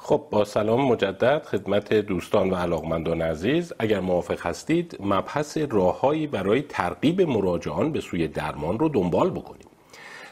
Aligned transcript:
خب 0.00 0.26
با 0.30 0.44
سلام 0.44 0.84
مجدد 0.84 1.42
خدمت 1.42 1.94
دوستان 1.94 2.50
و 2.50 2.54
علاقمندان 2.54 3.22
عزیز. 3.22 3.72
اگر 3.78 4.00
موافق 4.00 4.46
هستید 4.46 4.96
مبحث 5.00 5.58
راههایی 5.70 6.26
برای 6.26 6.62
ترغیب 6.62 7.22
مراجعان 7.22 7.92
به 7.92 8.00
سوی 8.00 8.28
درمان 8.28 8.78
رو 8.78 8.88
دنبال 8.88 9.30
بکنیم. 9.30 9.66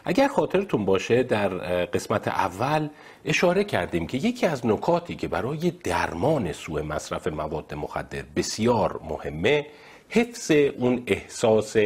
اگر 0.05 0.29
خاطرتون 0.29 0.85
باشه 0.85 1.23
در 1.23 1.49
قسمت 1.85 2.29
اول 2.29 2.89
اشاره 3.25 3.65
کردیم 3.65 4.07
که 4.07 4.19
یکی 4.19 4.47
از 4.47 4.67
نکاتی 4.67 5.17
که 5.17 5.29
برای 5.29 5.71
درمان 5.71 6.53
سوء 6.53 6.83
مصرف 6.83 7.27
مواد 7.27 7.75
مخدر 7.75 8.23
بسیار 8.37 9.01
مهمه 9.05 9.67
حفظ 10.09 10.51
اون 10.51 11.03
احساس 11.07 11.77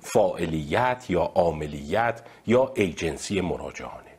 فاعلیت 0.00 1.06
یا 1.08 1.22
عاملیت 1.22 2.22
یا 2.46 2.72
ایجنسی 2.74 3.40
مراجعانه. 3.40 4.09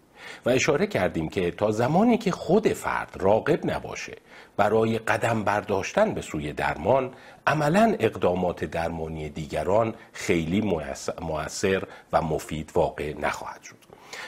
و 0.45 0.49
اشاره 0.49 0.87
کردیم 0.87 1.29
که 1.29 1.51
تا 1.51 1.71
زمانی 1.71 2.17
که 2.17 2.31
خود 2.31 2.68
فرد 2.68 3.18
راقب 3.19 3.71
نباشه 3.71 4.18
برای 4.57 4.97
قدم 4.97 5.43
برداشتن 5.43 6.13
به 6.13 6.21
سوی 6.21 6.54
درمان 6.54 7.11
عملا 7.47 7.95
اقدامات 7.99 8.65
درمانی 8.65 9.29
دیگران 9.29 9.93
خیلی 10.13 10.61
موثر 11.21 11.83
و 12.13 12.21
مفید 12.21 12.71
واقع 12.75 13.13
نخواهد 13.19 13.63
شد. 13.63 13.75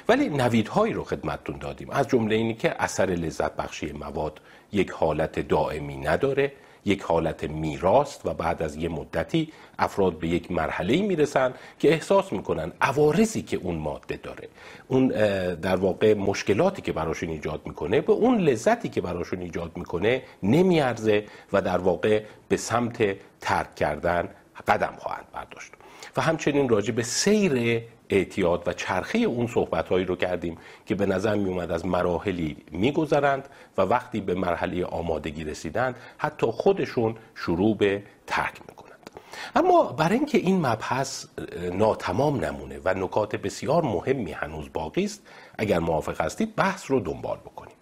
ولی 0.09 0.29
نویدهایی 0.29 0.93
رو 0.93 1.03
خدمتتون 1.03 1.57
دادیم. 1.57 1.89
از 1.89 2.07
جمله 2.07 2.35
اینی 2.35 2.53
که 2.53 2.83
اثر 2.83 3.05
لذت 3.05 3.55
بخشی 3.55 3.91
مواد 3.91 4.41
یک 4.71 4.91
حالت 4.91 5.39
دائمی 5.39 5.97
نداره. 5.97 6.51
یک 6.85 7.01
حالت 7.01 7.43
میراست 7.43 8.25
و 8.25 8.33
بعد 8.33 8.63
از 8.63 8.75
یه 8.75 8.89
مدتی 8.89 9.51
افراد 9.79 10.19
به 10.19 10.27
یک 10.27 10.51
مرحله 10.51 11.01
می‌رسن 11.01 11.53
که 11.79 11.93
احساس 11.93 12.33
می‌کنن 12.33 12.71
عوارضی 12.81 13.41
که 13.41 13.57
اون 13.57 13.75
ماده 13.75 14.19
داره. 14.23 14.47
اون 14.87 15.07
در 15.55 15.75
واقع 15.75 16.13
مشکلاتی 16.13 16.81
که 16.81 16.91
براشون 16.91 17.29
ایجاد 17.29 17.61
می‌کنه 17.65 18.01
به 18.01 18.13
اون 18.13 18.37
لذتی 18.37 18.89
که 18.89 19.01
براشون 19.01 19.41
ایجاد 19.41 19.71
می‌کنه 19.75 20.21
نمیارزه 20.43 21.25
و 21.53 21.61
در 21.61 21.77
واقع 21.77 22.23
به 22.47 22.57
سمت 22.57 23.15
ترک 23.41 23.75
کردن 23.75 24.29
قدم 24.67 24.93
خواهند 24.97 25.25
برداشت. 25.33 25.71
و 26.17 26.21
همچنین 26.21 26.69
راجع 26.69 26.93
به 26.93 27.03
سیر 27.03 27.81
اعتیاد 28.09 28.67
و 28.67 28.73
چرخه 28.73 29.17
اون 29.17 29.47
صحبت 29.47 29.89
هایی 29.89 30.05
رو 30.05 30.15
کردیم 30.15 30.57
که 30.85 30.95
به 30.95 31.05
نظر 31.05 31.35
می 31.35 31.49
اومد 31.49 31.71
از 31.71 31.85
مراحلی 31.85 32.57
میگذرند 32.71 33.49
و 33.77 33.81
وقتی 33.81 34.21
به 34.21 34.35
مرحله 34.35 34.85
آمادگی 34.85 35.43
رسیدند 35.43 35.95
حتی 36.17 36.47
خودشون 36.47 37.15
شروع 37.35 37.77
به 37.77 38.03
ترک 38.27 38.61
می‌کنند. 38.69 39.09
اما 39.55 39.83
برای 39.83 40.17
اینکه 40.17 40.37
این 40.37 40.65
مبحث 40.65 41.25
ناتمام 41.73 42.45
نمونه 42.45 42.79
و 42.85 42.93
نکات 42.93 43.35
بسیار 43.35 43.83
مهمی 43.83 44.31
هنوز 44.31 44.69
باقی 44.73 45.05
است 45.05 45.21
اگر 45.57 45.79
موافق 45.79 46.21
هستید 46.21 46.55
بحث 46.55 46.91
رو 46.91 46.99
دنبال 46.99 47.37
بکنیم. 47.37 47.75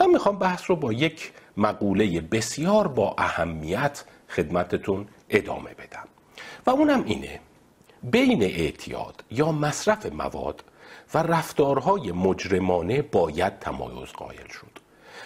من 0.00 0.10
می‌خوام 0.10 0.38
بحث 0.38 0.62
رو 0.70 0.76
با 0.76 0.92
یک 0.92 1.32
مقوله 1.56 2.20
بسیار 2.20 2.88
با 2.88 3.14
اهمیت 3.18 4.04
خدمتتون 4.28 5.06
ادامه 5.30 5.70
بدم. 5.70 6.08
و 6.66 6.70
اونم 6.70 7.04
اینه 7.04 7.40
بین 8.10 8.42
اعتیاد 8.42 9.24
یا 9.30 9.52
مصرف 9.52 10.12
مواد 10.12 10.64
و 11.14 11.18
رفتارهای 11.18 12.12
مجرمانه 12.12 13.02
باید 13.02 13.58
تمایز 13.58 14.08
قائل 14.08 14.48
شد. 14.48 14.78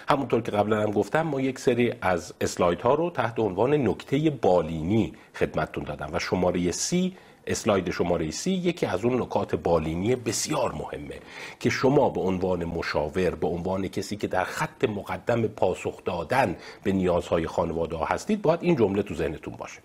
همونطور 0.08 0.40
که 0.42 0.50
قبلا 0.50 0.82
هم 0.82 0.90
گفتم 0.90 1.22
ما 1.22 1.40
یک 1.40 1.58
سری 1.58 1.94
از 2.00 2.34
اسلاید 2.40 2.80
ها 2.80 2.94
رو 2.94 3.10
تحت 3.10 3.38
عنوان 3.38 3.74
نکته 3.74 4.30
بالینی 4.30 5.12
خدمتتون 5.34 5.84
دادم 5.84 6.08
و 6.12 6.18
شماره 6.18 6.70
سی 6.70 7.16
اسلاید 7.46 7.90
شماره 7.90 8.30
سی 8.30 8.50
یکی 8.50 8.86
از 8.86 9.04
اون 9.04 9.22
نکات 9.22 9.54
بالینی 9.54 10.16
بسیار 10.16 10.72
مهمه 10.72 11.20
که 11.60 11.70
شما 11.70 12.10
به 12.10 12.20
عنوان 12.20 12.64
مشاور 12.64 13.34
به 13.34 13.46
عنوان 13.46 13.88
کسی 13.88 14.16
که 14.16 14.26
در 14.26 14.44
خط 14.44 14.84
مقدم 14.84 15.46
پاسخ 15.46 16.04
دادن 16.04 16.56
به 16.82 16.92
نیازهای 16.92 17.46
خانواده 17.46 17.96
ها 17.96 18.04
هستید 18.04 18.42
باید 18.42 18.62
این 18.62 18.76
جمله 18.76 19.02
تو 19.02 19.14
ذهنتون 19.14 19.54
باشه. 19.54 19.80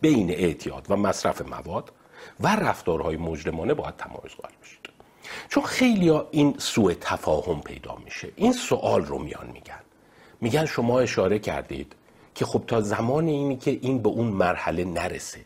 بین 0.00 0.30
اعتیاد 0.30 0.86
و 0.88 0.96
مصرف 0.96 1.42
مواد 1.42 1.92
و 2.40 2.56
رفتارهای 2.56 3.16
مجرمانه 3.16 3.74
باید 3.74 3.96
تمایز 3.96 4.32
قائل 4.42 4.54
بشید. 4.62 4.88
چون 5.48 5.62
خیلی 5.62 6.08
ها 6.08 6.28
این 6.30 6.54
سوء 6.58 6.94
تفاهم 7.00 7.60
پیدا 7.60 7.96
میشه. 8.04 8.28
این 8.36 8.52
سوال 8.52 9.04
رو 9.04 9.18
میان 9.18 9.46
میگن. 9.52 9.80
میگن 10.40 10.66
شما 10.66 11.00
اشاره 11.00 11.38
کردید 11.38 11.92
که 12.34 12.44
خب 12.44 12.62
تا 12.66 12.80
زمان 12.80 13.26
اینی 13.26 13.56
که 13.56 13.78
این 13.82 14.02
به 14.02 14.08
اون 14.08 14.26
مرحله 14.26 14.84
نرسه 14.84 15.40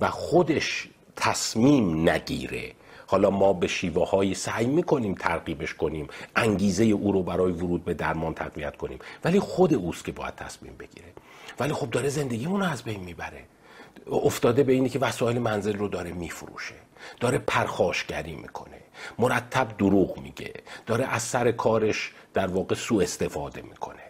و 0.00 0.10
خودش 0.10 0.88
تصمیم 1.16 2.08
نگیره 2.08 2.72
حالا 3.06 3.30
ما 3.30 3.52
به 3.52 3.66
شیوه 3.66 4.08
های 4.08 4.34
سعی 4.34 4.66
می‌کنیم 4.66 5.14
ترغیبش 5.14 5.74
کنیم 5.74 6.08
انگیزه 6.36 6.84
او 6.84 7.12
رو 7.12 7.22
برای 7.22 7.52
ورود 7.52 7.84
به 7.84 7.94
درمان 7.94 8.34
تقویت 8.34 8.76
کنیم 8.76 8.98
ولی 9.24 9.40
خود 9.40 9.74
اوست 9.74 10.04
که 10.04 10.12
باید 10.12 10.34
تصمیم 10.34 10.76
بگیره. 10.78 11.08
ولی 11.60 11.72
خب 11.72 11.90
داره 11.90 12.08
زندگی 12.08 12.46
اون 12.46 12.62
از 12.62 12.82
بین 12.82 13.00
می‌بره. 13.00 13.44
افتاده 14.12 14.62
به 14.62 14.72
اینی 14.72 14.88
که 14.88 14.98
وسایل 14.98 15.38
منزل 15.38 15.76
رو 15.76 15.88
داره 15.88 16.12
میفروشه. 16.12 16.74
داره 17.20 17.38
پرخاشگری 17.38 18.36
می‌کنه. 18.36 18.76
مرتب 19.18 19.68
دروغ 19.78 20.18
میگه. 20.18 20.52
داره 20.86 21.04
از 21.04 21.22
سر 21.22 21.50
کارش 21.50 22.12
در 22.34 22.46
واقع 22.46 22.74
سوء 22.74 23.02
استفاده 23.02 23.62
می‌کنه. 23.62 24.02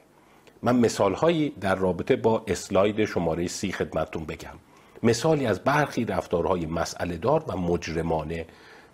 من 0.63 0.77
مثال 0.77 1.15
هایی 1.15 1.51
در 1.61 1.75
رابطه 1.75 2.17
با 2.17 2.45
اسلاید 2.49 3.05
شماره 3.05 3.47
سی 3.47 3.73
خدمتون 3.73 4.25
بگم. 4.25 4.59
مثالی 5.03 5.47
از 5.47 5.65
برخی 5.65 6.05
رفتارهای 6.05 6.67
مسئله 6.67 7.17
دار 7.17 7.45
و 7.49 7.57
مجرمانه 7.57 8.47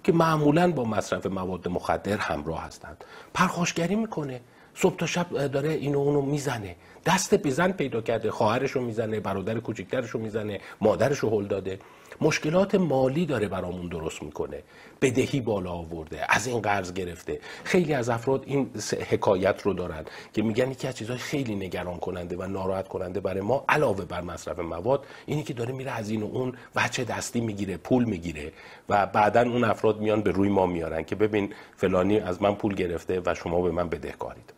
که 0.05 0.12
معمولا 0.12 0.72
با 0.72 0.84
مصرف 0.84 1.27
مواد 1.27 1.69
مخدر 1.69 2.16
همراه 2.16 2.65
هستند. 2.65 3.05
پرخاشگری 3.34 3.97
می‌کنه. 3.97 4.41
صبح 4.76 4.97
تا 4.97 5.06
شب 5.06 5.47
داره 5.47 5.70
اینو 5.70 5.98
اونو 5.98 6.22
می‌زنه. 6.22 6.76
دست 7.06 7.34
بزن 7.34 7.72
پیدا 7.72 8.00
کرده 8.00 8.31
خواهرش 8.31 8.70
رو 8.70 8.81
می‌زنه 8.81 9.20
برادر 9.20 9.60
کوچکترش 9.60 10.10
رو 10.10 10.20
می‌زنه 10.20 10.60
مادرش 10.81 11.19
رو 11.19 11.31
هل 11.31 11.47
داده. 11.47 11.78
مشکلات 12.20 12.75
مالی 12.75 13.26
داره 13.26 13.48
برامون 13.48 13.88
درست 13.88 14.22
می‌کنه. 14.22 14.62
بدهی 15.03 15.41
بالا 15.41 15.70
آورده 15.70 16.26
از 16.28 16.47
این 16.47 16.60
قرض 16.60 16.92
گرفته. 16.92 17.41
خیلی 17.65 17.94
از 17.94 18.09
افراد 18.09 18.42
این 18.47 18.70
حکایت 19.10 19.62
رو 19.62 19.72
دارن 19.72 20.04
که 20.32 20.42
میگن 20.42 20.70
یکی 20.70 20.88
از 20.88 20.97
چیزهای 20.97 21.19
خیلی 21.19 21.54
نگران 21.54 21.98
کننده 21.98 22.36
و 22.36 22.47
ناراحت 22.47 22.88
کننده 22.88 23.20
برای 23.20 23.41
ما 23.41 23.65
علاوه 23.69 24.04
بر 24.04 24.20
مصرف 24.20 24.59
مواد 24.59 25.06
اینی 25.26 25.42
که 25.42 25.54
داره 25.54 25.72
میره 25.72 25.91
از 25.91 26.10
این 26.10 26.22
و 26.22 26.26
اون 26.26 26.53
وچه 26.75 27.04
دستی 27.04 27.41
می‌گیره 27.41 27.76
پول 27.76 28.04
می‌گیره 28.04 28.53
و 28.88 29.06
بعدا 29.06 29.41
اون 29.42 29.65
افراد 29.65 30.00
میان 30.00 30.22
به 30.22 30.31
روی 30.31 30.48
ما 30.48 30.66
میارن 30.66 31.03
که 31.03 31.16
ببین 31.16 31.53
فلانی 31.76 32.20
از 32.20 32.42
من 32.42 32.54
پول 32.54 32.75
گرفته 32.75 33.22
و 33.26 33.34
شما 33.34 33.60
به 33.60 33.70
من 33.70 33.88
بدهکارید. 33.88 34.53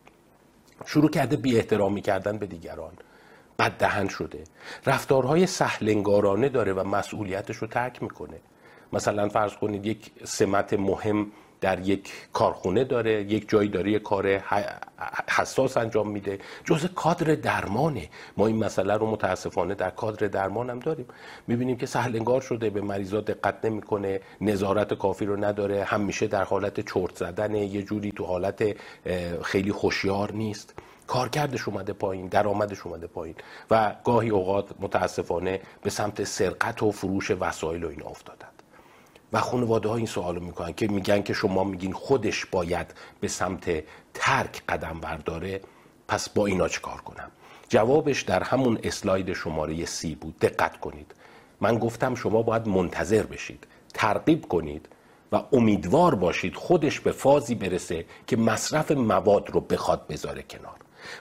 شروع 0.87 1.11
کرده 1.11 1.37
بی 1.37 1.57
احترامی 1.57 2.01
کردن 2.01 2.39
به 2.39 2.47
دیگران. 2.47 2.93
بد 3.59 3.73
دهن 3.79 4.09
شده. 4.09 4.45
رفتارهای 4.87 5.47
سهلنگارانه 5.47 6.49
داره 6.49 6.73
و 6.73 6.89
مسئولیتش 6.89 7.57
رو 7.57 7.67
ترک 7.67 8.03
می‌کنه. 8.03 8.41
مثلا 8.93 9.29
فرض 9.29 9.53
کنید 9.55 9.87
یک 9.87 10.11
سمت 10.25 10.75
مهم 10.75 11.27
در 11.61 11.81
یک 11.81 12.13
کارخونه 12.33 12.85
داره 12.85 13.23
یک 13.23 13.49
جایی 13.49 13.69
داره 13.69 13.91
یک 13.91 14.03
کار 14.03 14.43
حساس 15.29 15.77
انجام 15.77 16.11
میده. 16.11 16.39
جز 16.65 16.87
کادر 16.95 17.35
درمانه. 17.35 18.09
ما 18.37 18.47
این 18.47 18.57
مسئله 18.57 18.95
رو 18.95 19.11
متاسفانه 19.11 19.75
در 19.75 19.91
کادر 19.91 20.27
درمان 20.27 20.71
هم 20.71 20.79
داریم. 20.79 21.07
می‌بینیم 21.47 21.77
که 21.77 21.87
سهلنگار 21.87 22.41
شده 22.41 22.71
به 22.71 22.81
مریضات 22.81 23.25
دقت 23.31 23.65
نمی‌کنه 23.65 24.21
نظارت 24.41 24.95
کافی 24.95 25.25
رو 25.27 25.45
نداره 25.45 25.85
همیشه 25.85 26.27
در 26.27 26.45
حالت 26.45 26.93
چرت 26.93 27.17
زدن 27.17 27.55
یه 27.55 27.83
جوری 27.83 28.13
تو 28.13 28.25
حالت 28.25 28.77
خیلی 29.43 29.73
خوشیار 29.73 30.33
نیست. 30.33 30.75
کارکردش 31.07 31.69
اومده 31.69 31.93
پایین 31.93 32.27
درآمدش 32.27 32.87
اومده 32.87 33.07
پایین 33.07 33.35
و 33.71 33.95
گاهی 34.05 34.31
اوقات 34.31 34.69
متاسفانه 34.81 35.61
به 35.83 35.91
سمت 35.91 36.25
سرقت 36.25 36.83
و 36.83 36.91
فروش 36.91 37.31
وسایل 37.31 37.85
و 37.85 37.89
اینا 37.89 38.07
افتادن. 38.07 38.49
و 39.33 39.41
خانواده 39.41 39.89
ها 39.89 39.97
این 39.97 40.07
سوال 40.07 40.39
می‌کنن 40.39 40.73
که 40.73 40.87
میگن 40.89 41.23
که 41.23 41.33
شما 41.33 41.65
میگین 41.65 41.93
خودش 41.93 42.47
باید 42.47 42.87
به 43.21 43.29
سمت 43.29 43.85
ترک 44.15 44.63
قدم 44.69 45.01
برداره 45.01 45.61
پس 46.09 46.29
با 46.29 46.47
اینا 46.47 46.69
چه 46.69 46.81
کار 46.81 47.01
کنم؟ 47.01 47.31
جوابش 47.69 48.23
در 48.23 48.43
همون 48.43 48.79
اسلاید 48.83 49.33
شماره 49.33 49.85
سی 49.85 50.15
بود. 50.15 50.39
دقت 50.39 50.81
کنید. 50.81 51.15
من 51.61 51.79
گفتم 51.79 52.15
شما 52.15 52.43
باید 52.43 52.69
منتظر 52.69 53.23
بشید 53.23 53.67
ترغیب 53.95 54.49
کنید 54.49 54.89
و 55.33 55.43
امیدوار 55.53 56.15
باشید 56.15 56.55
خودش 56.55 57.01
به 57.01 57.13
فازی 57.13 57.55
برسه 57.55 58.05
که 58.27 58.37
مصرف 58.37 58.91
مواد 58.91 59.51
رو 59.51 59.61
بخواد 59.61 60.07
بذاره 60.07 60.43
کنار. 60.43 60.77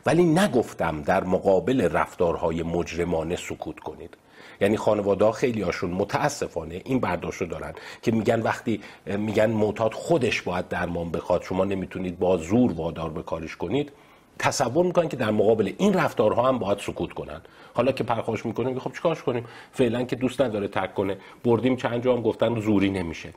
ولی 0.05 0.23
نگفتم 0.23 1.01
در 1.01 1.23
مقابل 1.23 1.81
رفتارهای 1.81 2.63
مجرمانه 2.63 3.35
سکوت 3.35 3.79
کنید. 3.79 4.17
یعنی 4.61 4.77
خانواده 4.77 5.31
خیلی 5.31 5.61
هاشون 5.61 5.91
متاسفانه 5.91 6.81
این 6.85 6.99
برداشت 6.99 7.41
رو 7.41 7.47
دارن 7.47 7.73
که 8.01 8.11
میگن 8.11 8.41
وقتی 8.41 8.81
میگن 9.05 9.49
معتاد 9.49 9.93
خودش 9.93 10.41
باید 10.41 10.67
درمان 10.67 11.11
بخواد 11.11 11.43
شما 11.43 11.65
نمی‌تونید 11.65 12.19
با 12.19 12.37
زور 12.37 12.73
وادار 12.73 13.09
به 13.09 13.23
کارش 13.23 13.55
کنید 13.55 13.91
تصور 14.39 14.85
می‌کنن 14.85 15.09
که 15.09 15.17
در 15.17 15.31
مقابل 15.31 15.73
این 15.77 15.93
رفتارها 15.93 16.47
هم 16.47 16.59
باید 16.59 16.77
سکوت 16.77 17.13
کنن. 17.13 17.41
حالا 17.73 17.91
که 17.91 18.03
پرخاش 18.03 18.45
می‌کنیم 18.45 18.79
خب 18.79 18.93
چیکارش 18.93 19.23
کنیم؟ 19.23 19.45
فعلا 19.71 20.03
که 20.03 20.15
دوست 20.15 20.41
نداره 20.41 20.67
ترک 20.67 20.93
کنه. 20.93 21.17
بردیم 21.45 21.75
چند 21.75 22.03
جا 22.03 22.13
هم 22.13 22.21
گفتن 22.21 22.59
زوری 22.59 22.89
نمیشه. 22.89 23.33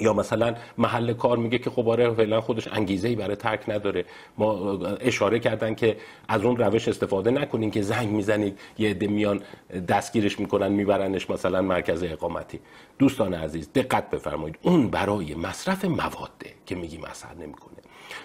یا 0.00 0.12
مثلا 0.12 0.54
محل 0.78 1.12
کار 1.12 1.36
میگه 1.36 1.58
که 1.58 1.70
خب 1.70 1.88
آره 1.88 2.14
فعلا 2.14 2.40
خودش 2.40 2.68
انگیزه 2.68 3.08
ای 3.08 3.16
برای 3.16 3.36
ترک 3.36 3.68
نداره. 3.68 4.04
ما 4.38 4.78
اشاره 5.00 5.38
کردن 5.38 5.74
که 5.74 5.96
از 6.28 6.44
اون 6.44 6.56
روش 6.56 6.88
استفاده 6.88 7.30
نکنین 7.30 7.70
که 7.70 7.82
زنگ 7.82 8.08
می‌زنید 8.08 8.58
یه 8.78 8.90
عده 8.90 9.06
میان 9.06 9.40
دستگیرش 9.88 10.40
می‌کنن 10.40 10.68
میبرنش 10.68 11.30
مثلا 11.30 11.62
مرکز 11.62 12.02
اقامتی. 12.02 12.60
دوستان 12.98 13.34
عزیز 13.34 13.72
دقت 13.74 14.10
بفرمایید. 14.10 14.58
اون 14.62 14.88
برای 14.88 15.34
مصرف 15.34 15.84
مواده 15.84 16.54
که 16.66 16.74
میگیم 16.74 17.04
اثر 17.04 17.34
نمی‌کنه. 17.34 17.76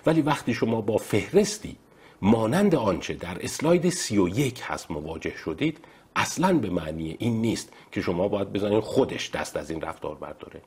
ولی 0.05 0.21
وقتی 0.21 0.53
شما 0.53 0.81
با 0.81 0.97
فهرستی 0.97 1.75
مانند 2.21 2.75
آنچه 2.75 3.13
در 3.13 3.37
اسلاید 3.41 3.89
31 3.89 4.61
هست 4.63 4.91
مواجه 4.91 5.37
شدید 5.37 5.77
اصلا 6.15 6.53
به 6.53 6.69
معنی 6.69 7.15
این 7.19 7.41
نیست 7.41 7.73
که 7.91 8.01
شما 8.01 8.27
باید 8.27 8.53
بزنید 8.53 8.79
خودش 8.79 9.31
دست 9.31 9.57
از 9.57 9.69
این 9.71 9.81
رفتار 9.81 10.15
برداره. 10.15 10.61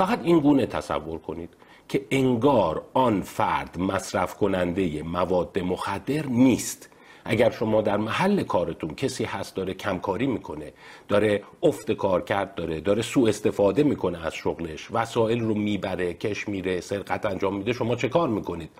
فقط 0.00 0.20
این 0.24 0.40
گونه 0.40 0.66
تصور 0.66 1.18
کنید 1.18 1.48
که 1.88 2.06
انگار 2.10 2.82
آن 2.94 3.22
فرد 3.22 3.78
مصرف 3.78 4.34
کننده 4.34 5.02
مواد 5.02 5.58
مخدر 5.58 6.26
نیست. 6.26 6.88
اگر 7.24 7.50
شما 7.50 7.82
در 7.82 7.96
محل 7.96 8.42
کارتون 8.42 8.94
کسی 8.94 9.24
هست 9.24 9.54
داره 9.56 9.74
کمکاری 9.74 10.26
می‌کنه 10.26 10.72
داره 11.08 11.42
افت 11.62 11.92
کار 11.92 12.22
کرد 12.22 12.54
داره 12.54 12.80
داره 12.80 13.02
سوء 13.02 13.28
استفاده 13.28 13.82
می‌کنه 13.82 14.26
از 14.26 14.34
شغلش 14.34 14.88
وسایل 14.90 15.40
رو 15.40 15.54
می‌بره 15.54 16.14
کش 16.14 16.48
میره 16.48 16.80
سرقت 16.80 17.26
انجام 17.26 17.56
میده 17.56 17.72
شما 17.72 17.96
چه 17.96 18.08
کار 18.08 18.28
می‌کنید؟ 18.28 18.70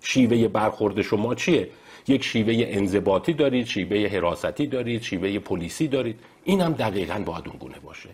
شیوه 0.00 0.48
برخورد 0.48 1.02
شما 1.02 1.34
چیه؟ 1.34 1.68
یک 2.08 2.24
شیوه 2.24 2.54
انضباطی 2.58 3.32
دارید 3.32 3.66
شیوه 3.66 4.08
حراستی 4.08 4.66
دارید 4.66 5.02
شیوه 5.02 5.38
پلیسی 5.38 5.88
دارید. 5.88 6.20
این 6.44 6.60
هم 6.60 6.72
دقیقا 6.72 7.22
باید 7.26 7.48
اون 7.48 7.56
گونه 7.58 7.78
باشه. 7.78 8.08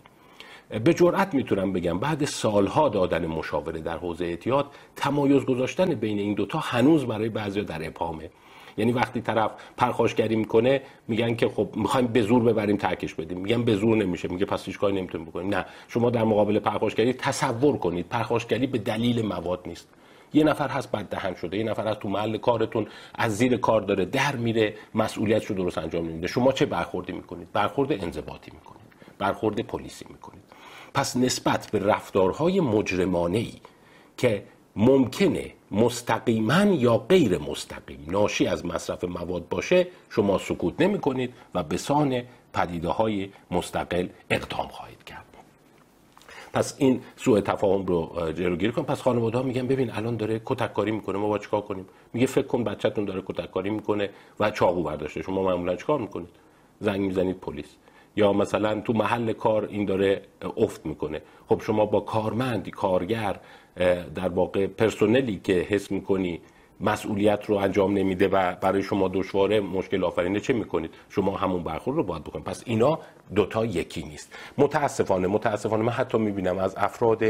به 0.78 0.94
جرأت 0.94 1.34
می‌تونم 1.34 1.72
بگم 1.72 1.98
بعد 1.98 2.24
سالها 2.24 2.88
دادن 2.88 3.26
مشاوره 3.26 3.80
در 3.80 3.96
حوزه 3.96 4.24
اعتیاد 4.24 4.66
تمایز 4.96 5.44
گذاشتن 5.44 5.94
بین 5.94 6.18
این 6.18 6.34
دوتا 6.34 6.58
هنوز 6.58 7.06
برای 7.06 7.28
بعضی 7.28 7.62
در 7.62 7.86
اپامه 7.86 8.30
یعنی 8.76 8.92
وقتی 8.92 9.20
طرف 9.20 9.50
پرخاشگری 9.76 10.36
می‌کنه 10.36 10.82
میگن 11.08 11.34
که 11.34 11.48
خب 11.48 11.68
می‌خوایم 11.76 12.06
به 12.06 12.22
زور 12.22 12.42
ببریم 12.42 12.76
ترکش 12.76 13.14
بدیم. 13.14 13.38
میگن 13.38 13.62
به 13.62 13.76
زور 13.76 13.96
نمیشه. 13.96 14.28
میگه 14.28 14.44
پس 14.44 14.64
هیچ 14.64 14.78
کاری 14.78 14.94
نمی‌تونیم 14.96 15.26
بکنیم. 15.26 15.54
نه. 15.54 15.66
شما 15.88 16.10
در 16.10 16.24
مقابل 16.24 16.58
پرخاشگری 16.58 17.12
تصور 17.12 17.76
کنید. 17.76 18.08
پرخاشگری 18.08 18.66
به 18.66 18.78
دلیل 18.78 19.26
مواد 19.26 19.60
نیست. 19.66 19.88
یه 20.32 20.44
نفر 20.44 20.68
هست 20.68 20.92
بد 20.92 21.08
دهن 21.08 21.34
شده. 21.34 21.56
یه 21.56 21.64
نفر 21.64 21.86
هست 21.88 22.00
تو 22.00 22.08
محل 22.08 22.36
کارتون 22.36 22.86
از 23.14 23.36
زیر 23.36 23.56
کار 23.56 23.80
داره 23.80 24.04
در 24.04 24.36
میره 24.36 24.74
مسئولیتش 24.94 25.46
رو 25.46 25.56
درست 25.56 25.78
انجام 25.78 26.04
نمیده. 26.04 26.26
شما 26.26 26.52
چه 26.52 26.66
برخوردی 26.66 27.12
می‌کنید؟ 27.12 27.52
برخورد 27.52 27.92
انضباطی 27.92 28.50
می‌کنید. 28.54 28.84
برخورد 29.18 29.60
پلیسی 29.60 30.06
می‌کنید. 30.08 30.42
پس 30.94 31.16
نسبت 31.16 31.70
به 31.70 31.78
رفتارهای 31.78 32.60
مجرمانه 32.60 33.38
ای 33.38 33.52
که 34.16 34.42
ممکنه 34.76 35.52
مستقیما 35.70 36.64
یا 36.64 36.98
غیر 36.98 37.38
مستقیم 37.38 38.04
ناشی 38.08 38.46
از 38.46 38.66
مصرف 38.66 39.04
مواد 39.04 39.48
باشه 39.48 39.86
شما 40.10 40.38
سکوت 40.38 40.80
نمی 40.80 40.98
کنید 40.98 41.34
و 41.54 41.62
به 41.62 41.76
سان 41.76 42.22
پدیده 42.52 42.88
های 42.88 43.28
مستقل 43.50 44.08
اقدام 44.30 44.68
خواهید 44.68 45.04
کرد. 45.04 45.24
پس 46.52 46.74
این 46.78 47.00
سوء 47.16 47.40
تفاهم 47.40 47.86
رو 47.86 48.32
جلوگیری 48.32 48.72
کن. 48.72 48.82
پس 48.82 49.00
خانواده 49.00 49.38
ها 49.38 49.44
میگن 49.44 49.66
ببین 49.66 49.90
الان 49.90 50.16
داره 50.16 50.40
کتککاری 50.44 50.90
می‌کنه 50.90 51.18
ما 51.18 51.28
با 51.28 51.38
چیکار 51.38 51.60
کنیم؟ 51.60 51.86
میگه 52.12 52.26
فکر 52.26 52.46
کن 52.46 52.64
بچهتون 52.64 53.04
داره 53.04 53.22
کتککاری 53.26 53.70
می‌کنه 53.70 54.10
و 54.40 54.50
چاقو 54.50 54.82
برداشته. 54.82 55.22
شما 55.22 55.42
معمولا 55.42 55.76
چیکار 55.76 55.98
می‌کنید؟ 56.00 56.28
زنگ 56.80 57.00
می‌زنید 57.00 57.36
پلیس. 57.40 57.66
یا 58.16 58.32
مثلا 58.32 58.80
تو 58.80 58.92
محل 58.92 59.32
کار 59.32 59.64
این 59.70 59.84
داره 59.84 60.22
افت 60.56 60.86
می‌کنه. 60.86 61.22
خب 61.48 61.60
شما 61.62 61.86
با 61.86 62.00
کارمندی 62.00 62.70
کارگر 62.70 63.40
در 64.14 64.28
واقع 64.28 64.66
پرسنلی 64.66 65.40
که 65.44 65.52
حس 65.52 65.90
می‌کنی 65.90 66.40
مسئولیت 66.80 67.44
رو 67.46 67.56
انجام 67.56 67.98
نمیده 67.98 68.28
و 68.28 68.54
برای 68.54 68.82
شما 68.82 69.08
دشواره 69.08 69.60
مشکل 69.60 70.04
آفرینه 70.04 70.40
چه 70.40 70.52
می‌کنید؟ 70.52 70.90
شما 71.08 71.36
همون 71.36 71.62
برخورد 71.62 71.96
رو 71.96 72.04
باید 72.04 72.24
بکنید. 72.24 72.44
پس 72.44 72.62
اینا 72.66 72.98
دوتا 73.34 73.64
یکی 73.64 74.02
نیست. 74.02 74.32
متاسفانه 74.58 75.28
متاسفانه 75.28 75.82
من 75.82 75.92
حتی 75.92 76.18
می‌بینم 76.18 76.58
از 76.58 76.74
افراد 76.76 77.24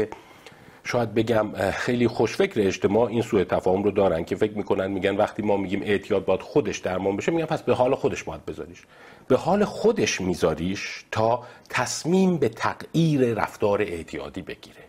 شاید 0.87 1.13
بگم 1.13 1.71
خیلی 1.71 2.07
خوشفکر 2.07 2.61
اجتماع 2.67 3.09
این 3.09 3.21
سوء 3.21 3.43
تفاهم 3.43 3.83
رو 3.83 3.91
دارن 3.91 4.25
که 4.25 4.35
فکر 4.35 4.53
می‌کنن 4.53 4.91
میگن 4.91 5.15
وقتی 5.15 5.41
ما 5.41 5.57
میگیم 5.57 5.81
اعتیاد 5.83 6.25
باید 6.25 6.41
خودش 6.41 6.77
درمان 6.77 7.17
بشه 7.17 7.31
میگن 7.31 7.45
پس 7.45 7.61
به 7.61 7.73
حال 7.73 7.95
خودش 7.95 8.23
باید 8.23 8.45
بذاریش. 8.45 8.81
به 9.27 9.37
حال 9.37 9.65
خودش 9.65 10.21
میذاریش 10.21 11.05
تا 11.11 11.43
تصمیم 11.69 12.37
به 12.37 12.49
تغییر 12.49 13.33
رفتار 13.33 13.81
اعتیادی 13.81 14.41
بگیره. 14.41 14.83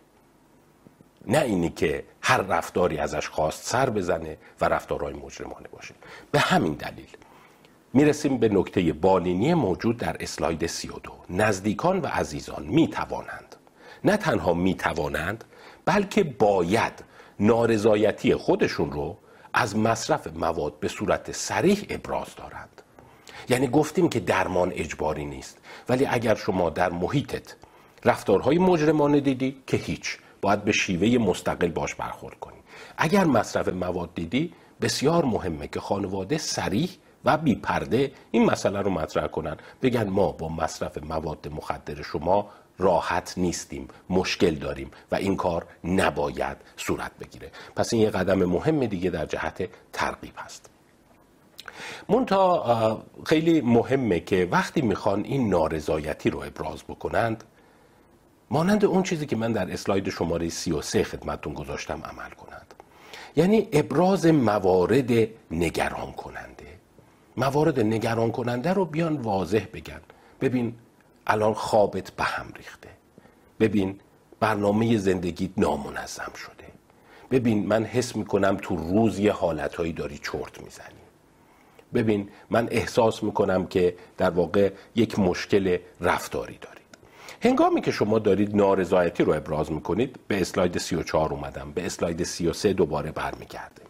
نه 1.27 1.41
اینی 1.41 1.69
که 1.69 2.03
هر 2.21 2.41
رفتاری 2.41 2.97
ازش 2.97 3.27
خواست 3.27 3.65
سر 3.65 3.89
بزنه 3.89 4.37
و 4.61 4.65
رفتارهای 4.65 5.13
مجرمانه 5.13 5.67
باشه. 5.71 5.93
به 6.31 6.39
همین 6.39 6.73
دلیل 6.73 7.09
می‌رسیم 7.93 8.37
به 8.37 8.49
نکته 8.49 8.93
بالینی 8.93 9.53
موجود 9.53 9.97
در 9.97 10.15
اسلاید 10.19 10.67
32 10.67 11.11
نزدیکان 11.29 11.99
و 11.99 12.07
عزیزان 12.07 12.63
می‌توانند. 12.67 13.55
نه 14.03 14.17
تنها 14.17 14.53
می‌توانند 14.53 15.43
بلکه 15.87 16.23
باید 16.23 17.03
نارضایتی 17.39 18.35
خودشون 18.35 18.91
رو 18.91 19.17
از 19.53 19.77
مصرف 19.77 20.27
مواد 20.27 20.79
به 20.79 20.87
صورت 20.87 21.31
سریح 21.31 21.85
ابراز 21.89 22.35
دارند. 22.35 22.81
یعنی 23.49 23.67
گفتیم 23.67 24.09
که 24.09 24.19
درمان 24.19 24.71
اجباری 24.75 25.25
نیست. 25.25 25.57
ولی 25.89 26.05
اگر 26.05 26.35
شما 26.35 26.69
در 26.69 26.89
محیطت 26.89 27.55
رفتارهای 28.05 28.57
مجرمانه 28.57 29.19
دیدی 29.19 29.63
که 29.67 29.77
هیچ 29.77 30.17
باید 30.41 30.63
به 30.63 30.71
شیوه 30.71 31.25
مستقل 31.25 31.67
باش 31.67 31.95
برخورد 31.95 32.39
کنی. 32.39 32.57
اگر 32.97 33.23
مصرف 33.23 33.67
مواد 33.67 34.09
دیدی 34.15 34.53
بسیار 34.81 35.25
مهمه 35.25 35.67
که 35.67 35.79
خانواده 35.79 36.37
سریح 36.37 36.89
و 37.25 37.37
بی 37.37 37.55
پرده 37.55 38.11
این 38.31 38.45
مسئله 38.45 38.81
رو 38.81 38.89
مطرح 38.89 39.27
کنن. 39.27 39.57
بگن 39.81 40.09
ما 40.09 40.31
با 40.31 40.49
مصرف 40.49 40.97
مواد 40.97 41.47
مخدر 41.47 42.01
شما 42.01 42.49
راحت 42.77 43.33
نیستیم 43.37 43.87
مشکل 44.09 44.55
داریم 44.55 44.91
و 45.11 45.15
این 45.15 45.35
کار 45.35 45.65
نباید 45.83 46.57
صورت 46.77 47.11
بگیره. 47.19 47.51
پس 47.75 47.93
این 47.93 48.01
یه 48.01 48.09
قدم 48.09 48.45
مهم 48.45 48.85
دیگه 48.85 49.09
در 49.09 49.25
جهت 49.25 49.69
ترغیب 49.93 50.33
هست. 50.37 50.69
مونتا 52.09 53.05
خیلی 53.25 53.61
مهمه 53.61 54.19
که 54.19 54.47
وقتی 54.51 54.81
می‌خوان 54.81 55.23
این 55.23 55.49
نارضایتی 55.49 56.29
رو 56.29 56.39
ابراز 56.39 56.83
بکنند 56.83 57.43
مانند 58.49 58.85
اون 58.85 59.03
چیزی 59.03 59.25
که 59.25 59.35
من 59.35 59.51
در 59.51 59.73
اسلاید 59.73 60.09
شماره 60.09 60.49
33 60.49 61.03
خدمتون 61.03 61.53
گذاشتم 61.53 62.01
عمل 62.03 62.29
کنند. 62.29 62.73
یعنی 63.35 63.67
ابراز 63.73 64.25
موارد 64.25 65.11
نگران 65.51 66.11
کننده. 66.11 66.65
موارد 67.37 67.79
نگران 67.79 68.31
کننده 68.31 68.73
رو 68.73 68.85
بیان 68.85 69.17
واضح 69.17 69.65
بگن. 69.73 70.01
ببین 70.41 70.73
الان 71.27 71.53
خوابت 71.53 72.11
به 72.11 72.23
هم 72.23 72.45
ریخته. 72.57 72.89
ببین 73.59 73.99
برنامه 74.39 74.97
زندگیت 74.97 75.51
نامنظم 75.57 76.31
شده. 76.35 76.67
ببین 77.31 77.67
من 77.67 77.85
حس 77.85 78.15
می‌کنم 78.15 78.57
تو 78.61 78.75
روز 78.75 79.19
یه 79.19 79.31
حالتهایی 79.31 79.93
داری 79.93 80.17
چرت 80.17 80.61
می‌زنی. 80.61 81.03
ببین 81.93 82.29
من 82.49 82.67
احساس 82.71 83.23
می‌کنم 83.23 83.67
که 83.67 83.95
در 84.17 84.29
واقع 84.29 84.71
یک 84.95 85.19
مشکل 85.19 85.77
رفتاری 86.01 86.57
دارید. 86.57 86.77
هنگامی 87.41 87.81
که 87.81 87.91
شما 87.91 88.19
دارید 88.19 88.55
نارضایتی 88.55 89.23
رو 89.23 89.33
ابراز 89.33 89.71
می‌کنید 89.71 90.19
به 90.27 90.41
اسلاید 90.41 90.77
34 90.77 91.33
اومدم 91.33 91.71
به 91.71 91.85
اسلاید 91.85 92.23
33 92.23 92.73
دوباره 92.73 93.11
برمیگرده. 93.11 93.81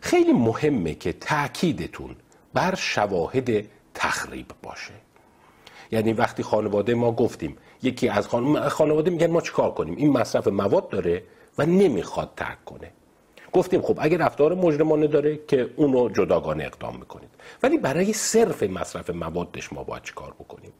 خیلی 0.00 0.32
مهمه 0.32 0.94
که 0.94 1.12
تاکیدتون 1.12 2.16
بر 2.54 2.74
شواهد 2.74 3.66
تخریب 3.94 4.46
باشه. 4.62 4.92
یعنی 5.92 6.12
وقتی 6.12 6.42
خانواده 6.42 6.94
ما 6.94 7.12
گفتیم 7.12 7.56
یکی 7.82 8.08
از 8.08 8.28
خانواده 8.68 9.10
میگن 9.10 9.30
ما 9.30 9.40
چیکار 9.40 9.70
کنیم؟ 9.70 9.96
این 9.96 10.12
مصرف 10.12 10.48
مواد 10.48 10.88
داره 10.88 11.22
و 11.58 11.66
نمی‌خواد 11.66 12.30
ترک 12.36 12.64
کنه. 12.64 12.90
گفتیم 13.52 13.82
خب 13.82 13.98
اگر 14.00 14.18
رفتار 14.18 14.54
مجرمانه 14.54 15.06
داره 15.06 15.40
که 15.48 15.70
اونو 15.76 16.08
جداگانه 16.08 16.64
اقدام 16.64 16.96
می‌کنید. 16.96 17.30
ولی 17.62 17.78
برای 17.78 18.12
صرف 18.12 18.62
مصرف 18.62 19.10
موادش 19.10 19.72
ما 19.72 19.84
باید 19.84 20.02
چیکار 20.02 20.34
بکنیم؟ 20.38 20.72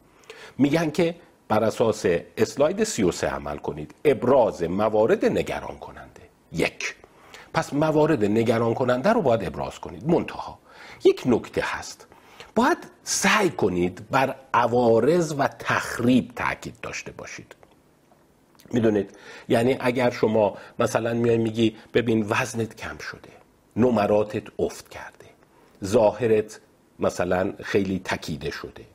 میگن 0.57 0.91
که 0.91 1.15
بر 1.47 1.63
اساس 1.63 2.05
اسلاید 2.37 2.83
33 2.83 3.27
عمل 3.27 3.57
کنید. 3.57 3.95
ابراز 4.05 4.63
موارد 4.63 5.25
نگران 5.25 5.77
کننده. 5.77 6.21
یک. 6.51 6.95
پس 7.53 7.73
موارد 7.73 8.25
نگران 8.25 8.73
کننده 8.73 9.09
رو 9.09 9.21
باید 9.21 9.43
ابراز 9.43 9.79
کنید. 9.79 10.07
منتها 10.07 10.59
یک 11.03 11.23
نکته 11.25 11.61
هست. 11.65 12.07
باید 12.55 12.77
سعی 13.03 13.49
کنید 13.49 14.09
بر 14.09 14.35
عوارض 14.53 15.35
و 15.37 15.47
تخریب 15.47 16.31
تاکید 16.35 16.75
داشته 16.81 17.11
باشید. 17.11 17.55
می‌دونید؟ 18.73 19.17
یعنی 19.49 19.77
اگر 19.79 20.09
شما 20.09 20.57
مثلا 20.79 21.13
میای 21.13 21.37
میگی 21.37 21.75
ببین 21.93 22.25
وزنت 22.29 22.75
کم 22.75 22.97
شده 22.97 23.29
نمراتت 23.75 24.43
افت 24.59 24.89
کرده 24.89 25.25
ظاهرت 25.83 26.59
مثلا 26.99 27.53
خیلی 27.63 28.01
تکیده 28.05 28.51
شده 28.51 28.85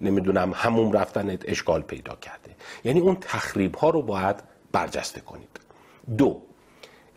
نمی‌دونم 0.00 0.52
همون 0.54 0.92
رفتنت 0.92 1.48
اشکال 1.48 1.82
پیدا 1.82 2.16
کرده. 2.16 2.50
یعنی 2.84 3.00
اون 3.00 3.16
تخریب 3.20 3.74
ها 3.74 3.90
رو 3.90 4.02
باید 4.02 4.36
برجسته 4.72 5.20
کنید. 5.20 5.60
دو 6.18 6.42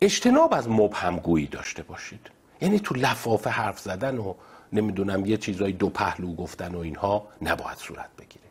اجتناب 0.01 0.53
از 0.53 0.69
مبهمگویی 0.69 1.47
داشته 1.47 1.83
باشید. 1.83 2.29
یعنی 2.61 2.79
تو 2.79 2.95
لفافه 2.95 3.49
حرف 3.49 3.79
زدن 3.79 4.17
و 4.17 4.33
نمی‌دونم 4.73 5.25
یه 5.25 5.37
چیزای 5.37 5.71
دو 5.71 5.89
پهلو 5.89 6.35
گفتن 6.35 6.75
و 6.75 6.79
اینها 6.79 7.27
نباید 7.41 7.77
صورت 7.77 8.09
بگیره. 8.19 8.45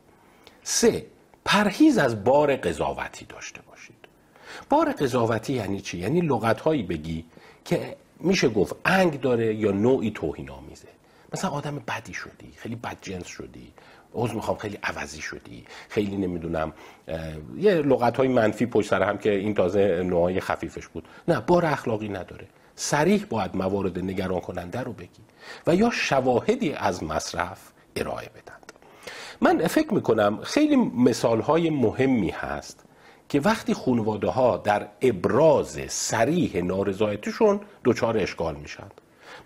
سه 0.62 1.06
پرهیز 1.44 1.98
از 1.98 2.24
بار 2.24 2.56
قضاوتی 2.56 3.24
داشته 3.24 3.60
باشید. 3.62 3.96
بار 4.68 4.92
قضاوتی 4.92 5.52
یعنی 5.52 5.80
چی؟ 5.80 5.98
یعنی 5.98 6.20
لغت 6.20 6.60
هایی 6.60 6.82
بگی 6.82 7.24
که 7.64 7.96
میشه 8.20 8.48
گفت 8.48 8.76
انگ 8.84 9.20
داره 9.20 9.54
یا 9.54 9.70
نوعی 9.70 10.10
توهین 10.10 10.50
آمیزه 10.50 10.88
مثلا 11.34 11.50
آدم 11.50 11.82
بدی 11.88 12.14
شدی 12.14 12.52
خیلی 12.56 12.76
بدجنس 12.76 13.26
شدی 13.26 13.72
عوض 14.14 14.34
می‌خوام 14.34 14.56
خیلی 14.56 14.78
عوضی 14.82 15.20
شدی 15.20 15.64
خیلی 15.88 16.16
نمی‌دونم 16.16 16.72
یه 17.56 17.74
لغت 17.74 18.16
های 18.16 18.28
منفی 18.28 18.66
پشت 18.66 18.90
سر 18.90 19.02
هم 19.02 19.18
که 19.18 19.30
این 19.30 19.54
تازه 19.54 20.02
نوعای 20.02 20.40
خفیفش 20.40 20.88
بود. 20.88 21.08
نه 21.28 21.40
بار 21.40 21.66
اخلاقی 21.66 22.08
نداره. 22.08 22.46
سریح 22.74 23.24
باید 23.24 23.56
موارد 23.56 23.98
نگران 23.98 24.40
کننده 24.40 24.80
رو 24.80 24.92
بگی. 24.92 25.22
و 25.66 25.74
یا 25.74 25.90
شواهدی 25.90 26.72
از 26.72 27.02
مصرف 27.02 27.58
ارائه 27.96 28.28
بدند. 28.28 28.72
من 29.40 29.66
فکر 29.66 29.94
می‌کنم 29.94 30.38
خیلی 30.42 30.76
مثال 30.76 31.40
های 31.40 31.70
مهمی 31.70 32.30
هست 32.30 32.84
که 33.28 33.40
وقتی 33.40 33.74
خانواده 33.74 34.28
ها 34.28 34.56
در 34.56 34.88
ابراز 35.02 35.80
سریح 35.88 36.62
نارضایتیشون 36.62 37.60
دچار 37.84 38.18
اشکال 38.18 38.56
میشن. 38.56 38.86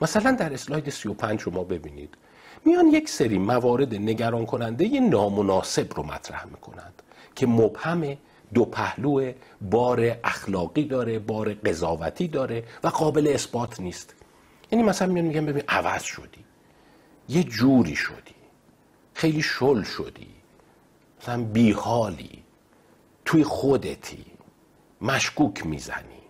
مثلا 0.02 0.32
در 0.32 0.52
اسلاید 0.52 0.90
35 0.90 1.40
شما 1.40 1.64
ببینید. 1.64 2.14
میان 2.64 2.86
یک 2.86 3.08
سری 3.08 3.38
موارد 3.38 3.94
نگران 3.94 4.46
کننده 4.46 5.00
نامناسب 5.00 5.94
رو 5.94 6.02
مطرح 6.02 6.46
می‌کنند 6.46 7.02
که 7.34 7.46
مبهم 7.46 8.16
دو 8.54 8.64
پهلو 8.64 9.32
بار 9.60 10.16
اخلاقی 10.24 10.84
داره 10.84 11.18
بار 11.18 11.54
قضاوتی 11.54 12.28
داره 12.28 12.64
و 12.84 12.88
قابل 12.88 13.28
اثبات 13.34 13.80
نیست. 13.80 14.14
یعنی 14.74 14.86
مثلا 14.86 15.12
میان 15.12 15.26
میگن 15.26 15.46
ببین 15.46 15.62
عوض 15.68 16.02
شدی. 16.02 16.44
یه 17.28 17.44
جوری 17.44 17.96
شدی. 17.96 18.34
خیلی 19.14 19.42
شل 19.42 19.82
شدی. 19.82 20.26
مثلا 21.22 21.44
بیحالی. 21.44 22.44
توی 23.24 23.44
خودتی. 23.44 24.26
مشکوک 25.00 25.66
می‌زنی. 25.66 26.22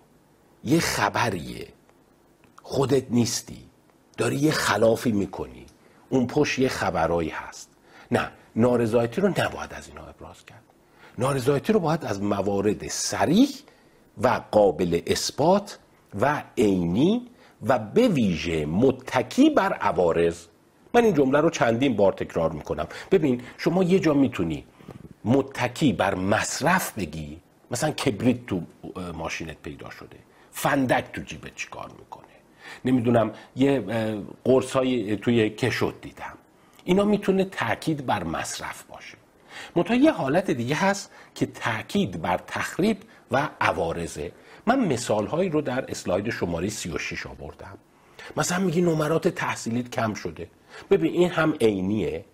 یه 0.65 0.81
خبریه. 0.81 1.69
خودت 2.63 3.11
نیستی. 3.11 3.65
داری 4.17 4.37
یه 4.37 4.53
خلافی 4.53 5.13
می‌کنی. 5.13 5.67
اون 6.09 6.27
پشت 6.27 6.59
یه 6.59 6.69
خبرایی 6.69 7.29
هست. 7.31 7.71
نه 8.11 8.31
نارضایتی 8.57 9.21
رو 9.21 9.29
نباید 9.29 9.73
از 9.75 9.89
اینا 9.89 10.07
ابراز 10.07 10.45
کرد. 10.47 10.63
نارضایتی 11.19 11.73
رو 11.73 11.81
باید 11.81 12.05
از 12.05 12.23
موارد 12.23 12.89
سریح 12.89 13.49
و 14.23 14.41
قابل 14.51 15.01
اثبات 15.07 15.79
و 16.21 16.43
عینی 16.59 17.31
و 17.63 17.79
به 17.79 18.09
ویژه 18.09 18.67
متکی 18.67 19.51
بر 19.51 19.73
عوارض 19.73 20.47
من 20.95 21.05
این 21.05 21.15
جمله 21.15 21.41
رو 21.41 21.51
چندین 21.51 21.97
بار 21.97 22.13
تکرار 22.13 22.53
می‌کنم. 22.53 22.87
ببین 23.11 23.43
شما 23.59 23.83
یه 23.83 23.99
جا 23.99 24.15
می‌تونی 24.15 24.65
متکی 25.25 25.93
بر 25.93 26.15
مصرف 26.15 26.93
بگی 26.99 27.41
مثلا 27.71 27.91
کبریت 27.91 28.47
تو 28.47 28.63
ماشینت 29.15 29.57
پیدا 29.63 29.91
شده 29.91 30.17
فندک 30.51 31.05
تو 31.13 31.21
جیبت 31.21 31.55
چیکار 31.55 31.91
می‌کنه؟ 31.99 32.25
نمی‌دونم 32.85 33.33
یه 33.57 33.85
قرص 34.45 34.73
های 34.73 35.17
توی 35.17 35.51
کشوت 35.51 36.01
دیدم. 36.01 36.33
اینا 36.85 37.05
می‌تونه 37.05 37.45
تاکید 37.45 38.07
بر 38.07 38.25
مصرف 38.25 38.83
باشه. 38.83 39.17
منتها 39.77 39.97
یه 39.97 40.13
حالت 40.13 40.51
دیگه 40.51 40.75
هست 40.75 41.11
که 41.35 41.47
تاکید 41.47 42.23
بر 42.23 42.41
تخریب 42.47 42.97
و 43.31 43.49
عوارضه. 43.61 44.33
من 44.67 44.81
مثال 44.93 45.27
هایی 45.27 45.51
رو 45.51 45.61
در 45.61 45.91
اسلاید 45.91 46.31
شماره 46.31 46.69
36 46.69 47.27
آوردم. 47.27 47.79
مثلا 48.37 48.59
میگی 48.59 48.83
نمرات 48.83 49.29
تحصیلیت 49.29 49.91
کم 49.91 50.15
شده. 50.15 50.49
ببین 50.91 51.13
این 51.13 51.31
هم 51.31 51.55
عینیه 51.61 52.25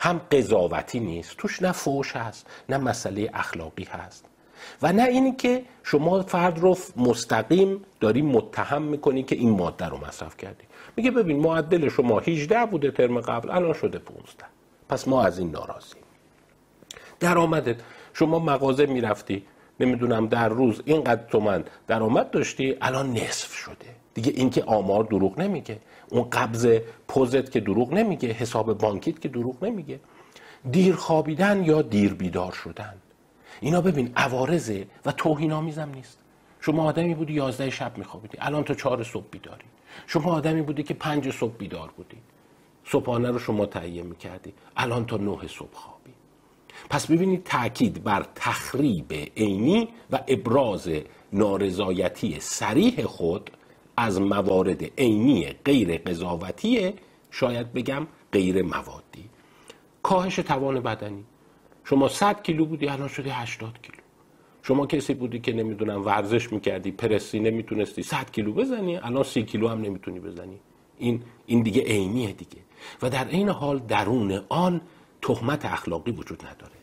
هم 0.00 0.20
قضاوتی 0.32 1.00
نیست. 1.00 1.36
توش 1.36 1.62
نه 1.62 1.72
فوش 1.72 2.16
هست 2.16 2.46
نه 2.68 2.78
مسئله 2.78 3.30
اخلاقی 3.34 3.84
هست. 3.84 4.24
و 4.82 4.92
نه 4.92 5.02
اینی 5.02 5.32
که 5.32 5.62
شما 5.82 6.22
فرد 6.22 6.58
رو 6.58 6.76
مستقیم 6.96 7.84
داری 8.00 8.22
متهم 8.22 8.82
می‌کنی 8.82 9.22
که 9.22 9.36
این 9.36 9.50
ماده 9.50 9.86
رو 9.86 10.06
مصرف 10.06 10.36
کردی. 10.36 10.64
میگه 10.96 11.10
ببین 11.10 11.38
معدل 11.38 11.88
شما 11.88 12.18
18 12.18 12.66
بوده 12.66 12.90
ترم 12.90 13.20
قبل 13.20 13.50
الان 13.50 13.72
شده 13.72 13.98
15 13.98 14.44
پس 14.88 15.08
ما 15.08 15.22
از 15.22 15.38
این 15.38 15.50
ناراضیم. 15.50 16.02
درآمدت. 17.20 17.76
شما 18.14 18.38
مغازه 18.38 18.86
می‌رفتی. 18.86 19.44
نمی‌دونم 19.80 20.26
در 20.26 20.48
روز 20.48 20.82
اینقدر 20.84 21.22
تومن 21.22 21.64
درآمد 21.86 22.30
داشتی 22.30 22.76
الان 22.80 23.12
نصف 23.12 23.52
شده. 23.52 23.96
دیگه 24.14 24.32
اینکه 24.36 24.64
آمار 24.64 25.04
دروغ 25.04 25.40
نمیگه. 25.40 25.78
اون 26.10 26.30
قبض 26.30 26.78
پوزت 27.08 27.50
که 27.50 27.60
دروغ 27.60 27.92
نمیگه 27.92 28.28
حساب 28.28 28.78
بانکیت 28.78 29.20
که 29.20 29.28
دروغ 29.28 29.64
نمیگه. 29.64 30.00
دیر 30.70 30.94
خوابیدن 30.94 31.64
یا 31.64 31.82
دیر 31.82 32.14
بیدار 32.14 32.52
شدن؟ 32.52 32.94
اینا 33.60 33.80
ببین 33.80 34.12
عوارضه 34.16 34.86
و 35.04 35.12
توهین 35.12 35.52
آمیزم 35.52 35.90
نیست. 35.94 36.18
شما 36.60 36.84
آدمی 36.84 37.14
بودی 37.14 37.32
یازده 37.32 37.70
شب 37.70 37.98
میخوابیدی. 37.98 38.38
الان 38.40 38.64
تا 38.64 38.74
چهار 38.74 39.04
صبح 39.04 39.26
بیداری. 39.30 39.64
شما 40.06 40.32
آدمی 40.32 40.62
بودی 40.62 40.82
که 40.82 40.94
پنج 40.94 41.30
صبح 41.30 41.56
بیدار 41.56 41.90
بودی. 41.96 42.16
صبحانه 42.84 43.30
رو 43.30 43.38
شما 43.38 43.66
تهیه 43.66 44.02
می‌کردی. 44.02 44.52
الان 44.76 45.06
تا 45.06 45.16
نه 45.16 45.48
صبح 45.48 45.72
خوابی 45.72 45.95
پس 46.90 47.06
ببینید 47.06 47.44
تاکید 47.44 48.04
بر 48.04 48.26
تخریب 48.34 49.12
عینی 49.36 49.88
و 50.10 50.18
ابراز 50.28 50.90
نارضایتی 51.32 52.36
سریح 52.40 53.02
خود 53.02 53.50
از 53.96 54.20
موارد 54.20 54.82
عینی 54.98 55.46
غیر 55.64 55.98
قضاوتی 55.98 56.94
شاید 57.30 57.72
بگم 57.72 58.06
غیر 58.32 58.62
موادی. 58.62 59.24
کاهش 60.02 60.36
توان 60.36 60.80
بدنی. 60.80 61.24
شما 61.84 62.08
100 62.08 62.42
کیلو 62.42 62.64
بودی 62.64 62.88
الان 62.88 63.08
شدی 63.08 63.30
80 63.30 63.82
کیلو. 63.82 63.98
شما 64.62 64.86
کسی 64.86 65.14
بودی 65.14 65.40
که 65.40 65.52
نمی‌دونم 65.52 66.04
ورزش 66.04 66.52
می‌کردی 66.52 66.90
پرسی 66.90 67.40
نمی‌تونستی 67.40 68.02
100 68.02 68.30
کیلو 68.30 68.52
بزنی 68.52 68.96
الان 68.96 69.22
30 69.22 69.42
کیلو 69.42 69.68
هم 69.68 69.80
نمی‌تونی 69.80 70.20
بزنی. 70.20 70.60
این 70.98 71.22
این 71.46 71.62
دیگه 71.62 71.82
عینیه 71.82 72.32
دیگه. 72.32 72.58
و 73.02 73.10
در 73.10 73.28
این 73.28 73.48
حال 73.48 73.78
درون 73.78 74.42
آن 74.48 74.80
تهمت 75.22 75.64
اخلاقی 75.64 76.10
وجود 76.10 76.46
نداره. 76.46 76.75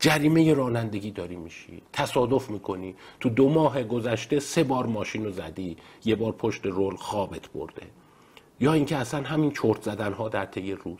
جریمه 0.00 0.54
رانندگی 0.54 1.10
داری 1.10 1.36
میشی 1.36 1.82
تصادف 1.92 2.50
می‌کنی. 2.50 2.96
تو 3.20 3.28
دو 3.28 3.48
ماه 3.48 3.82
گذشته 3.82 4.40
سه 4.40 4.64
بار 4.64 4.86
ماشین 4.86 5.24
رو 5.24 5.30
زدی 5.30 5.76
یه 6.04 6.14
بار 6.14 6.32
پشت 6.32 6.66
رول 6.66 6.96
خوابت 6.96 7.48
برده. 7.48 7.86
یا 8.60 8.72
اینکه 8.72 8.96
اصلا 8.96 9.22
همین 9.22 9.50
چرت 9.50 9.82
زدن 9.82 10.12
ها 10.12 10.28
در 10.28 10.46
طی 10.46 10.72
روز. 10.72 10.98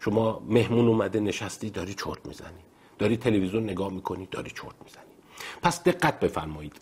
شما 0.00 0.42
مهمون 0.48 0.88
اومده 0.88 1.20
نشستی 1.20 1.70
داری 1.70 1.94
چرت 1.94 2.26
می‌زنی. 2.26 2.62
داری 2.98 3.16
تلویزیون 3.16 3.62
نگاه 3.62 3.92
می‌کنی 3.92 4.28
داری 4.30 4.50
چرت 4.50 4.74
می‌زنی. 4.84 5.14
پس 5.62 5.84
دقت 5.84 6.20
بفرمایید. 6.20 6.76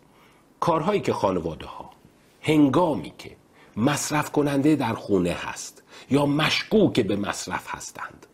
کارهایی 0.61 1.01
که 1.01 1.13
خانواده 1.13 1.67
ها 1.67 1.91
هنگامی 2.41 3.13
که 3.19 3.37
مصرف 3.77 4.31
کننده 4.31 4.77
در 4.77 4.95
خونه 4.95 5.33
هست 5.33 5.83
یا 6.11 6.27
مشکوک 6.27 7.01
به 7.01 7.17
مصرف 7.17 7.75
هستند 7.75 8.26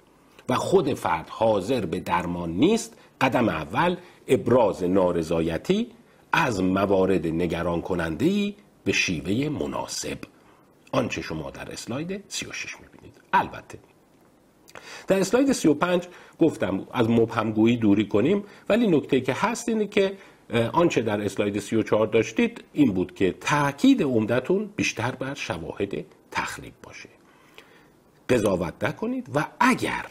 و 0.48 0.54
خود 0.54 0.94
فرد 0.94 1.28
حاضر 1.28 1.86
به 1.86 2.00
درمان 2.00 2.50
نیست 2.50 2.96
قدم 3.20 3.48
اول 3.48 3.96
ابراز 4.28 4.84
نارضایتی 4.84 5.90
از 6.32 6.62
موارد 6.62 7.26
نگران 7.26 7.80
کننده 7.80 8.54
به 8.84 8.92
شیوه 8.92 9.48
مناسب. 9.48 10.18
آنچه 10.92 11.22
شما 11.22 11.50
در 11.50 11.72
اسلاید 11.72 12.24
36 12.28 12.76
می‌بینید. 12.80 13.20
البته. 13.32 13.78
در 15.06 15.20
اسلاید 15.20 15.52
35 15.52 16.06
گفتم 16.38 16.86
از 16.92 17.10
مبهمگویی 17.10 17.76
دوری 17.76 18.08
کنیم 18.08 18.44
ولی 18.68 18.86
نکته 18.86 19.20
که 19.20 19.32
هست 19.32 19.68
اینه 19.68 19.86
که 19.86 20.16
آنچه 20.72 21.02
در 21.02 21.20
اسلاید 21.20 21.58
34 21.58 22.06
داشتید 22.06 22.64
این 22.72 22.92
بود 22.92 23.14
که 23.14 23.32
تاکید 23.32 24.02
عمدتون 24.02 24.70
بیشتر 24.76 25.10
بر 25.10 25.34
شواهد 25.34 26.04
تخریب 26.30 26.74
باشه. 26.82 27.08
قضاوت 28.28 28.84
نکنید 28.84 29.30
و 29.34 29.46
اگر 29.60 30.06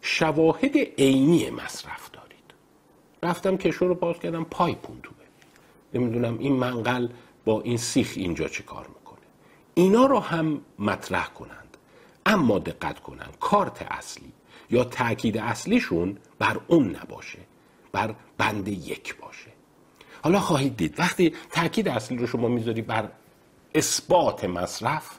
شواهد 0.00 0.76
عینی 0.98 1.50
مصرف 1.50 2.10
دارید. 2.10 2.54
رفتم 3.22 3.56
کشو 3.56 3.88
رو 3.88 3.94
باز 3.94 4.18
کردم 4.18 4.44
پایپون 4.44 5.00
توه 5.02 5.14
نمی‌دونم 5.94 6.38
این 6.38 6.52
منقل 6.52 7.08
با 7.44 7.60
این 7.60 7.76
سیخ 7.76 8.12
اینجا 8.16 8.48
چه 8.48 8.62
کار 8.62 8.86
می‌کنه. 8.86 9.18
اینا 9.74 10.06
رو 10.06 10.18
هم 10.18 10.60
مطرح 10.78 11.26
کنند 11.26 11.76
اما 12.26 12.58
دقت 12.58 13.00
کنند 13.00 13.36
کارت 13.40 13.86
اصلی 13.90 14.32
یا 14.70 14.84
تاکید 14.84 15.38
اصلیشون 15.38 16.16
بر 16.38 16.60
اون 16.66 16.96
نباشه 16.96 17.38
بر 17.92 18.14
بند 18.38 18.68
یک 18.68 19.16
باشه. 19.16 19.50
حالا 20.22 20.40
خواهید 20.40 20.76
دید 20.76 21.00
وقتی 21.00 21.34
تاکید 21.50 21.88
اصلی 21.88 22.18
رو 22.18 22.26
شما 22.26 22.48
می‌ذاری 22.48 22.82
بر 22.82 23.08
اثبات 23.74 24.44
مصرف 24.44 25.18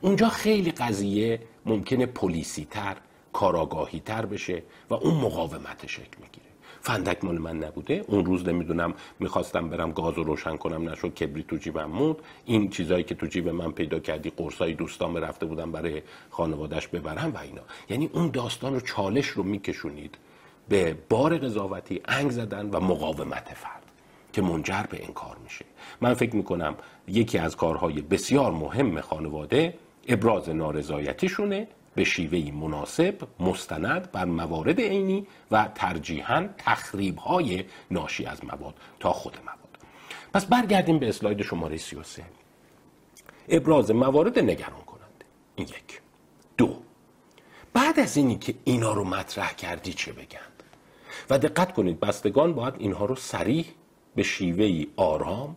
اونجا 0.00 0.28
خیلی 0.28 0.70
قضیه 0.70 1.42
ممکنه 1.66 2.06
پلیسی 2.06 2.64
تر 2.70 2.96
کاراگاهی 3.32 4.00
تر 4.00 4.26
بشه 4.26 4.62
و 4.90 4.94
اون 4.94 5.14
مقاومت 5.14 5.86
شکل 5.86 6.18
می‌گیره. 6.20 6.46
فندک 6.80 7.24
مال 7.24 7.38
من 7.38 7.56
نبوده. 7.56 8.04
اون 8.08 8.24
روز 8.24 8.48
نمی‌دونم 8.48 8.94
می‌خواستم 9.20 9.68
برم 9.68 9.92
گاز 9.92 10.14
رو 10.14 10.24
روشن 10.24 10.56
کنم 10.56 10.88
نشد 10.88 11.14
کبری 11.14 11.42
تو 11.42 11.56
جیبم 11.56 11.84
مود 11.84 12.22
این 12.44 12.70
چیزایی 12.70 13.04
که 13.04 13.14
تو 13.14 13.26
جیب 13.26 13.48
من 13.48 13.72
پیدا 13.72 13.98
کردی 13.98 14.30
قرصای 14.30 14.74
دوستان 14.74 15.16
رفته 15.16 15.46
بودم 15.46 15.72
برای 15.72 16.02
خانوادش 16.30 16.88
ببرم 16.88 17.32
و 17.34 17.38
اینا. 17.38 17.62
یعنی 17.90 18.10
اون 18.12 18.30
داستان 18.30 18.74
رو 18.74 18.80
چالش 18.80 19.26
رو 19.26 19.42
میکشونید 19.42 20.18
به 20.68 20.96
بار 21.08 21.38
قضاوتی 21.38 22.00
انگ 22.04 22.30
زدن 22.30 22.70
و 22.70 22.80
مقاومت 22.80 23.48
فرد 23.54 23.82
که 24.32 24.42
منجر 24.42 24.82
به 24.90 25.04
انکار 25.04 25.36
میشه. 25.44 25.64
من 26.00 26.14
فکر 26.14 26.36
می‌کنم 26.36 26.74
یکی 27.08 27.38
از 27.38 27.56
کارهای 27.56 28.00
بسیار 28.00 28.52
مهم 28.52 29.00
خانواده 29.00 29.74
ابراز 30.08 30.48
نارضایتیشونه. 30.48 31.68
به 31.98 32.04
شیوهی 32.04 32.50
مناسب 32.50 33.14
مستند 33.40 34.12
بر 34.12 34.24
موارد 34.24 34.80
عینی 34.80 35.26
و 35.50 35.68
ترجیحاً 35.74 36.48
تخریب 36.58 37.18
های 37.18 37.64
ناشی 37.90 38.26
از 38.26 38.44
مواد 38.44 38.74
تا 39.00 39.12
خود 39.12 39.36
مواد. 39.46 39.78
پس 40.34 40.46
برگردیم 40.46 40.98
به 40.98 41.08
اسلاید 41.08 41.42
شماره 41.42 41.76
33 41.76 42.24
ابراز 43.48 43.90
موارد 43.90 44.38
نگران 44.38 44.80
کننده. 44.86 45.24
این 45.56 45.68
یک. 45.68 46.00
دو. 46.56 46.76
بعد 47.72 48.00
از 48.00 48.16
اینی 48.16 48.38
که 48.38 48.54
اینا 48.64 48.92
رو 48.92 49.04
مطرح 49.04 49.52
کردی 49.52 49.92
چه 49.92 50.12
بگند 50.12 50.62
و 51.30 51.38
دقت 51.38 51.72
کنید 51.72 52.00
بستگان 52.00 52.52
باید 52.52 52.74
اینها 52.78 53.04
رو 53.04 53.14
سریح 53.14 53.66
به 54.14 54.22
شیوهی 54.22 54.88
آرام 54.96 55.56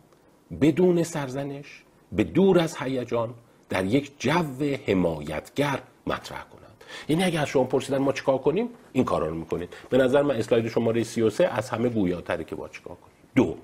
بدون 0.62 1.03
سرزنش 1.03 1.83
به 2.12 2.24
دور 2.24 2.60
از 2.60 2.77
هیجان 2.77 3.33
در 3.69 3.86
یک 3.86 4.19
جو 4.19 4.75
حمایتگر 4.88 5.79
مطرح 6.13 6.44
کنند. 6.44 6.84
یعنی 7.10 7.24
اگر 7.24 7.46
شما 7.46 7.63
پرسیدن 7.63 7.98
ما 7.98 8.12
چیکار 8.12 8.38
کنیم 8.38 8.70
این 8.91 9.03
کارا 9.03 9.27
رو 9.27 9.36
می‌کنید. 9.36 9.74
به 9.89 9.98
نظر 9.98 10.22
من 10.22 10.36
اسلاید 10.36 10.68
شماره 10.68 11.03
33 11.03 11.48
از 11.48 11.70
همه 11.70 11.89
گویاتره 11.89 12.44
که 12.44 12.56
با 12.56 12.70
چیکار 12.70 12.96
کنیم. 12.96 13.15
دو 13.36 13.58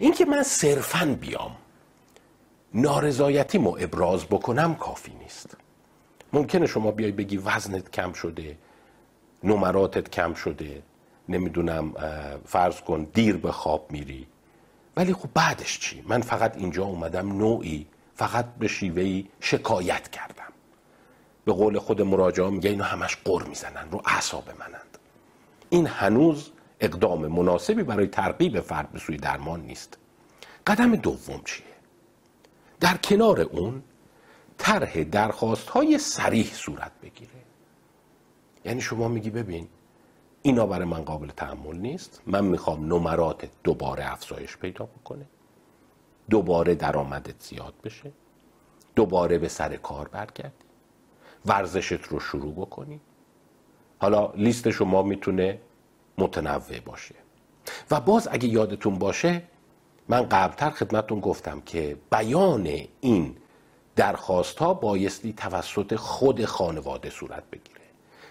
اینکه 0.00 0.24
من 0.24 0.42
صرفا 0.42 1.16
بیام 1.20 1.56
نارضایتیمو 2.74 3.76
ابراز 3.80 4.24
بکنم 4.24 4.74
کافی 4.74 5.12
نیست. 5.22 5.56
ممکنه 6.32 6.66
شما 6.66 6.90
بیای 6.90 7.12
بگی 7.12 7.36
وزنت 7.36 7.90
کم 7.90 8.12
شده 8.12 8.58
نمراتت 9.44 10.10
کم 10.10 10.34
شده 10.34 10.82
نمی‌دونم 11.28 11.92
فرض 12.46 12.80
کن 12.80 13.04
دیر 13.04 13.36
به 13.36 13.52
خواب 13.52 13.86
میری. 13.90 14.26
ولی 14.96 15.12
خب 15.12 15.28
بعدش 15.34 15.78
چی؟ 15.78 16.04
من 16.08 16.20
فقط 16.20 16.56
اینجا 16.56 16.84
اومدم 16.84 17.38
نوعی 17.38 17.86
فقط 18.14 18.46
به 18.58 18.68
شیوهی 18.68 19.28
شکایت 19.40 20.08
کردم. 20.08 20.52
به 21.44 21.52
قول 21.52 21.78
خود 21.78 22.02
مراجعه 22.02 22.50
میگه 22.50 22.70
اینا 22.70 22.84
همش 22.84 23.16
قر 23.24 23.42
می‌زنن 23.42 23.90
رو 23.90 24.02
اعصاب 24.04 24.50
منند. 24.58 24.98
این 25.70 25.86
هنوز 25.86 26.50
اقدام 26.80 27.26
مناسبی 27.26 27.82
برای 27.82 28.06
ترغیب 28.06 28.60
فرد 28.60 28.92
به 28.92 28.98
سوی 28.98 29.16
درمان 29.16 29.60
نیست. 29.60 29.98
قدم 30.66 30.96
دوم 30.96 31.40
چیه؟ 31.44 31.66
در 32.80 32.96
کنار 32.96 33.40
اون 33.40 33.82
طرح 34.58 35.04
درخواست 35.04 35.68
های 35.68 35.98
سریح 35.98 36.52
صورت 36.52 36.92
بگیره. 37.02 37.30
یعنی 38.64 38.80
شما 38.80 39.08
میگی 39.08 39.30
ببین 39.30 39.68
اینا 40.42 40.66
برای 40.66 40.84
من 40.84 41.02
قابل 41.04 41.28
تحمل 41.28 41.76
نیست. 41.76 42.22
من 42.26 42.44
می‌خوام 42.44 42.92
نمرات 42.92 43.48
دوباره 43.64 44.12
افزایش 44.12 44.56
پیدا 44.56 44.84
بکنه. 44.84 45.26
دوباره 46.30 46.74
درآمدت 46.74 47.42
زیاد 47.42 47.74
بشه. 47.84 48.12
دوباره 48.96 49.38
به 49.38 49.48
سر 49.48 49.76
کار 49.76 50.08
برگردی 50.08 50.63
ورزشت 51.46 52.02
رو 52.02 52.20
شروع 52.20 52.52
بکنی. 52.52 53.00
حالا 53.98 54.32
لیست 54.32 54.70
شما 54.70 55.02
می‌تونه 55.02 55.60
متنوع 56.18 56.80
باشه. 56.84 57.14
و 57.90 58.00
باز 58.00 58.28
اگه 58.30 58.48
یادتون 58.48 58.98
باشه 58.98 59.42
من 60.08 60.22
قبلتر 60.22 60.70
خدمتون 60.70 61.20
گفتم 61.20 61.60
که 61.60 61.96
بیان 62.12 62.68
این 63.00 63.36
درخواست 63.96 64.58
ها 64.58 64.74
بایستی 64.74 65.32
توسط 65.32 65.94
خود 65.94 66.44
خانواده 66.44 67.10
صورت 67.10 67.50
بگیره. 67.50 67.80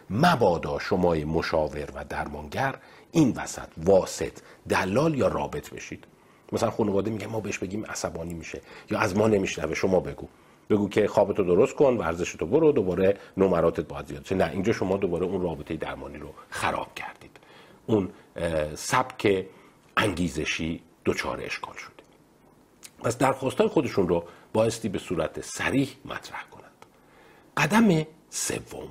مبادا 0.09 0.79
شمای 0.79 1.25
مشاور 1.25 1.89
و 1.95 2.05
درمانگر 2.05 2.75
این 3.11 3.33
وسط 3.37 3.67
واسط 3.77 4.31
دلال 4.69 5.15
یا 5.15 5.27
رابط 5.27 5.69
بشید. 5.69 6.03
مثلا 6.51 6.71
خانواده 6.71 7.11
میگه 7.11 7.27
ما 7.27 7.39
بهش 7.39 7.57
بگیم 7.57 7.85
عصبانی 7.85 8.33
میشه 8.33 8.61
یا 8.91 8.99
از 8.99 9.17
ما 9.17 9.27
نمیشنوه 9.27 9.73
شما 9.73 9.99
بگو. 9.99 10.27
بگو 10.73 10.89
که 10.89 11.07
خوابتو 11.07 11.43
درست 11.43 11.75
کن 11.75 11.97
ورزشتو 11.97 12.45
برو 12.45 12.71
دوباره 12.71 13.17
نمراتت 13.37 13.87
باید 13.87 14.05
زیاد 14.05 14.33
نه 14.33 14.51
اینجا 14.51 14.73
شما 14.73 14.97
دوباره 14.97 15.25
اون 15.25 15.41
رابطه 15.41 15.75
درمانی 15.75 16.17
رو 16.17 16.33
خراب 16.49 16.95
کردید. 16.95 17.37
اون 17.85 18.09
سبک 18.75 19.45
انگیزشی 19.97 20.81
دچار 21.05 21.41
اشکال 21.43 21.75
شده 21.75 22.03
پس 23.03 23.17
درخواستای 23.17 23.67
خودشون 23.67 24.07
رو 24.07 24.23
بایستی 24.53 24.89
به 24.89 24.99
صورت 24.99 25.41
سریح 25.41 25.89
مطرح 26.05 26.43
کنند. 26.51 26.85
قدم 27.57 28.05
سوم. 28.29 28.89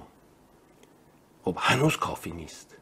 خب 1.44 1.56
هنوز 1.58 1.96
کافی 1.96 2.30
نیست. 2.30 2.76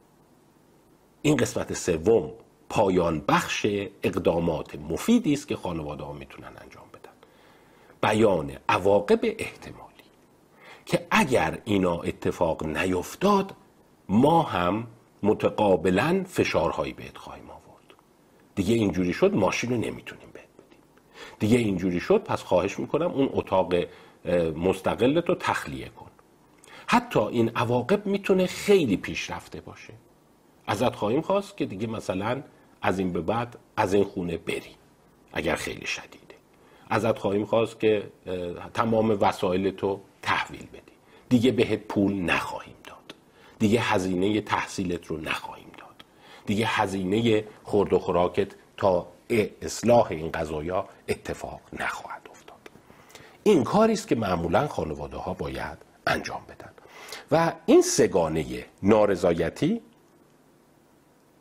این 1.22 1.36
قسمت 1.36 1.72
سوم 1.72 2.32
پایان 2.68 3.20
بخش 3.28 3.66
اقدامات 4.02 4.74
مفیدی 4.74 5.32
است 5.32 5.48
که 5.48 5.56
خانواده 5.56 6.04
ها 6.04 6.12
می‌تونن 6.12 6.52
انجام 6.62 6.89
بیان 8.02 8.52
عواقب 8.68 9.20
احتمالی 9.22 9.90
که 10.86 11.06
اگر 11.10 11.58
اینا 11.64 12.00
اتفاق 12.00 12.66
نیفتاد 12.66 13.54
ما 14.08 14.42
هم 14.42 14.86
متقابلا 15.22 16.24
فشارهایی 16.28 16.92
بهت 16.92 17.18
خواهیم 17.18 17.50
آورد. 17.50 17.94
دیگه 18.54 18.74
اینجوری 18.74 19.12
شد 19.12 19.34
ماشین 19.34 19.70
رو 19.70 19.76
نمی‌تونیم 19.76 20.28
بهت 20.32 20.48
بدیم. 20.58 20.80
دیگه 21.38 21.58
اینجوری 21.58 22.00
شد 22.00 22.18
پس 22.24 22.42
خواهش 22.42 22.78
می‌کنم 22.78 23.10
اون 23.10 23.28
اتاق 23.32 23.74
مستقلت 24.56 25.28
رو 25.28 25.34
تخلیه 25.34 25.88
کن. 25.88 26.10
حتی 26.86 27.20
این 27.20 27.48
عواقب 27.48 28.06
می‌تونه 28.06 28.46
خیلی 28.46 28.96
پیشرفته 28.96 29.60
باشه. 29.60 29.92
ازت 30.66 30.94
خواهیم 30.94 31.20
خواست 31.20 31.56
که 31.56 31.66
دیگه 31.66 31.86
مثلا 31.86 32.42
از 32.82 32.98
این 32.98 33.12
به 33.12 33.20
بعد 33.20 33.58
از 33.76 33.94
این 33.94 34.04
خونه 34.04 34.36
بری 34.36 34.74
اگر 35.32 35.54
خیلی 35.54 35.86
شدیده 35.86 36.19
ازت 36.90 37.18
خواهیم 37.18 37.44
خواست 37.44 37.80
که 37.80 38.02
تمام 38.74 39.10
وسایل 39.20 39.70
تو 39.70 40.00
تحویل 40.22 40.66
بدی. 40.72 40.92
دیگه 41.28 41.52
بهت 41.52 41.78
پول 41.78 42.12
نخواهیم 42.12 42.74
داد. 42.84 43.14
دیگه 43.58 43.80
هزینه 43.80 44.40
تحصیلت 44.40 45.06
رو 45.06 45.16
نخواهیم 45.16 45.70
داد. 45.78 46.04
دیگه 46.46 46.66
هزینه 46.66 47.44
خورد 47.64 47.92
و 47.92 47.98
خوراکت 47.98 48.48
تا 48.76 49.06
اصلاح 49.62 50.06
این 50.10 50.32
قضایا 50.32 50.88
اتفاق 51.08 51.60
نخواهد 51.72 52.22
افتاد. 52.30 52.70
این 53.42 53.64
کاری 53.64 53.92
است 53.92 54.08
که 54.08 54.14
معمولا 54.14 54.68
خانواده 54.68 55.16
ها 55.16 55.34
باید 55.34 55.78
انجام 56.06 56.40
بدن. 56.48 56.70
و 57.32 57.52
این 57.66 57.82
سگانه 57.82 58.64
نارضایتی 58.82 59.80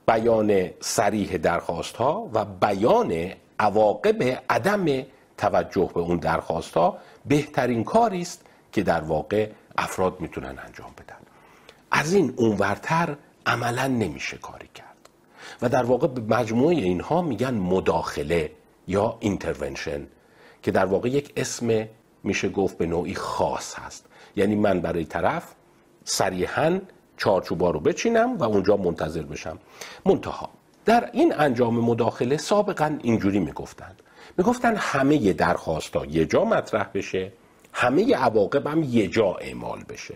بیان 0.08 0.70
سریح 0.80 1.38
درخواست 1.38 1.96
ها 1.96 2.30
و 2.34 2.46
بیان 2.46 3.32
عواقب 3.60 4.44
عدم 4.50 5.06
توجه 5.40 5.90
به 5.94 6.00
اون 6.00 6.18
درخواست 6.18 6.74
ها 6.74 6.98
بهترین 7.26 7.84
کاری 7.84 8.22
است 8.22 8.46
که 8.72 8.84
در 8.84 9.02
واقع 9.02 9.50
افراد 9.78 10.20
می‌تونن 10.20 10.60
انجام 10.66 10.92
بدن. 10.98 11.16
از 11.92 12.14
این 12.14 12.34
اونورتر 12.38 13.16
عملا 13.46 13.88
نمیشه 13.88 14.38
کاری 14.38 14.70
کرد. 14.76 15.10
و 15.62 15.70
در 15.70 15.84
واقع 15.84 16.08
به 16.08 16.36
مجموعه 16.36 16.76
اینها 16.76 17.22
میگن 17.22 17.54
مداخله 17.54 18.52
یا 18.88 19.18
اینترونشن 19.20 20.08
که 20.64 20.72
در 20.72 20.86
واقع 20.86 21.10
یک 21.10 21.34
اسم 21.38 21.88
میشه 22.24 22.50
گفت 22.50 22.78
به 22.78 22.86
نوعی 22.86 23.16
خاص 23.16 23.76
هست. 23.80 24.06
یعنی 24.36 24.56
من 24.56 24.82
برای 24.82 25.06
طرف 25.06 25.44
صریحا 26.04 26.80
چارچوبا 27.18 27.70
رو 27.72 27.80
بچینم 27.80 28.38
و 28.38 28.44
اونجا 28.44 28.78
منتظر 28.78 29.22
بشم. 29.22 29.60
منتها 30.06 30.50
در 30.86 31.10
این 31.14 31.34
انجام 31.38 31.80
مداخله 31.80 32.38
سابقا 32.38 32.98
اینجوری 33.04 33.40
می‌گفتن 33.40 33.96
می‌گفتن 34.40 34.76
همه 34.76 35.34
درخواست 35.34 35.96
ها 35.96 36.06
یه 36.06 36.26
جا 36.26 36.46
مطرح 36.46 36.90
بشه 36.94 37.32
همه 37.74 38.16
عواقب 38.16 38.68
هم 38.68 38.84
یه 38.84 39.08
جا 39.08 39.36
اعمال 39.36 39.84
بشه. 39.90 40.16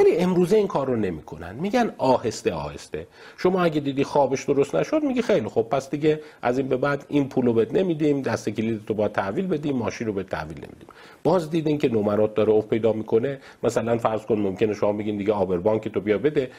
ولی 0.00 0.16
امروزه 0.16 0.56
این 0.56 0.66
کار 0.66 0.86
رو 0.86 0.96
نمی‌کنن. 0.96 1.54
میگن 1.54 1.92
آهسته 1.98 2.52
آهسته. 2.52 3.06
شما 3.36 3.62
اگه 3.64 3.80
دیدی 3.80 4.04
خوابش 4.04 4.44
درست 4.44 4.74
نشد 4.74 5.02
میگی 5.02 5.22
خیلی 5.22 5.48
خوب. 5.48 5.68
پس 5.68 5.90
دیگه 5.90 6.20
از 6.42 6.58
این 6.58 6.68
به 6.68 6.76
بعد 6.76 7.04
این 7.08 7.28
پولو 7.28 7.52
بهت 7.52 7.74
نمیدیم 7.74 8.22
دست 8.22 8.48
کلید 8.48 8.84
تو 8.86 8.94
با 8.94 9.08
تحویل 9.08 9.46
بدیم 9.46 9.76
ماشین 9.76 10.06
رو 10.06 10.12
به 10.12 10.22
تحویل 10.22 10.58
نمیدیم. 10.58 10.88
باز 11.24 11.50
دیدین 11.50 11.78
که 11.78 11.88
نمرات 11.88 12.34
داره 12.34 12.52
افت 12.52 12.68
پیدا 12.68 12.92
می‌کنه. 12.92 13.38
مثلا 13.62 13.98
فرض 13.98 14.26
کن 14.26 14.38
ممکنه 14.38 14.74
شما 14.74 14.92
بگین 14.92 15.16
دیگه 15.16 15.32
آبر 15.32 15.56
بانک 15.56 15.88
تو 15.88 16.00
بیا 16.00 16.18
بده 16.18 16.50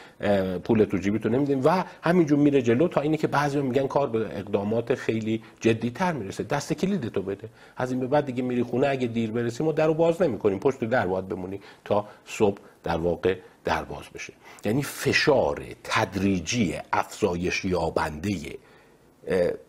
پول 0.64 0.84
تو 0.84 0.98
جیبی 0.98 1.20
تو 1.20 1.30
نمیدیم. 1.30 1.62
و 1.64 1.84
همینجور 2.02 2.40
میره 2.40 2.62
جلو 2.62 2.88
تا 2.88 3.02
اینی 3.02 3.18
که 3.18 3.28
بعضی 3.28 3.62
میگن 3.62 3.88
کار 3.88 4.08
به 4.08 4.20
اقدامات 4.20 4.96
خیلی 4.96 5.44
جدی 5.60 5.90
تر 5.90 6.14
می‌رسه. 6.14 6.44
دست 6.44 6.74
کلید 6.74 7.08
تو 7.08 7.22
بده. 7.22 7.50
از 7.78 7.92
این 7.92 8.00
به 8.00 8.08
بعد 8.08 8.26
دیگه 8.26 8.44
میری 8.44 8.64
خونه 8.64 8.88
اگه 8.88 9.08
دیر 9.08 9.32
برسیم 9.32 9.68
و 9.68 9.72
درو 9.72 9.94
باز 9.94 10.22
نمی‌کنیم. 10.22 10.60
پشت 10.60 10.84
در 10.84 11.08
باید 11.08 11.28
بمونی 11.28 11.60
تا 11.86 12.06
صبح 12.26 12.58
در 12.88 12.98
واقع 12.98 13.38
درباز 13.66 14.06
بشه. 14.14 14.34
یعنی 14.66 14.84
فشار 14.84 15.64
تدریجی 15.84 16.76
افزایش 16.94 17.66
یابنده 17.66 18.58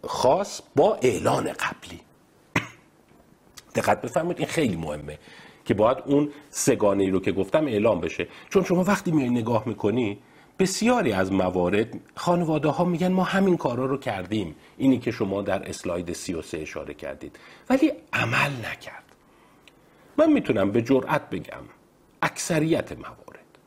خاص 0.06 0.60
با 0.76 0.98
اعلان 1.02 1.52
قبلی. 1.52 2.00
دقت 3.74 4.00
بفرمایید 4.00 4.38
این 4.38 4.48
خیلی 4.48 4.76
مهمه 4.76 5.18
که 5.64 5.74
باید 5.74 5.98
اون 6.06 6.30
سگانه 6.50 7.10
رو 7.10 7.20
که 7.20 7.32
گفتم 7.32 7.66
اعلام 7.66 8.00
بشه. 8.00 8.28
چون 8.50 8.64
شما 8.64 8.84
وقتی 8.84 9.10
میای 9.10 9.30
نگاه 9.30 9.62
می‌کنی 9.66 10.18
بسیاری 10.58 11.12
از 11.12 11.32
موارد 11.32 11.88
خانواده 12.16 12.68
ها 12.68 12.84
میگن 12.84 13.12
ما 13.12 13.24
همین 13.24 13.56
کارا 13.56 13.86
رو 13.86 13.96
کردیم. 13.96 14.54
اینی 14.76 14.98
که 14.98 15.10
شما 15.10 15.42
در 15.42 15.68
اسلاید 15.68 16.12
33 16.12 16.58
اشاره 16.58 16.94
کردید. 16.94 17.38
ولی 17.70 17.92
عمل 18.12 18.50
نکرد. 18.70 19.04
من 20.16 20.32
می‌تونم 20.32 20.70
به 20.70 20.82
جرأت 20.82 21.30
بگم. 21.30 21.77
اکثریت 22.22 22.92
موارد. 22.92 23.58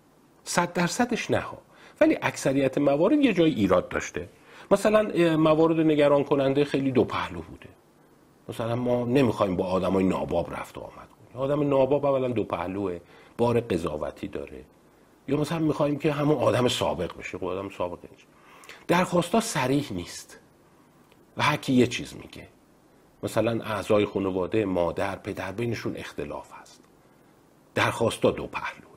صد 0.44 0.74
درصدش 0.74 1.32
نه 1.32 1.40
ها. 1.40 1.58
ولی 2.02 2.18
اکثریت 2.22 2.78
موارد 2.78 3.20
یه 3.20 3.34
جای 3.34 3.54
ایراد 3.54 3.90
داشته. 3.90 4.30
مثلا 4.72 5.02
موارد 5.38 5.80
نگران 5.80 6.24
کننده 6.24 6.66
خیلی 6.66 6.92
دو 6.92 7.04
پهلو 7.04 7.42
بوده. 7.42 7.70
مثلا 8.50 8.76
ما 8.76 9.06
نمی‌خوایم 9.06 9.56
با 9.56 9.66
آدمای 9.66 10.04
ناباب 10.04 10.54
رفت 10.54 10.78
و 10.78 10.82
آمد 10.82 10.92
کنیم. 10.94 11.44
آدم 11.44 11.70
ناباب 11.70 12.06
اولا 12.06 12.28
دو 12.28 12.44
پهلوه 12.44 13.00
بار 13.38 13.60
قضاوتی 13.60 14.28
داره. 14.28 14.64
یا 15.28 15.38
مثلا 15.38 15.60
می‌خوایم 15.60 16.00
که 16.00 16.12
همون 16.12 16.38
آدم 16.38 16.68
سابق 16.68 17.18
بشه. 17.18 17.38
خب 17.38 17.46
آدم 17.46 17.70
سابق 17.70 18.00
نیست 18.12 18.26
درخواستا 18.88 19.40
سریح 19.40 19.94
نیست. 19.94 20.40
و 21.38 21.44
هر 21.44 21.70
یه 21.70 21.88
چیز 21.88 22.16
میگه. 22.16 22.48
مثلا 23.24 23.64
اعضای 23.64 24.06
خانواده 24.06 24.66
مادر 24.66 25.16
پدر 25.16 25.52
بینشون 25.52 25.98
اختلاف 25.98 26.52
درخواستا 27.76 28.32
دو 28.32 28.48
پهلوه 28.48 28.92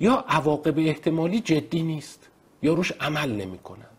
یا 0.00 0.24
عواقب 0.28 0.78
احتمالی 0.78 1.40
جدی 1.40 1.82
نیست 1.82 2.28
یا 2.62 2.74
روش 2.74 2.92
عمل 3.00 3.30
نمی 3.32 3.58
کنند 3.58 3.96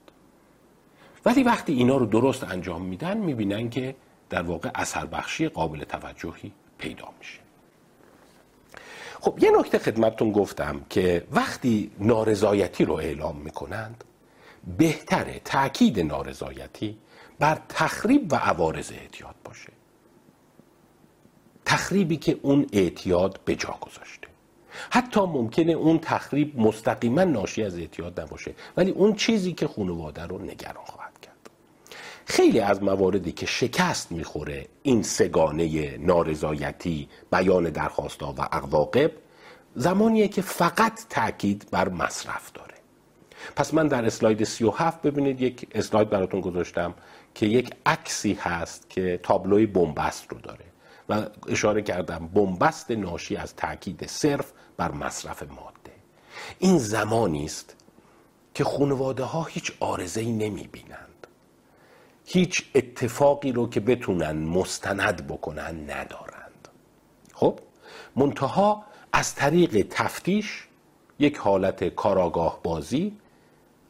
ولی 1.25 1.43
وقتی 1.43 1.73
اینا 1.73 1.97
رو 1.97 2.05
درست 2.05 2.43
انجام 2.43 2.81
میدن 2.81 3.17
می‌بینن 3.17 3.69
که 3.69 3.95
در 4.29 4.41
واقع 4.41 4.69
اثر 4.75 5.05
بخشی 5.05 5.47
قابل 5.49 5.83
توجهی 5.83 6.51
پیدا 6.77 7.07
میشه. 7.19 7.39
خب 9.21 9.39
یه 9.41 9.51
نکته 9.59 9.79
خدمتتون 9.79 10.31
گفتم 10.31 10.85
که 10.89 11.27
وقتی 11.31 11.91
نارضایتی 11.99 12.85
رو 12.85 12.93
اعلام 12.93 13.37
می‌کنند 13.37 14.03
بهتره 14.77 15.41
تاکید 15.45 15.99
نارضایتی 15.99 16.97
بر 17.39 17.61
تخریب 17.69 18.33
و 18.33 18.35
عوارض 18.35 18.91
اعتیاد 18.91 19.35
باشه. 19.43 19.76
تخریبی 21.67 22.17
که 22.17 22.39
اون 22.41 22.67
اعتیاد 22.73 23.39
به 23.45 23.55
جا 23.55 23.77
گذاشته. 23.81 24.27
حتی 24.89 25.19
ممکنه 25.19 25.73
اون 25.73 25.99
تخریب 25.99 26.59
مستقیما 26.59 27.23
ناشی 27.23 27.63
از 27.63 27.77
اعتیاد 27.79 28.19
نباشه 28.19 28.53
ولی 28.77 28.91
اون 28.91 29.15
چیزی 29.15 29.53
که 29.53 29.67
خانواده 29.67 30.23
رو 30.23 30.41
نگران 30.41 30.85
خواهد 30.85 31.19
کرد. 31.21 31.49
خیلی 32.25 32.59
از 32.59 32.83
مواردی 32.83 33.31
که 33.31 33.45
شکست 33.45 34.11
می‌خوره 34.11 34.65
این 34.83 35.03
سگانه 35.03 35.97
نارضایتی 35.97 37.09
بیان 37.31 37.63
درخواستا 37.63 38.33
و 38.37 38.41
عواقب 38.41 39.11
زمانیه 39.75 40.27
که 40.27 40.41
فقط 40.41 40.99
تاکید 41.09 41.67
بر 41.71 41.89
مصرف 41.89 42.51
داره. 42.51 42.75
پس 43.55 43.73
من 43.73 43.87
در 43.87 44.05
اسلاید 44.05 44.43
37 44.43 45.01
ببینید 45.01 45.41
یک 45.41 45.67
اسلاید 45.71 46.09
براتون 46.09 46.41
گذاشتم 46.41 46.93
که 47.35 47.45
یک 47.45 47.69
عکسی 47.85 48.33
هست 48.33 48.89
که 48.89 49.19
تابلوی 49.23 49.65
بنبست 49.65 50.25
رو 50.29 50.39
داره. 50.39 50.66
و 51.09 51.25
اشاره 51.47 51.81
کردم 51.81 52.29
بنبست 52.33 52.91
ناشی 52.91 53.35
از 53.35 53.55
تاکید 53.55 54.07
صرف 54.07 54.51
بر 54.77 54.91
مصرف 54.91 55.43
ماده. 55.43 55.91
این 56.59 56.77
زمانی 56.77 57.45
است 57.45 57.75
که 58.53 58.63
خانواده 58.63 59.23
ها 59.23 59.43
هیچ 59.43 59.71
آرزه 59.79 60.21
ای 60.21 60.31
نمی 60.31 60.67
بینند 60.67 61.27
هیچ 62.25 62.65
اتفاقی 62.75 63.51
رو 63.51 63.69
که 63.69 63.79
بتونن 63.79 64.31
مستند 64.31 65.27
بکنن 65.27 65.89
ندارند. 65.89 66.67
خب 67.33 67.59
منتها 68.15 68.83
از 69.13 69.35
طریق 69.35 69.87
تفتیش 69.89 70.67
یک 71.19 71.37
حالت 71.37 71.83
کاراگاه 71.83 72.59
بازی 72.63 73.17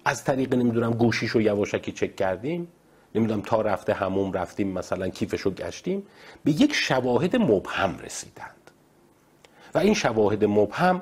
از 0.05 0.23
طریق 0.23 0.53
نمی‌دونم 0.53 0.91
گوشیش 0.91 1.31
رو 1.31 1.41
یواشکی 1.41 1.91
چک 1.91 2.15
کردیم 2.15 2.67
نمی‌دونم 3.15 3.41
تا 3.41 3.61
رفته 3.61 3.93
هموم 3.93 4.33
رفتیم 4.33 4.67
مثلا 4.67 5.09
کیفش 5.09 5.41
رو 5.41 5.51
گشتیم 5.51 6.03
به 6.43 6.51
یک 6.51 6.73
شواهد 6.73 7.35
مبهم 7.35 7.97
رسیدند. 7.97 8.71
و 9.73 9.77
این 9.77 9.93
شواهد 9.93 10.45
مبهم 10.45 11.01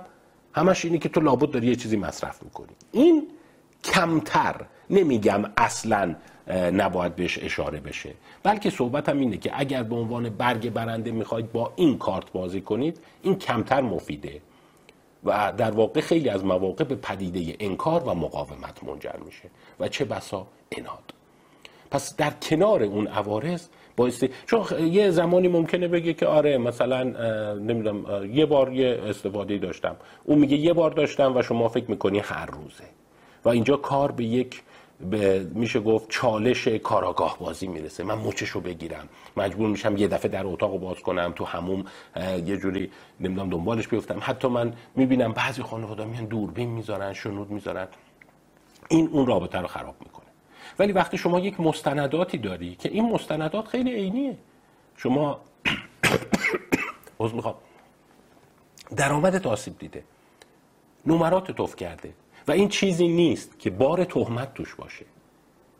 همش 0.53 0.85
اینه 0.85 0.97
که 0.97 1.09
تو 1.09 1.21
لابد 1.21 1.51
داری 1.51 1.67
یه 1.67 1.75
چیزی 1.75 1.97
مصرف 1.97 2.43
می‌کنی. 2.43 2.75
این 2.91 3.27
کمتر 3.83 4.65
نمیگم 4.89 5.43
اصلا 5.57 6.15
نباید 6.51 7.15
بهش 7.15 7.39
اشاره 7.41 7.79
بشه. 7.79 8.13
بلکه 8.43 8.69
صحبتم 8.69 9.19
اینه 9.19 9.37
که 9.37 9.51
اگر 9.53 9.83
به 9.83 9.95
عنوان 9.95 10.29
برگ 10.29 10.69
برنده 10.69 11.11
می‌خواید 11.11 11.51
با 11.51 11.73
این 11.75 11.97
کارت 11.97 12.31
بازی 12.31 12.61
کنید 12.61 12.99
این 13.21 13.39
کمتر 13.39 13.81
مفیده. 13.81 14.41
و 15.23 15.53
در 15.57 15.71
واقع 15.71 16.01
خیلی 16.01 16.29
از 16.29 16.45
مواقع 16.45 16.83
به 16.83 16.95
پدیده 16.95 17.55
انکار 17.59 18.03
و 18.03 18.13
مقاومت 18.13 18.83
منجر 18.83 19.15
میشه. 19.25 19.49
و 19.79 19.87
چه 19.87 20.05
بسا؟ 20.05 20.47
اناد. 20.71 21.13
پس 21.91 22.15
در 22.15 22.31
کنار 22.41 22.83
اون 22.83 23.07
عوارض 23.07 23.67
بایستی 23.97 24.29
چون 24.45 24.65
یه 24.79 25.11
زمانی 25.11 25.47
ممکنه 25.47 25.87
بگه 25.87 26.13
که 26.13 26.25
آره 26.25 26.57
مثلا 26.57 27.03
نمی‌دونم 27.53 28.29
یه 28.33 28.45
بار 28.45 28.73
یه 28.73 29.01
استفاده 29.07 29.57
داشتم. 29.57 29.95
اون 30.23 30.39
میگه 30.39 30.57
یه 30.57 30.73
بار 30.73 30.91
داشتم 30.91 31.37
و 31.37 31.41
شما 31.41 31.69
فکر 31.69 31.91
می‌کنی 31.91 32.19
هر 32.19 32.45
روزه. 32.45 32.83
و 33.45 33.49
اینجا 33.49 33.77
کار 33.77 34.11
به 34.11 34.23
یک 34.23 34.63
به 35.11 35.47
میشه 35.53 35.79
گفت 35.79 36.09
چالش 36.09 36.67
کاراگاه 36.67 37.37
بازی 37.39 37.67
می‌رسه. 37.67 38.03
من 38.03 38.15
مچشو 38.15 38.59
بگیرم. 38.59 39.09
مجبور 39.37 39.69
میشم 39.69 39.97
یه 39.97 40.07
دفعه 40.07 40.31
در 40.31 40.47
اتاق 40.47 40.79
باز 40.79 40.99
کنم 40.99 41.33
تو 41.35 41.45
هموم 41.45 41.85
یه 42.45 42.57
جوری 42.57 42.91
نمی‌دونم 43.19 43.49
دنبالش 43.49 43.87
بیفتم. 43.87 44.17
حتی 44.21 44.47
من 44.47 44.73
می‌بینم 44.95 45.31
بعضی 45.31 45.61
خانواده 45.61 46.05
میان 46.05 46.25
دوربین 46.25 46.69
می‌ذارن 46.69 47.13
شنود 47.13 47.51
می‌ذارن. 47.51 47.87
این 48.89 49.09
اون 49.11 49.25
رابطه 49.25 49.57
رو 49.59 49.67
خراب 49.67 49.95
می‌کنه. 49.99 50.24
ولی 50.79 50.91
وقتی 50.91 51.17
شما 51.17 51.39
یک 51.39 51.59
مستنداتی 51.59 52.37
داری 52.37 52.75
که 52.75 52.89
این 52.89 53.11
مستندات 53.11 53.67
خیلی 53.67 53.93
عینیه. 53.93 54.37
شما 54.97 55.39
عذر 57.19 57.35
می‌خوام. 57.35 57.55
درآمدت 58.95 59.45
آسیب 59.45 59.77
دیده. 59.79 60.03
نمرات 61.05 61.51
توف 61.51 61.75
کرده. 61.75 62.13
و 62.47 62.51
این 62.51 62.69
چیزی 62.69 63.07
نیست 63.07 63.59
که 63.59 63.69
بار 63.69 64.03
تهمت 64.03 64.53
توش 64.53 64.75
باشه. 64.75 65.05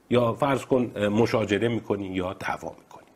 یا 0.10 0.34
فرض 0.34 0.65
کن 0.65 1.08
مشاجره 1.08 1.67
می‌کنی 1.67 2.08
یا 2.08 2.34
دعوا 2.34 2.75
می‌کنی. 2.79 3.08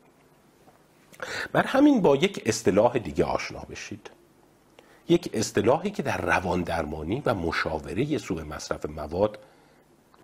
بر 1.52 1.64
همین 1.64 2.02
با 2.02 2.16
یک 2.16 2.44
اصطلاح 2.46 2.98
دیگه 2.98 3.26
آشنا 3.26 3.60
بشید. 3.60 4.10
یک 5.10 5.30
اصطلاحی 5.34 5.92
که 5.92 6.04
در 6.04 6.22
روان 6.22 6.64
درمانی 6.64 7.22
و 7.26 7.34
مشاوره 7.34 8.18
سوء 8.18 8.44
مصرف 8.44 8.86
مواد 8.86 9.40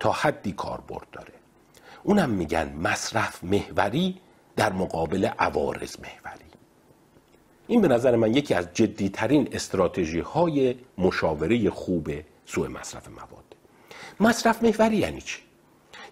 تا 0.00 0.12
حدی 0.12 0.52
کاربرد 0.52 1.06
داره. 1.12 1.32
اونم 2.06 2.30
میگن 2.30 2.72
مصرف 2.72 3.44
محوری 3.44 4.16
در 4.56 4.72
مقابل 4.72 5.24
عوارض 5.24 5.96
محوری. 6.00 6.44
این 7.66 7.80
به 7.80 7.88
نظر 7.88 8.16
من 8.16 8.34
یکی 8.34 8.54
از 8.54 8.68
جدیترین 8.74 9.48
استراتژی 9.52 10.20
های 10.20 10.74
مشاوره 10.98 11.70
خوب 11.70 12.10
سوء 12.46 12.68
مصرف 12.68 13.08
مواد. 13.08 13.56
مصرف 14.20 14.62
محوری 14.62 14.96
یعنی 14.96 15.20
چی؟ 15.20 15.38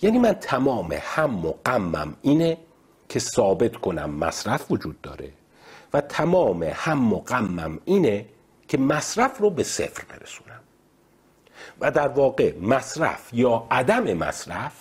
یعنی 0.03 0.19
من 0.19 0.33
تمام 0.33 0.99
هم 1.01 1.47
و 1.47 1.53
غمم 1.67 2.17
اینه 2.23 2.59
که 3.09 3.19
ثابت 3.19 3.77
کنم 3.77 4.11
مصرف 4.11 4.71
وجود 4.71 5.01
داره 5.01 5.31
و 5.93 6.01
تمام 6.01 6.63
هم 6.63 7.13
و 7.13 7.19
غمم 7.21 7.79
اینه 7.85 8.27
که 8.69 8.79
مصرف 8.79 9.39
رو 9.39 9.51
به 9.51 9.63
صفر 9.63 10.05
برسونم. 10.05 10.61
و 11.81 11.91
در 11.91 12.09
واقع 12.09 12.59
مصرف 12.59 13.29
یا 13.33 13.67
عدم 13.71 14.15
مصرف 14.15 14.73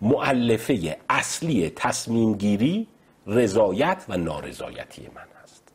معلفه 0.00 0.96
اصلی 1.10 1.70
تصمیم 1.70 2.34
گیری 2.34 2.86
رضایت 3.26 4.04
و 4.08 4.16
نارضایتی 4.16 5.08
من 5.14 5.26
هست. 5.42 5.72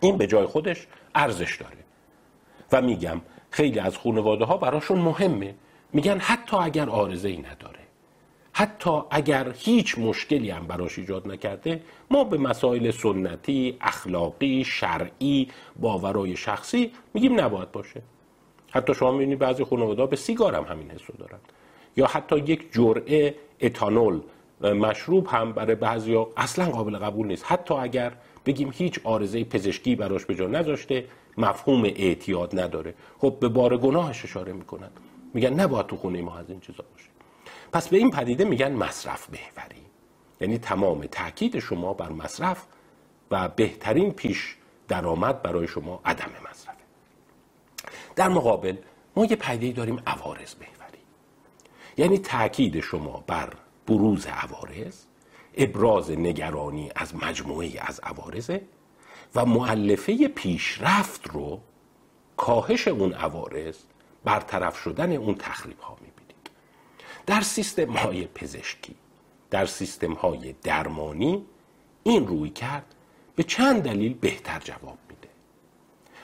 این 0.00 0.16
به 0.16 0.26
جای 0.26 0.46
خودش 0.46 0.86
ارزش 1.14 1.56
داره. 1.56 1.76
و 2.72 2.82
میگم 2.82 3.20
خیلی 3.50 3.78
از 3.78 3.98
خانواده 3.98 4.44
ها 4.44 4.56
براشون 4.56 4.98
مهمه. 4.98 5.54
میگن 5.92 6.18
حتی 6.18 6.56
اگر 6.56 6.90
آرزه 6.90 7.28
ای 7.28 7.38
نداره 7.38 7.80
حتی 8.52 9.00
اگر 9.10 9.52
هیچ 9.52 9.98
مشکلی 9.98 10.50
هم 10.50 10.66
براش 10.66 10.98
ایجاد 10.98 11.28
نکرده 11.28 11.82
ما 12.10 12.24
به 12.24 12.38
مسائل 12.38 12.90
سنتی، 12.90 13.76
اخلاقی، 13.80 14.64
شرعی، 14.64 15.48
باورای 15.76 16.36
شخصی 16.36 16.92
میگیم 17.14 17.40
نباید 17.40 17.72
باشه. 17.72 18.02
حتی 18.70 18.94
شما 18.94 19.12
می‌بینید 19.12 19.38
بعضی 19.38 19.64
خانواده 19.64 20.06
به 20.06 20.16
سیگار 20.16 20.54
هم 20.54 20.64
همین 20.64 20.90
حسو 20.90 21.12
دارن. 21.12 21.38
یا 21.96 22.06
حتی 22.06 22.38
یک 22.38 22.72
جرعه 22.72 23.34
اتانول 23.60 24.20
مشروب 24.60 25.26
هم 25.26 25.52
برای 25.52 25.74
بعضی 25.74 26.16
اصلا 26.36 26.64
قابل 26.64 26.96
قبول 26.96 27.26
نیست. 27.26 27.44
حتی 27.46 27.74
اگر 27.74 28.12
بگیم 28.46 28.70
هیچ 28.74 29.00
آرزه 29.04 29.44
پزشکی 29.44 29.96
براش 29.96 30.24
به 30.24 30.34
جا 30.34 30.46
نذاشته 30.46 31.04
مفهوم 31.38 31.84
اعتیاد 31.84 32.60
نداره. 32.60 32.94
خب 33.18 33.36
به 33.40 33.48
بار 33.48 33.76
گناهش 33.76 34.24
اشاره 34.24 34.52
می‌کنن 34.52 34.90
میگن 35.34 35.60
نباید 35.60 35.86
تو 35.86 35.96
خونه 35.96 36.22
ما 36.22 36.36
از 36.36 36.50
این 36.50 36.60
چیزا 36.60 36.84
باشه. 36.92 37.08
پس 37.72 37.88
به 37.88 37.96
این 37.96 38.10
پدیده 38.10 38.44
میگن 38.44 38.72
مصرف 38.72 39.28
محوری 39.30 39.82
یعنی 40.40 40.58
تمام 40.58 41.06
تاکید 41.06 41.58
شما 41.58 41.94
بر 41.94 42.08
مصرف 42.08 42.66
و 43.30 43.48
بهترین 43.48 44.12
پیش 44.12 44.56
درآمد 44.88 45.42
برای 45.42 45.68
شما 45.68 46.00
عدم 46.04 46.30
مصرفه. 46.50 46.78
در 48.16 48.28
مقابل 48.28 48.76
ما 49.16 49.24
یه 49.24 49.36
پدیده 49.36 49.76
داریم 49.76 50.02
عوارض 50.06 50.54
محوری 50.60 50.73
یعنی 51.96 52.18
تاکید 52.18 52.80
شما 52.80 53.24
بر 53.26 53.52
بروز 53.86 54.26
عوارض 54.26 55.04
ابراز 55.54 56.10
نگرانی 56.10 56.90
از 56.96 57.14
مجموعه 57.16 57.70
از 57.80 58.00
عوارضه 58.00 58.62
و 59.34 59.44
معلفه 59.44 60.28
پیشرفت 60.28 61.28
رو 61.28 61.60
کاهش 62.36 62.88
اون 62.88 63.12
عوارض 63.12 63.76
برطرف 64.24 64.78
شدن 64.78 65.12
اون 65.12 65.34
تخریب 65.34 65.78
ها 65.78 65.96
می‌بینید. 66.00 66.50
در 67.26 67.40
سیستم 67.40 67.90
های 67.92 68.26
پزشکی 68.26 68.94
در 69.50 69.66
سیستم 69.66 70.12
های 70.12 70.52
درمانی 70.52 71.46
این 72.02 72.26
روی 72.26 72.50
کرد 72.50 72.94
به 73.36 73.42
چند 73.42 73.82
دلیل 73.82 74.14
بهتر 74.14 74.58
جواب 74.58 74.98
میده. 75.08 75.28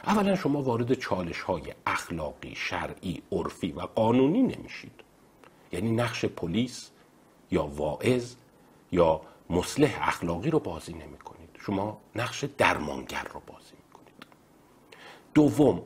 اولا 0.05 0.37
شما 0.37 0.63
وارد 0.63 0.95
چالش 0.95 1.41
های 1.41 1.63
اخلاقی، 1.87 2.55
شرعی، 2.55 3.23
عرفی 3.33 3.73
و 3.73 3.81
قانونی 3.81 4.43
نمیشید. 4.43 5.10
یعنی 5.73 5.91
نقش 5.91 6.25
پلیس 6.25 6.91
یا 7.51 7.65
واعظ 7.65 8.35
یا 8.93 9.21
مصلح 9.51 9.99
اخلاقی 10.01 10.51
رو 10.51 10.59
بازی 10.59 10.93
نمی 10.93 11.19
کنید 11.19 11.49
شما 11.61 11.99
نقش 12.17 12.45
درمانگر 12.45 13.27
رو 13.35 13.41
بازی 13.47 13.75
می 13.77 13.93
کنید 13.93 14.27
دوم 15.35 15.83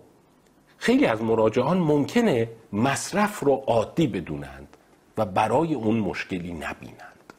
خیلی 0.76 1.06
از 1.06 1.22
مراجعان 1.22 1.78
ممکنه 1.78 2.50
مصرف 2.72 3.40
رو 3.40 3.52
عادی 3.52 4.06
بدونند 4.06 4.76
و 5.16 5.24
برای 5.24 5.74
اون 5.74 5.96
مشکلی 5.96 6.52
نبینند. 6.52 7.32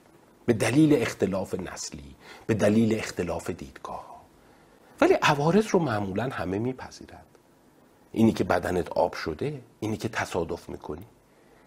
به 0.45 0.53
دلیل 0.53 1.01
اختلاف 1.01 1.55
نسلی 1.55 2.15
به 2.45 2.53
دلیل 2.53 2.95
اختلاف 2.99 3.49
دیدگاه 3.49 4.21
ولی 5.01 5.13
عوارض 5.13 5.67
رو 5.67 5.79
معمولا 5.79 6.23
همه 6.23 6.60
میپذیرند. 6.60 7.25
اینی 8.12 8.34
که 8.34 8.43
بدنت 8.43 8.89
آب 8.89 9.13
شده 9.13 9.62
اینی 9.79 9.97
که 9.97 10.10
تصادف 10.10 10.69
می‌کنی. 10.69 11.05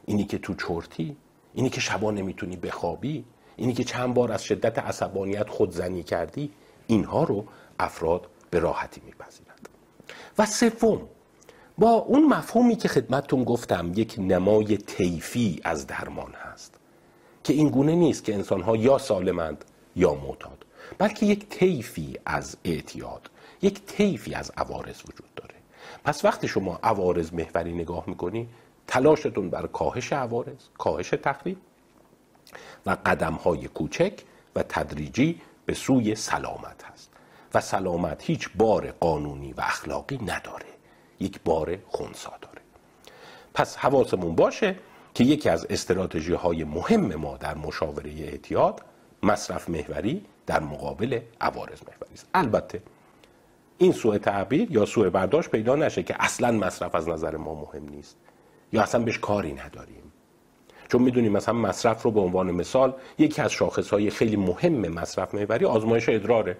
اینی 0.08 0.24
که 0.24 0.38
تو 0.38 0.54
چرتی 0.54 1.16
اینی 1.54 1.70
که 1.70 1.80
شبا 1.80 2.10
نمی‌تونی 2.10 2.56
بخوابی 2.56 3.24
اینی 3.56 3.72
که 3.72 3.84
چند 3.84 4.14
بار 4.14 4.32
از 4.32 4.44
شدت 4.44 4.78
عصبانیت 4.78 5.48
خودزنی 5.48 6.02
کردی 6.02 6.50
اینها 6.86 7.24
رو 7.24 7.44
افراد 7.78 8.28
به 8.50 8.58
راحتی 8.58 9.02
میپذیرند. 9.06 9.68
و 10.38 10.46
سوم 10.46 11.00
با 11.78 11.90
اون 11.90 12.26
مفهومی 12.26 12.76
که 12.76 12.88
خدمتتون 12.88 13.44
گفتم 13.44 13.92
یک 13.96 14.14
نمای 14.18 14.76
طیفی 14.76 15.60
از 15.64 15.86
درمان 15.86 16.32
هست 16.32 16.74
که 17.44 17.52
این 17.52 17.68
گونه 17.68 17.94
نیست 17.94 18.24
که 18.24 18.34
انسانها 18.34 18.76
یا 18.76 18.98
سالمند 18.98 19.64
یا 19.96 20.14
معتاد 20.14 20.66
بلکه 20.98 21.26
یک 21.26 21.48
طیفی 21.48 22.18
از 22.26 22.56
اعتیاد 22.64 23.30
یک 23.62 23.84
طیفی 23.84 24.34
از 24.34 24.52
عوارض 24.56 25.00
وجود 25.00 25.34
داره. 25.36 25.54
پس 26.04 26.24
وقتی 26.24 26.48
شما 26.48 26.78
عوارض 26.82 27.32
محوری 27.32 27.72
نگاه 27.72 28.04
می‌کنی 28.06 28.48
تلاشتون 28.88 29.50
بر 29.50 29.66
کاهش 29.66 30.12
عوارض 30.12 30.68
کاهش 30.78 31.10
تخریب 31.10 31.58
و 32.86 32.96
قدم 33.06 33.34
های 33.34 33.68
کوچک 33.68 34.12
و 34.56 34.62
تدریجی 34.62 35.40
به 35.66 35.74
سوی 35.74 36.14
سلامت 36.14 36.84
هست. 36.84 37.10
و 37.54 37.60
سلامت 37.60 38.22
هیچ 38.24 38.50
بار 38.56 38.90
قانونی 38.90 39.52
و 39.52 39.60
اخلاقی 39.60 40.18
نداره 40.22 40.66
یک 41.20 41.40
بار 41.44 41.78
خونسا 41.88 42.32
داره. 42.40 42.60
پس 43.54 43.76
حواسمون 43.76 44.34
باشه 44.34 44.76
که 45.14 45.24
یکی 45.24 45.48
از 45.48 45.66
استراتژی 45.70 46.32
های 46.32 46.64
مهم 46.64 47.14
ما 47.14 47.36
در 47.36 47.54
مشاوره 47.54 48.10
اعتیاد 48.10 48.82
مصرف 49.22 49.68
محوری 49.68 50.24
در 50.46 50.60
مقابل 50.60 51.20
عوارض 51.40 51.82
محوری 51.82 52.14
است. 52.14 52.26
البته 52.34 52.82
این 53.78 53.92
سوء 53.92 54.18
تعبیر 54.18 54.72
یا 54.72 54.84
سوء 54.84 55.10
برداشت 55.10 55.50
پیدا 55.50 55.76
نشه 55.76 56.02
که 56.02 56.16
اصلا 56.18 56.52
مصرف 56.52 56.94
از 56.94 57.08
نظر 57.08 57.36
ما 57.36 57.54
مهم 57.54 57.88
نیست. 57.88 58.16
یا 58.72 58.82
اصلا 58.82 59.04
بهش 59.04 59.18
کاری 59.18 59.52
نداریم. 59.52 60.02
چون 60.88 61.02
می‌دونیم 61.02 61.32
مثلا 61.32 61.54
مصرف 61.54 62.02
رو 62.02 62.10
به 62.10 62.20
عنوان 62.20 62.50
مثال 62.50 62.94
یکی 63.18 63.42
از 63.42 63.52
شاخص 63.52 63.90
های 63.90 64.10
خیلی 64.10 64.36
مهم 64.36 64.88
مصرف 64.88 65.34
محوری 65.34 65.64
آزمایش 65.64 66.08
ادراره. 66.08 66.56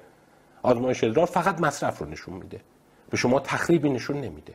آزمایش 0.62 1.04
ادرار 1.04 1.26
فقط 1.26 1.60
مصرف 1.60 1.98
رو 1.98 2.06
نشون 2.06 2.34
میده. 2.34 2.60
به 3.10 3.16
شما 3.16 3.40
تخریبی 3.40 3.90
نشون 3.90 4.16
نمیده. 4.16 4.54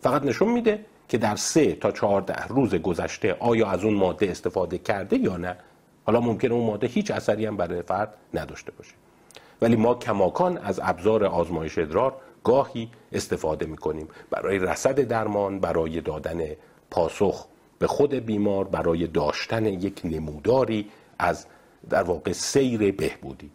فقط 0.00 0.22
نشون 0.22 0.48
میده 0.48 0.84
که 1.08 1.18
در 1.18 1.36
سه 1.36 1.72
تا 1.72 1.90
چهارده 1.90 2.46
روز 2.48 2.74
گذشته 2.74 3.36
آیا 3.40 3.70
از 3.70 3.84
اون 3.84 3.94
ماده 3.94 4.30
استفاده 4.30 4.78
کرده 4.78 5.16
یا 5.16 5.36
نه. 5.36 5.56
حالا 6.06 6.20
ممکنه 6.20 6.52
اون 6.52 6.66
ماده 6.66 6.86
هیچ 6.86 7.10
اثری 7.10 7.46
هم 7.46 7.56
برای 7.56 7.82
فرد 7.82 8.14
نداشته 8.34 8.72
باشه. 8.72 8.94
ولی 9.62 9.76
ما 9.76 9.94
کماکان 9.94 10.58
از 10.58 10.80
ابزار 10.82 11.24
آزمایش 11.24 11.78
ادرار 11.78 12.16
گاهی 12.44 12.90
استفاده 13.12 13.66
می‌کنیم. 13.66 14.08
برای 14.30 14.58
رصد 14.58 15.00
درمان 15.00 15.60
برای 15.60 16.00
دادن 16.00 16.40
پاسخ 16.94 17.46
به 17.78 17.86
خود 17.86 18.14
بیمار 18.14 18.64
برای 18.64 19.06
داشتن 19.06 19.66
یک 19.66 20.00
نموداری 20.04 20.90
از 21.18 21.46
در 21.90 22.02
واقع 22.02 22.32
سیر 22.32 22.92
بهبودی. 22.92 23.50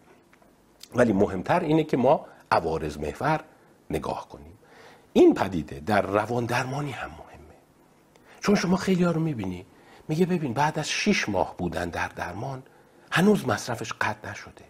ولی 0.94 1.12
مهمتر 1.12 1.60
اینه 1.60 1.84
که 1.84 1.96
ما 1.96 2.26
عوارض 2.50 2.98
محور 2.98 3.40
نگاه 3.90 4.28
کنیم. 4.28 4.58
این 5.12 5.34
پدیده 5.34 5.80
در 5.80 6.02
روان 6.02 6.46
درمانی 6.46 6.90
هم 6.90 7.10
مهمه. 7.10 7.54
چون 8.40 8.54
شما 8.54 8.76
خیلی 8.76 9.04
ها 9.04 9.10
رو 9.10 9.20
می‌بینی. 9.20 9.66
میگه 10.08 10.26
ببین 10.26 10.52
بعد 10.52 10.78
از 10.78 10.88
شیش 10.88 11.28
ماه 11.28 11.54
بودن 11.56 11.88
در 11.88 12.08
درمان 12.08 12.62
هنوز 13.10 13.48
مصرفش 13.48 13.92
قطع 13.92 14.30
نشده. 14.30 14.64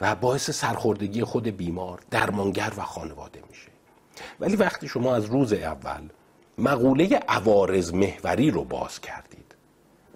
و 0.00 0.14
باعث 0.14 0.50
سرخوردگی 0.50 1.24
خود 1.24 1.48
بیمار 1.48 2.00
درمانگر 2.10 2.72
و 2.76 2.82
خانواده 2.82 3.42
میشه. 3.48 3.68
ولی 4.40 4.56
وقتی 4.56 4.88
شما 4.88 5.14
از 5.16 5.24
روز 5.24 5.52
اول 5.52 6.08
مقوله 6.58 7.20
عوارض 7.28 7.94
محوری 7.94 8.50
رو 8.50 8.64
باز 8.64 9.00
کردید. 9.00 9.54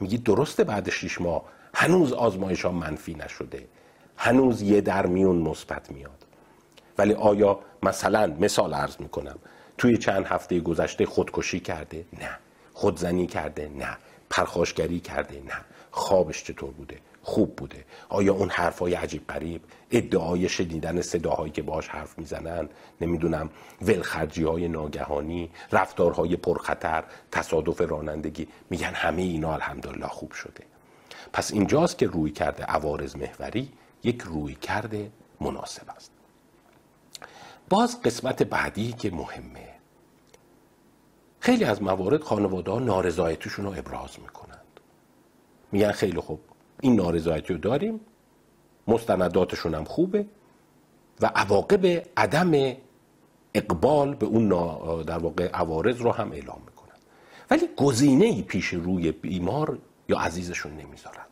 میگید 0.00 0.22
درسته 0.22 0.64
بعد 0.64 0.90
شیش 0.90 1.20
ماه 1.20 1.42
هنوز 1.74 2.12
آزمایش 2.12 2.64
ها 2.64 2.72
منفی 2.72 3.14
نشده. 3.14 3.66
هنوز 4.16 4.62
یه 4.62 4.80
در 4.80 5.06
میون 5.06 5.36
مثبت 5.36 5.90
میاد. 5.90 6.26
ولی 6.98 7.14
آیا 7.14 7.60
مثلا 7.82 8.36
مثال 8.40 8.74
عرض 8.74 8.96
می‌کنم 8.98 9.38
توی 9.78 9.98
چند 9.98 10.26
هفته 10.26 10.60
گذشته 10.60 11.06
خودکشی 11.06 11.60
کرده؟ 11.60 12.04
نه. 12.20 12.38
خودزنی 12.74 13.26
کرده؟ 13.26 13.70
نه. 13.78 13.98
پرخاشگری 14.30 15.00
کرده. 15.00 15.42
نه 15.46 15.64
خوابش 15.90 16.44
چطور 16.44 16.70
بوده؟ 16.70 16.98
خوب 17.22 17.56
بوده. 17.56 17.84
آیا 18.08 18.34
اون 18.34 18.50
حرفای 18.50 18.94
عجیب 18.94 19.26
قریب 19.28 19.62
ادعای 19.90 20.48
شنیدن 20.48 21.02
صداهایی 21.02 21.52
که 21.52 21.62
باش 21.62 21.88
حرف 21.88 22.18
می‌زنن 22.18 22.68
نمی‌دونم 23.00 23.50
ولخرجی 23.82 24.42
های 24.42 24.68
ناگهانی 24.68 25.50
رفتارهای 25.72 26.36
پرخطر 26.36 27.04
تصادف 27.32 27.80
رانندگی 27.80 28.48
میگن 28.70 28.92
همه 28.94 29.22
اینا 29.22 29.54
الحمدلله 29.54 30.06
خوب 30.06 30.32
شده. 30.32 30.64
پس 31.32 31.52
اینجاست 31.52 31.98
که 31.98 32.06
روی 32.06 32.30
کرده 32.30 32.64
عوارض 32.64 33.16
محوری 33.16 33.72
یک 34.02 34.22
روی 34.22 34.54
کرده 34.54 35.10
مناسب 35.40 35.90
است. 35.96 36.12
باز 37.68 38.02
قسمت 38.02 38.42
بعدی 38.42 38.92
که 38.92 39.10
مهمه 39.10 39.69
خیلی 41.40 41.64
از 41.64 41.82
موارد 41.82 42.22
خانواده 42.22 42.78
نارضایتیشون 42.78 43.64
رو 43.64 43.70
ابراز 43.70 44.20
می‌کنند. 44.20 44.80
میگن 45.72 45.92
خیلی 45.92 46.20
خوب 46.20 46.40
این 46.80 46.96
نارضایتی 46.96 47.52
رو 47.52 47.58
داریم 47.58 48.00
مستنداتشون 48.88 49.74
هم 49.74 49.84
خوبه 49.84 50.26
و 51.20 51.26
عواقب 51.26 51.86
عدم 52.16 52.76
اقبال 53.54 54.14
به 54.14 54.26
اون 54.26 54.48
در 55.02 55.18
واقع 55.18 55.50
عوارض 55.50 56.00
رو 56.00 56.12
هم 56.12 56.32
اعلام 56.32 56.60
می‌کنن 56.66 56.98
ولی 57.50 57.68
گزینه 57.76 58.24
ای 58.24 58.42
پیش 58.42 58.66
روی 58.66 59.12
بیمار 59.12 59.78
یا 60.08 60.18
عزیزشون 60.18 60.72
نمی‌ذارد. 60.72 61.28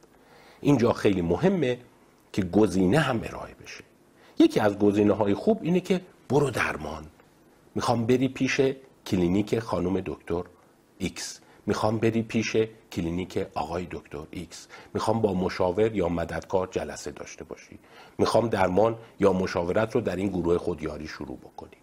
اینجا 0.61 0.93
خیلی 0.93 1.23
مهمه 1.23 1.79
که 2.33 2.43
گزینه 2.43 2.99
هم 2.99 3.21
ارائه 3.25 3.55
بشه. 3.55 3.85
یکی 4.39 4.61
از 4.61 4.79
گزینه 4.79 5.13
های 5.13 5.35
خوب 5.35 5.59
اینه 5.63 5.81
که 5.81 6.01
برو 6.29 6.51
درمان. 6.51 7.05
می‌خوام 7.75 8.07
بری 8.07 8.29
پیش 8.29 8.61
کلینیک 9.09 9.59
خانم 9.59 10.01
دکتر 10.07 10.43
ایکس. 10.99 11.41
می‌خوام 11.67 11.99
بری 11.99 12.23
پیش 12.23 12.57
کلینیک 12.93 13.47
آقای 13.55 13.87
دکتر 13.91 14.25
ایکس. 14.31 14.69
می‌خوام 14.95 15.21
با 15.21 15.35
مشاور 15.35 15.97
یا 15.97 16.09
مددکار 16.09 16.69
جلسه 16.71 17.11
داشته 17.11 17.45
باشی. 17.45 17.79
می‌خوام 18.19 18.49
درمان 18.49 18.97
یا 19.21 19.33
مشاورت 19.33 19.95
رو 19.95 20.01
در 20.01 20.17
این 20.17 20.29
گروه 20.29 20.59
خودیاری 20.59 21.07
شروع 21.07 21.37
بکنی. 21.37 21.77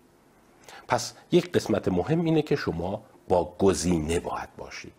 پس 0.88 1.14
یک 1.32 1.52
قسمت 1.52 1.88
مهم 1.88 2.26
اینه 2.26 2.42
که 2.42 2.56
شما 2.56 3.02
با 3.28 3.56
گزینه 3.60 4.20
باید 4.20 4.50
باشید. 4.58 4.94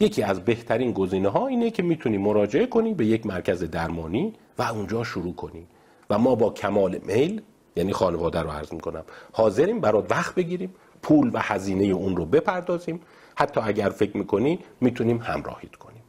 یکی 0.00 0.22
از 0.22 0.44
بهترین 0.44 0.92
گزینه 0.92 1.28
ها 1.28 1.46
اینه 1.46 1.70
که 1.70 1.82
می‌تونی 1.82 2.18
مراجعه 2.18 2.66
کنی 2.66 2.94
به 2.94 3.06
یک 3.06 3.26
مرکز 3.26 3.62
درمانی 3.62 4.34
و 4.58 4.62
اونجا 4.62 5.04
شروع 5.04 5.34
کنی. 5.34 5.66
و 6.10 6.18
ما 6.18 6.34
با 6.34 6.50
کمال 6.50 6.98
میل 6.98 7.42
یعنی 7.76 7.92
خانواده 7.92 8.40
رو 8.40 8.50
عرض 8.50 8.72
می‌کنم 8.72 9.04
حاضریم 9.32 9.80
برات 9.80 10.10
وقت 10.10 10.34
بگیریم 10.34 10.74
پول 11.04 11.30
و 11.34 11.38
هزینه 11.38 11.84
اون 11.84 12.16
رو 12.16 12.24
بپردازیم. 12.24 13.00
حتی 13.36 13.60
اگر 13.60 13.88
فکر 13.88 14.16
می‌کنی 14.16 14.58
می‌تونیم 14.80 15.18
همراهیت 15.18 15.76
کنیم. 15.76 16.02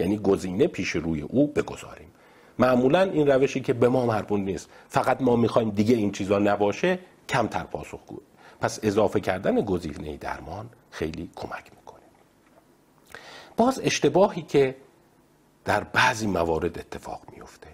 یعنی 0.00 0.18
گزینه 0.18 0.66
پیش 0.66 0.90
روی 0.90 1.20
او 1.20 1.46
بگذاریم. 1.46 2.08
معمولا 2.58 3.00
این 3.02 3.26
روشی 3.26 3.60
که 3.60 3.72
به 3.72 3.88
ما 3.88 4.06
مربوط 4.06 4.40
نیست. 4.40 4.70
فقط 4.88 5.22
ما 5.22 5.36
می‌خوایم 5.36 5.70
دیگه 5.70 5.96
این 5.96 6.12
چیزا 6.12 6.38
نباشه 6.38 6.98
کمتر 7.28 7.64
پاسخگو 7.64 8.18
پس 8.60 8.80
اضافه 8.82 9.20
کردن 9.20 9.60
گزینه 9.60 10.16
درمان 10.16 10.68
خیلی 10.90 11.30
کمک 11.36 11.70
می‌کنه. 11.76 12.02
باز 13.56 13.80
اشتباهی 13.84 14.42
که 14.42 14.76
در 15.64 15.84
بعضی 15.84 16.26
موارد 16.26 16.78
اتفاق 16.78 17.22
میفته 17.36 17.68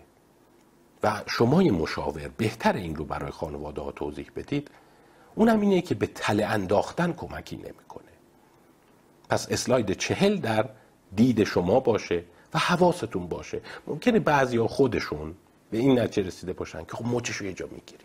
و 1.03 1.23
شما 1.27 1.59
مشاور 1.63 2.31
بهتر 2.37 2.73
این 2.73 2.97
رو 2.97 3.05
برای 3.05 3.31
خانواده 3.31 3.81
ها 3.81 3.93
توضیح 3.93 4.31
بدید 4.37 4.71
اونم 5.39 5.61
اینه 5.61 5.81
که 5.81 5.95
به 5.95 6.07
تله 6.07 6.47
انداختن 6.47 7.13
کمکی 7.13 7.57
نمی‌کنه. 7.57 8.13
پس 9.29 9.47
اسلاید 9.51 9.93
چهل 9.93 10.37
در 10.37 10.69
دید 11.17 11.45
شما 11.45 11.81
باشه 11.81 12.25
و 12.55 12.59
حواستون 12.59 13.27
باشه. 13.27 13.61
ممکنه 13.87 14.19
بعضی 14.19 14.57
ها 14.57 14.69
خودشون 14.69 15.35
به 15.71 15.79
این 15.79 15.99
نتیجه 15.99 16.27
رسیده 16.29 16.53
باشن 16.53 16.85
که 16.85 16.97
خب 16.97 17.07
موچشو 17.07 17.45
یه 17.45 17.53
جا 17.53 17.67
می‌گیری 17.67 18.05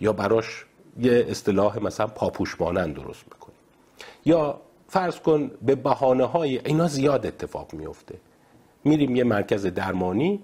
یا 0.00 0.12
براش 0.12 0.64
یه 1.00 1.26
اصطلاح 1.28 1.78
مثلا 1.78 2.06
پاپوش 2.06 2.60
مانند 2.60 2.94
درست 2.94 3.24
می‌کنی 3.32 3.54
یا 4.24 4.60
فرض 4.88 5.20
کن 5.20 5.50
به 5.62 5.74
بحانه 5.74 6.24
های 6.24 6.58
اینا 6.58 6.88
زیاد 6.88 7.26
اتفاق 7.26 7.74
میفته 7.74 8.14
میریم 8.84 9.16
یه 9.16 9.24
مرکز 9.24 9.66
درمانی 9.66 10.40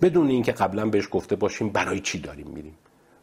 بدون 0.00 0.28
اینکه 0.28 0.52
قبلا 0.52 0.86
بهش 0.86 1.08
گفته 1.10 1.36
باشیم 1.36 1.68
برای 1.68 2.00
چی 2.00 2.18
داریم 2.20 2.46
میریم. 2.46 2.74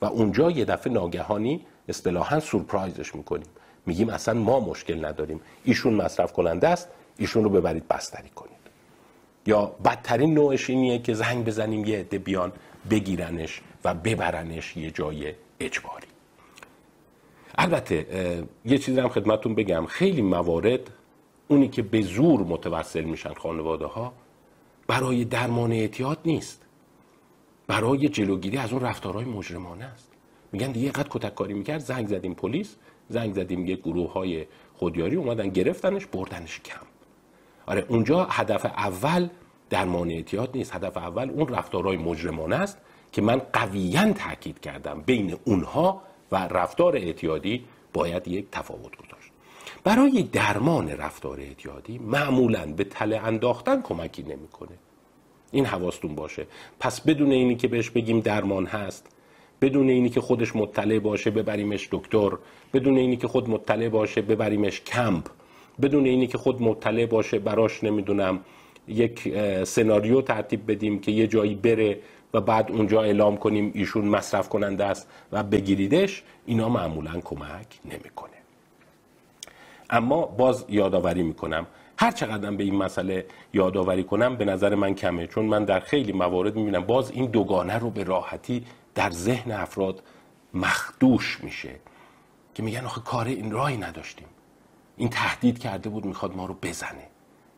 و 0.04 0.06
اونجا 0.06 0.52
یه 0.52 0.66
دفعه 0.66 0.94
ناگهانی 0.94 1.66
اصطلاحا 1.90 2.40
سورپرایزش 2.40 3.16
می‌کنیم. 3.16 3.48
میگیم 3.86 4.10
اصلا 4.10 4.34
ما 4.34 4.60
مشکل 4.60 5.06
نداریم. 5.06 5.42
ایشون 5.64 5.94
مصرف 5.94 6.34
کننده 6.34 6.68
است. 6.68 6.90
ایشون 7.18 7.44
رو 7.44 7.50
ببرید 7.50 7.88
بستری 7.88 8.30
کنید. 8.30 8.64
یا 9.46 9.66
بدترین 9.86 10.34
نوعش 10.34 10.70
اینیه 10.70 11.00
که 11.00 11.14
زنگ 11.14 11.46
بزنیم 11.46 11.86
یه 11.86 12.00
عده 12.00 12.18
بیان 12.18 12.52
بگیرنش 12.90 13.62
و 13.84 13.94
ببرنش 13.94 14.78
یه 14.78 14.92
جای 14.92 15.34
اجباری. 15.60 16.08
البته 17.56 18.06
یه 18.66 18.78
چیزی 18.78 19.00
هم 19.00 19.10
خدمتون 19.10 19.56
بگم. 19.56 19.86
خیلی 19.86 20.22
موارد 20.22 20.90
اونی 21.48 21.68
که 21.68 21.82
به 21.82 22.02
زور 22.02 22.40
متوسل 22.42 23.04
میشن 23.04 23.34
خانواده 23.34 23.86
ها 23.86 24.14
برای 24.88 25.26
درمان 25.26 25.72
اعتیاد 25.72 26.18
نیست. 26.26 26.63
برای 27.68 28.10
جلوگیری 28.10 28.58
از 28.58 28.74
اون 28.74 28.82
رفتارهای 28.82 29.26
مجرمانه 29.26 29.86
است. 29.86 30.12
میگن 30.52 30.72
دیگه 30.72 30.92
قد 30.92 31.08
کتک 31.10 31.36
کاری 31.36 31.54
می‌کرد 31.54 31.80
زنگ 31.80 32.08
زدیم 32.08 32.34
پلیس 32.34 32.76
زنگ 33.10 33.34
زدیم 33.34 33.66
یه 33.66 33.76
گروه 33.76 34.14
های 34.14 34.46
خودیاری 34.74 35.16
اومدن 35.16 35.50
گرفتنش 35.50 36.06
بردنش 36.06 36.60
کم. 36.60 36.86
آره 37.66 37.86
اونجا 37.90 38.24
هدف 38.24 38.66
اول 38.66 39.30
درمان 39.70 40.12
اعتیاد 40.12 40.50
نیست. 40.54 40.76
هدف 40.76 40.98
اول 40.98 41.30
اون 41.30 41.48
رفتارهای 41.48 41.98
مجرمانه 41.98 42.56
است 42.56 42.78
که 43.12 43.22
من 43.22 43.42
قویا 43.54 44.14
تاکید 44.14 44.60
کردم 44.60 45.02
بین 45.02 45.36
اونها 45.46 46.02
و 46.32 46.36
رفتار 46.36 46.96
اعتیادی 46.96 47.66
باید 47.94 48.28
یک 48.28 48.46
تفاوت 48.52 48.98
گذاشت. 48.98 49.32
برای 49.84 50.24
درمان 50.24 50.90
رفتار 50.90 51.40
اعتیادی 51.40 51.98
معمولا 51.98 52.66
به 52.66 52.84
تله 52.84 53.18
انداختن 53.18 53.82
کمکی 53.82 54.24
نمی‌کنه. 54.24 54.78
این 55.54 55.66
حواستون 55.66 56.16
باشه. 56.16 56.48
پس 56.80 57.02
بدون 57.02 57.32
اینی 57.32 57.56
که 57.56 57.68
بهش 57.68 57.90
بگیم 57.90 58.20
درمان 58.20 58.66
هست 58.66 59.08
بدون 59.62 59.90
اینی 59.90 60.10
که 60.10 60.22
خودش 60.22 60.56
مطلع 60.56 61.00
باشه 61.00 61.32
ببریمش 61.32 61.90
دکتر 61.92 62.32
بدون 62.74 62.98
اینی 62.98 63.18
که 63.18 63.28
خود 63.28 63.50
مطلع 63.50 63.90
باشه 63.90 64.22
ببریمش 64.22 64.82
کمپ 64.82 65.26
بدون 65.82 66.06
اینی 66.06 66.28
که 66.28 66.38
خود 66.38 66.62
مطلع 66.62 67.06
باشه 67.06 67.40
براش 67.40 67.84
نمی‌دونم 67.84 68.40
یک 68.88 69.34
سناریو 69.64 70.22
ترتیب 70.22 70.72
بدیم 70.72 71.00
که 71.00 71.12
یه 71.12 71.28
جایی 71.28 71.56
بره 71.56 72.00
و 72.34 72.42
بعد 72.42 72.72
اونجا 72.72 73.02
اعلام 73.02 73.38
کنیم 73.38 73.72
ایشون 73.74 74.06
مصرف 74.06 74.50
کننده 74.50 74.86
است 74.86 75.08
و 75.32 75.44
بگیریدش 75.44 76.24
اینا 76.46 76.70
معمولا 76.70 77.22
کمک 77.24 77.68
نمی‌کنه. 77.86 78.32
اما 79.90 80.26
باز 80.26 80.66
یادآوری 80.70 81.24
می‌کنم 81.24 81.68
هر 81.98 82.12
چقدر 82.12 82.52
به 82.52 82.64
این 82.64 82.76
مسئله 82.76 83.26
یادآوری 83.54 84.04
کنم 84.04 84.36
به 84.36 84.46
نظر 84.46 84.76
من 84.76 84.96
کمه. 84.96 85.28
چون 85.28 85.46
من 85.46 85.66
در 85.66 85.80
خیلی 85.80 86.12
موارد 86.12 86.56
می‌بینم 86.56 86.86
باز 86.86 87.12
این 87.12 87.26
دوگانه 87.26 87.78
رو 87.78 87.90
به 87.90 88.04
راحتی 88.04 88.66
در 88.96 89.12
ذهن 89.12 89.52
افراد 89.52 90.04
مخدوش 90.54 91.44
میشه 91.44 91.76
که 92.54 92.64
میگن 92.64 92.86
آخه 92.86 93.02
کار 93.02 93.26
این 93.26 93.52
راهی 93.52 93.78
نداشتیم. 93.78 94.28
این 94.98 95.10
تهدید 95.10 95.60
کرده 95.60 95.90
بود 95.90 96.06
می‌خواد 96.06 96.36
ما 96.36 96.46
رو 96.46 96.56
بزنه. 96.62 97.08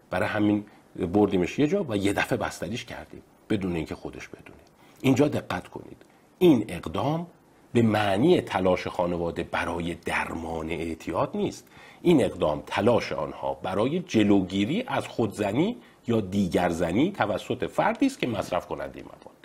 برای 0.10 0.30
همین 0.30 0.65
بردیمش 1.13 1.60
یه 1.60 1.67
جا 1.67 1.86
و 1.89 1.98
یه 1.98 2.13
دفعه 2.13 2.38
بستریش 2.38 2.86
کردیم 2.86 3.21
بدون 3.50 3.76
اینکه 3.76 3.95
خودش 3.95 4.28
بدونه. 4.28 4.60
اینجا 5.02 5.28
دقت 5.28 5.67
کنید. 5.67 5.98
این 6.39 6.65
اقدام 6.67 7.28
به 7.74 7.82
معنی 7.82 8.41
تلاش 8.41 8.88
خانواده 8.88 9.43
برای 9.43 9.95
درمان 9.95 10.69
اعتیاد 10.69 11.32
نیست. 11.34 11.67
این 12.01 12.23
اقدام 12.23 12.63
تلاش 12.67 13.12
آنها 13.12 13.53
برای 13.63 13.99
جلوگیری 13.99 14.84
از 14.88 15.08
خودزنی 15.08 15.77
یا 16.08 16.21
دیگرزنی 16.21 17.12
توسط 17.12 17.65
فردی 17.65 18.05
است 18.05 18.19
که 18.19 18.27
مصرف 18.27 18.67
کننده 18.67 19.01
مواد 19.01 19.36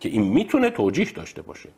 که 0.00 0.08
این 0.08 0.22
می‌تونه 0.22 0.70
توجیه 0.70 1.12
داشته 1.12 1.42
باشه. 1.42 1.68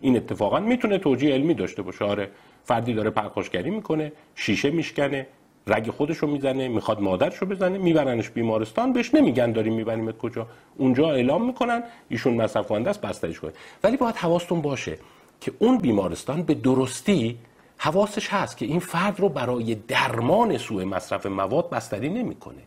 این 0.00 0.16
اتفاقا 0.16 0.60
می‌تونه 0.60 0.98
توجیه 0.98 1.34
علمی 1.34 1.54
داشته 1.54 1.82
باشه. 1.82 2.04
آره 2.04 2.30
فردی 2.64 2.94
داره 2.94 3.10
پرخاشگری 3.10 3.70
می‌کنه 3.70 4.12
شیشه 4.34 4.70
میشکنه 4.70 5.26
رگ 5.66 5.90
خودش 5.90 6.16
رو 6.16 6.28
می‌زنه 6.28 6.68
می‌خواد 6.68 7.00
مادرش 7.00 7.36
رو 7.36 7.46
بزنه 7.46 7.78
میبرنش 7.78 8.30
بیمارستان 8.30 8.92
بهش 8.92 9.14
نمیگن 9.14 9.52
داریم 9.52 9.74
میبریمت 9.74 10.18
کجا. 10.18 10.46
اونجا 10.76 11.10
اعلام 11.10 11.46
می‌کنن 11.46 11.82
ایشون 12.08 12.34
مصرف 12.34 12.66
کننده 12.66 12.90
است 12.90 13.00
بستریش 13.00 13.40
کنه. 13.40 13.52
ولی 13.84 13.96
باید 13.96 14.16
حواستون 14.16 14.60
باشه 14.60 14.98
که 15.40 15.52
اون 15.58 15.78
بیمارستان 15.78 16.42
به 16.42 16.54
درستی 16.54 17.38
حواسش 17.78 18.28
هست 18.28 18.56
که 18.56 18.66
این 18.66 18.80
فرد 18.80 19.20
رو 19.20 19.28
برای 19.28 19.74
درمان 19.74 20.58
سوء 20.58 20.84
مصرف 20.84 21.26
مواد 21.26 21.70
بستری 21.70 22.08
نمی‌کنه 22.08 22.62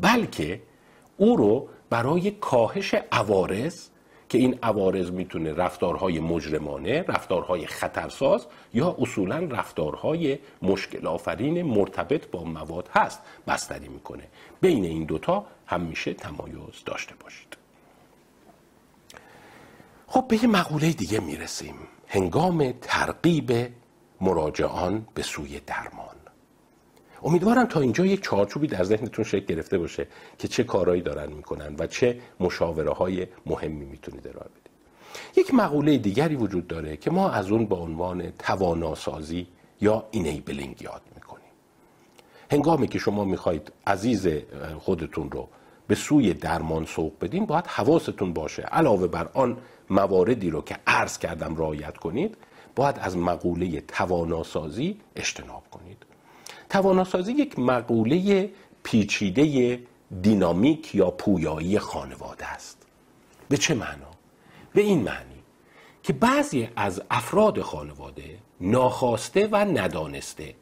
بلکه 0.00 0.62
او 1.16 1.36
رو 1.36 1.68
برای 1.90 2.30
کاهش 2.30 2.94
عوارض 3.12 3.88
که 4.28 4.38
این 4.38 4.58
عوارض 4.62 5.10
می‌تونه 5.10 5.52
رفتارهای 5.52 6.20
مجرمانه، 6.20 7.02
رفتارهای 7.02 7.66
خطرساز 7.66 8.46
یا 8.74 8.96
اصولا 8.98 9.38
رفتارهای 9.38 10.38
مشکل 10.62 11.06
آفرین 11.06 11.62
مرتبط 11.62 12.30
با 12.30 12.44
مواد 12.44 12.88
هست 12.92 13.20
بستری 13.46 13.88
می‌کنه. 13.88 14.24
بین 14.60 14.84
این 14.84 15.04
دوتا 15.04 15.46
همیشه 15.66 16.14
تمایز 16.14 16.84
داشته 16.86 17.14
باشید. 17.14 17.56
خب 20.06 20.24
به 20.28 20.36
یه 20.42 20.46
مقوله 20.46 20.92
دیگه 20.92 21.20
می‌رسیم. 21.20 21.74
هنگام 22.08 22.72
ترقیب 22.72 23.52
مراجعان 24.20 25.06
به 25.14 25.22
سوی 25.22 25.60
درمان. 25.60 26.16
امیدوارم 27.22 27.66
تا 27.66 27.80
اینجا 27.80 28.06
یک 28.06 28.22
چارچوبی 28.22 28.66
در 28.66 28.84
ذهنتون 28.84 29.24
شکل 29.24 29.44
گرفته 29.44 29.78
باشه 29.78 30.06
که 30.38 30.48
چه 30.48 30.64
کارهایی 30.64 31.02
دارن 31.02 31.32
می‌کنن 31.32 31.76
و 31.78 31.86
چه 31.86 32.18
مشاوره 32.40 32.92
های 32.92 33.26
مهمی 33.46 33.84
می‌تونید 33.84 34.28
ارائه 34.28 34.48
بدید. 34.48 34.70
یک 35.36 35.54
مقوله 35.54 35.98
دیگری 35.98 36.36
وجود 36.36 36.66
داره 36.66 36.96
که 36.96 37.10
ما 37.10 37.30
از 37.30 37.50
اون 37.50 37.66
به 37.66 37.74
عنوان 37.74 38.30
تواناسازی 38.38 39.46
یا 39.80 40.04
اینیبلینگ 40.10 40.82
یاد 40.82 41.02
می‌کنیم. 41.14 41.50
هنگامی 42.50 42.88
که 42.88 42.98
شما 42.98 43.24
می‌خواید 43.24 43.72
عزیز 43.86 44.28
خودتون 44.78 45.30
رو 45.30 45.48
به 45.86 45.94
سوی 45.94 46.34
درمان 46.34 46.84
سوق 46.84 47.12
بدین 47.20 47.46
باید 47.46 47.66
حواستون 47.66 48.32
باشه. 48.32 48.62
علاوه 48.62 49.06
بر 49.06 49.28
آن 49.34 49.56
مواردی 49.90 50.50
رو 50.50 50.62
که 50.62 50.76
عرض 50.86 51.18
کردم 51.18 51.56
رعایت 51.56 51.96
کنید 51.96 52.36
باید 52.76 52.98
از 52.98 53.16
مقوله 53.16 53.80
تواناسازی 53.80 55.00
اجتناب 55.16 55.70
کنید. 55.70 56.06
تواناسازی 56.70 57.32
یک 57.32 57.58
مقوله 57.58 58.50
پیچیده 58.82 59.80
دینامیک 60.22 60.94
یا 60.94 61.10
پویایی 61.10 61.78
خانواده 61.78 62.46
است. 62.46 62.86
به 63.48 63.56
چه 63.56 63.74
معنا؟ 63.74 64.10
به 64.74 64.80
این 64.82 65.02
معنی 65.02 65.42
که 66.02 66.12
بعضی 66.12 66.68
از 66.76 67.02
افراد 67.10 67.60
خانواده 67.60 68.38
ناخواسته 68.60 69.46
و 69.46 69.56
ندانسته 69.56 70.54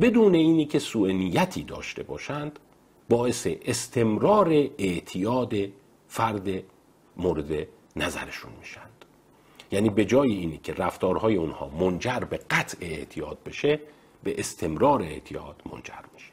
بدون 0.00 0.34
اینی 0.34 0.64
که 0.66 0.78
سوء 0.78 1.12
نیتی 1.12 1.62
داشته 1.62 2.02
باشند 2.02 2.58
باعث 3.08 3.48
استمرار 3.64 4.48
اعتیاد 4.78 5.54
فرد 6.08 6.48
مورد 7.16 7.66
نظرشون 7.96 8.52
میشند 8.60 8.85
یعنی 9.70 9.90
به 9.90 10.04
جای 10.04 10.32
اینی 10.32 10.58
که 10.58 10.74
رفتارهای 10.74 11.36
اونها 11.36 11.68
منجر 11.68 12.18
به 12.18 12.36
قطع 12.36 12.78
اعتیاد 12.80 13.38
بشه 13.46 13.80
به 14.24 14.40
استمرار 14.40 15.02
اعتیاد 15.02 15.62
منجر 15.72 16.04
میشه. 16.14 16.32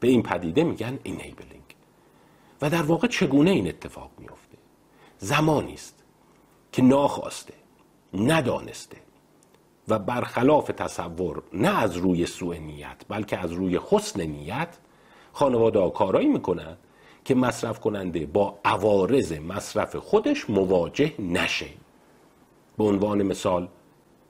به 0.00 0.08
این 0.08 0.22
پدیده 0.22 0.64
میگن 0.64 0.98
اینیبلینگ 1.02 1.62
و 2.62 2.70
در 2.70 2.82
واقع 2.82 3.08
چگونه 3.08 3.50
این 3.50 3.68
اتفاق 3.68 4.10
میفته 4.18 4.58
زمانی 5.18 5.74
است 5.74 6.04
که 6.72 6.82
ناخواسته 6.82 7.54
ندانسته 8.14 8.96
و 9.88 9.98
برخلاف 9.98 10.66
تصور 10.66 11.42
نه 11.52 11.82
از 11.82 11.96
روی 11.96 12.26
سوء 12.26 12.56
نیت 12.56 12.96
بلکه 13.08 13.38
از 13.38 13.52
روی 13.52 13.80
حسن 13.90 14.22
نیت 14.22 14.78
خانواده 15.32 15.90
کارایی 15.90 16.28
می‌کنند 16.28 16.78
که 17.24 17.34
مصرف 17.34 17.80
کننده 17.80 18.26
با 18.26 18.58
عوارض 18.64 19.32
مصرف 19.32 19.96
خودش 19.96 20.50
مواجه 20.50 21.12
نشه. 21.18 21.66
به 22.80 22.86
عنوان 22.86 23.22
مثال 23.22 23.68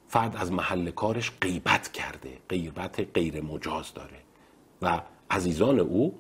فرد 0.09 0.37
از 0.37 0.53
محل 0.53 0.91
کارش 0.91 1.33
غیبت 1.41 1.93
کرده 1.93 2.39
غیبت 2.49 3.07
غیر 3.15 3.41
مجاز 3.41 3.95
داره 3.95 4.17
و 4.83 5.01
عزیزان 5.31 5.79
او 5.81 6.15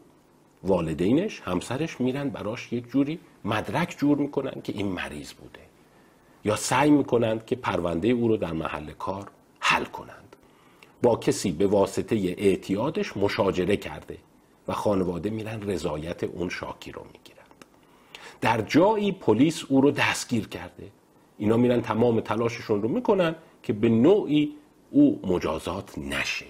والدینش 0.63 1.41
همسرش 1.41 2.01
میرن 2.01 2.29
براش 2.29 2.73
یک 2.73 2.89
جوری 2.89 3.19
مدرک 3.45 3.97
جور 3.99 4.19
می‌کنن 4.19 4.63
که 4.65 4.73
این 4.73 4.87
مریض 4.87 5.33
بوده 5.33 5.61
یا 6.45 6.57
سعی 6.57 6.91
می‌کنند 6.91 7.47
که 7.47 7.57
پرونده 7.57 8.09
او 8.09 8.29
رو 8.29 8.37
در 8.37 8.53
محل 8.53 8.93
کار 8.93 9.31
حل 9.61 9.85
کنند. 9.85 10.37
با 11.03 11.17
کسی 11.17 11.53
به 11.53 11.67
واسطه 11.67 12.35
اعتیادش 12.39 13.17
مشاجره 13.17 13.77
کرده 13.77 14.19
و 14.69 14.73
خانواده 14.73 15.31
میرن 15.31 15.63
رضایت 15.63 16.25
اون 16.25 16.49
شاکی 16.49 16.93
رو 16.93 17.03
می‌گیرند. 17.13 17.65
در 18.41 18.61
جایی 18.61 19.13
پلیس 19.13 19.65
او 19.69 19.81
رو 19.81 19.91
دستگیر 19.91 20.49
کرده 20.49 21.00
اینا 21.41 21.57
میرن 21.57 21.81
تمام 21.81 22.21
تلاششون 22.21 22.83
رو 22.83 22.89
می‌کنن 22.89 23.35
که 23.63 23.73
به 23.73 23.89
نوعی 23.89 24.57
او 24.91 25.21
مجازات 25.27 25.99
نشه. 25.99 26.47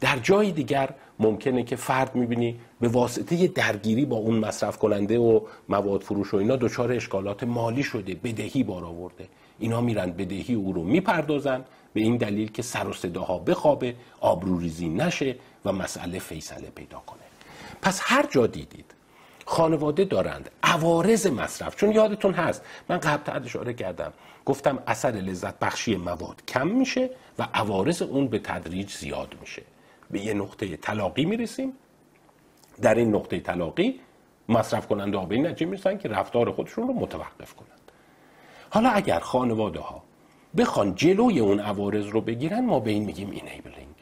در 0.00 0.18
جای 0.18 0.52
دیگر 0.52 0.94
ممکنه 1.18 1.62
که 1.62 1.76
فرد 1.76 2.14
می‌بینی 2.14 2.60
به 2.80 2.88
واسطه 2.88 3.46
درگیری 3.48 4.04
با 4.04 4.16
اون 4.16 4.38
مصرف 4.38 4.78
کننده 4.78 5.18
و 5.18 5.40
مواد 5.68 6.00
فروش 6.00 6.34
و 6.34 6.36
اینا 6.36 6.56
دچار 6.56 6.92
اشکالات 6.92 7.44
مالی 7.44 7.82
شده 7.82 8.14
بدهی 8.14 8.62
بار 8.62 8.84
آورده. 8.84 9.28
اینا 9.58 9.80
میرن 9.80 10.10
بدهی 10.10 10.54
او 10.54 10.72
رو 10.72 10.82
می‌پردازن 10.82 11.64
به 11.92 12.00
این 12.00 12.16
دلیل 12.16 12.50
که 12.50 12.62
سر 12.62 12.88
و 12.88 12.92
صداها 12.92 13.38
بخوابه 13.38 13.94
آبروریزی 14.20 14.88
نشه 14.88 15.36
و 15.64 15.72
مسئله 15.72 16.18
فیصله 16.18 16.70
پیدا 16.74 17.02
کنه. 17.06 17.22
پس 17.82 18.00
هر 18.02 18.26
جا 18.30 18.46
دیدید 18.46 18.94
خانواده 19.52 20.04
دارند. 20.04 20.50
عوارض 20.62 21.26
مصرف. 21.26 21.76
چون 21.76 21.92
یادتون 21.92 22.34
هست 22.34 22.64
من 22.88 22.98
قبل 22.98 23.44
اشاره 23.44 23.74
کردم. 23.74 24.12
گفتم 24.44 24.78
اثر 24.86 25.10
لذت 25.10 25.58
بخشی 25.58 25.96
مواد 25.96 26.42
کم 26.48 26.68
میشه 26.68 27.10
و 27.38 27.48
عوارض 27.54 28.02
اون 28.02 28.28
به 28.28 28.38
تدریج 28.38 28.90
زیاد 28.90 29.34
میشه. 29.40 29.62
به 30.10 30.20
یه 30.20 30.34
نقطه 30.34 30.76
طلاقی 30.76 31.24
می‌رسیم. 31.24 31.72
در 32.82 32.94
این 32.94 33.14
نقطه 33.14 33.40
طلاقی 33.40 34.00
مصرف 34.48 34.86
کننده 34.86 35.18
ها 35.18 35.24
به 35.24 35.34
این 35.34 35.46
نتیجه 35.46 35.66
می‌رسن 35.66 35.98
که 35.98 36.08
رفتار 36.08 36.52
خودشون 36.52 36.88
رو 36.88 36.94
متوقف 36.94 37.54
کنند. 37.54 37.92
حالا 38.70 38.90
اگر 38.90 39.20
خانواده 39.20 39.80
ها 39.80 40.02
بخوان 40.56 40.94
جلوی 40.94 41.40
اون 41.40 41.60
عوارض 41.60 42.06
رو 42.06 42.20
بگیرن 42.20 42.66
ما 42.66 42.80
به 42.80 42.90
این 42.90 43.04
میگیم 43.04 43.30
اینیبلینگ 43.30 43.94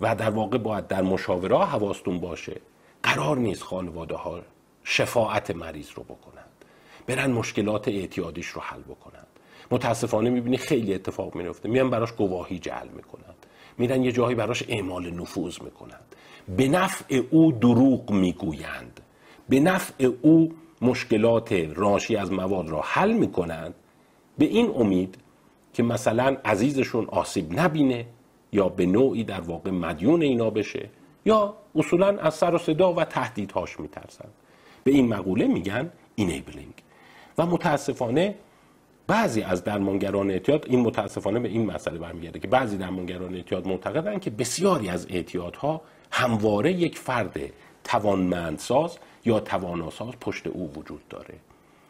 و 0.00 0.14
در 0.14 0.30
واقع 0.30 0.58
باید 0.58 0.86
در 0.86 1.02
مشاوره 1.02 1.58
حواستون 1.58 2.20
باشه. 2.20 2.60
قرار 3.04 3.36
نیست 3.36 3.62
خانواده 3.62 4.14
ها 4.16 4.40
شفاعت 4.84 5.50
مریض 5.50 5.90
رو 5.94 6.02
بکنند. 6.02 6.64
برن 7.06 7.32
مشکلات 7.32 7.88
اعتیادیش 7.88 8.46
رو 8.46 8.60
حل 8.60 8.80
بکنند. 8.80 9.26
متاسفانه 9.70 10.30
می‌بینی 10.30 10.56
خیلی 10.56 10.94
اتفاق 10.94 11.34
میفته 11.34 11.68
میان 11.68 11.90
براش 11.90 12.12
گواهی 12.12 12.58
جعل 12.58 12.88
می‌کنند. 12.88 13.46
میرن 13.78 14.04
یه 14.04 14.12
جایی 14.12 14.34
براش 14.34 14.64
اعمال 14.68 15.10
نفوذ 15.10 15.62
می‌کنند. 15.62 16.14
به 16.56 16.68
نفع 16.68 17.22
او 17.30 17.52
دروغ 17.52 18.10
می‌گویند. 18.10 19.00
به 19.48 19.60
نفع 19.60 20.10
او 20.22 20.52
مشکلات 20.82 21.52
راشی 21.52 22.16
از 22.16 22.32
مواد 22.32 22.68
را 22.68 22.80
حل 22.80 23.12
می‌کنند. 23.12 23.74
به 24.38 24.44
این 24.44 24.72
امید 24.76 25.18
که 25.74 25.82
مثلا 25.82 26.36
عزیزشون 26.44 27.06
آسیب 27.06 27.60
نبینه 27.60 28.06
یا 28.52 28.68
به 28.68 28.86
نوعی 28.86 29.24
در 29.24 29.40
واقع 29.40 29.70
مدیون 29.70 30.22
اینا 30.22 30.50
بشه. 30.50 30.90
یا 31.24 31.54
اصولا 31.74 32.18
از 32.18 32.34
سر 32.34 32.54
و 32.54 32.58
صدا 32.58 32.92
و 32.92 33.04
تهدیدهاش 33.04 33.80
میترسن. 33.80 34.28
به 34.84 34.90
این 34.90 35.08
مقوله 35.08 35.46
میگن 35.46 35.90
اینیبلینگ 36.14 36.74
و 37.38 37.46
متاسفانه 37.46 38.34
بعضی 39.06 39.42
از 39.42 39.64
درمانگران 39.64 40.30
اعتیاد 40.30 40.66
این 40.68 40.80
متاسفانه 40.80 41.40
به 41.40 41.48
این 41.48 41.66
مسئله 41.66 41.98
برمیگرده 41.98 42.38
که 42.38 42.48
بعضی 42.48 42.76
درمانگران 42.76 43.34
اعتیاد 43.34 43.66
معتقدند 43.66 44.20
که 44.20 44.30
بسیاری 44.30 44.88
از 44.88 45.06
اعتیادها 45.10 45.80
همواره 46.10 46.72
یک 46.72 46.98
فرد 46.98 47.40
توانمندساز 47.84 48.98
یا 49.24 49.40
تواناساز 49.40 50.12
پشت 50.20 50.46
او 50.46 50.72
وجود 50.76 51.08
داره. 51.08 51.34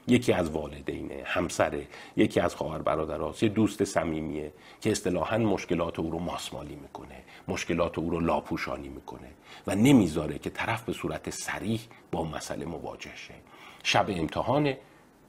یکی 0.08 0.32
از 0.32 0.50
والدینه 0.50 1.22
همسره 1.24 1.86
یکی 2.16 2.40
از 2.40 2.54
خواهر 2.54 2.78
برادراست 2.78 3.42
یه 3.42 3.48
دوست 3.48 3.84
صمیمیه 3.84 4.52
که 4.80 4.90
اصطلاحا 4.90 5.38
مشکلات 5.38 5.98
او 5.98 6.10
رو 6.10 6.18
ماسمالی 6.18 6.76
می‌کنه. 6.82 7.23
مشکلات 7.48 7.98
او 7.98 8.10
رو 8.10 8.20
لاپوشانی 8.20 8.88
می‌کنه 8.88 9.28
و 9.66 9.74
نمی‌ذاره 9.74 10.38
که 10.38 10.50
طرف 10.50 10.82
به 10.82 10.92
صورت 10.92 11.30
سریح 11.30 11.80
با 12.12 12.24
مسئله 12.24 12.64
مواجه 12.64 13.16
شه. 13.16 13.34
شب 13.82 14.06
امتحان 14.08 14.74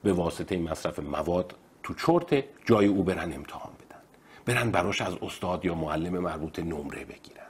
به 0.02 0.12
واسطه 0.12 0.58
مصرف 0.58 0.98
مواد 0.98 1.54
تو 1.82 1.94
چرت 1.94 2.44
جای 2.64 2.86
او 2.86 3.02
برن 3.02 3.32
امتحان 3.32 3.72
بدن. 3.72 4.00
برن 4.44 4.70
براش 4.70 5.00
از 5.00 5.14
استاد 5.22 5.64
یا 5.64 5.74
معلم 5.74 6.18
مربوط 6.18 6.58
نمره 6.58 7.04
بگیرن. 7.04 7.46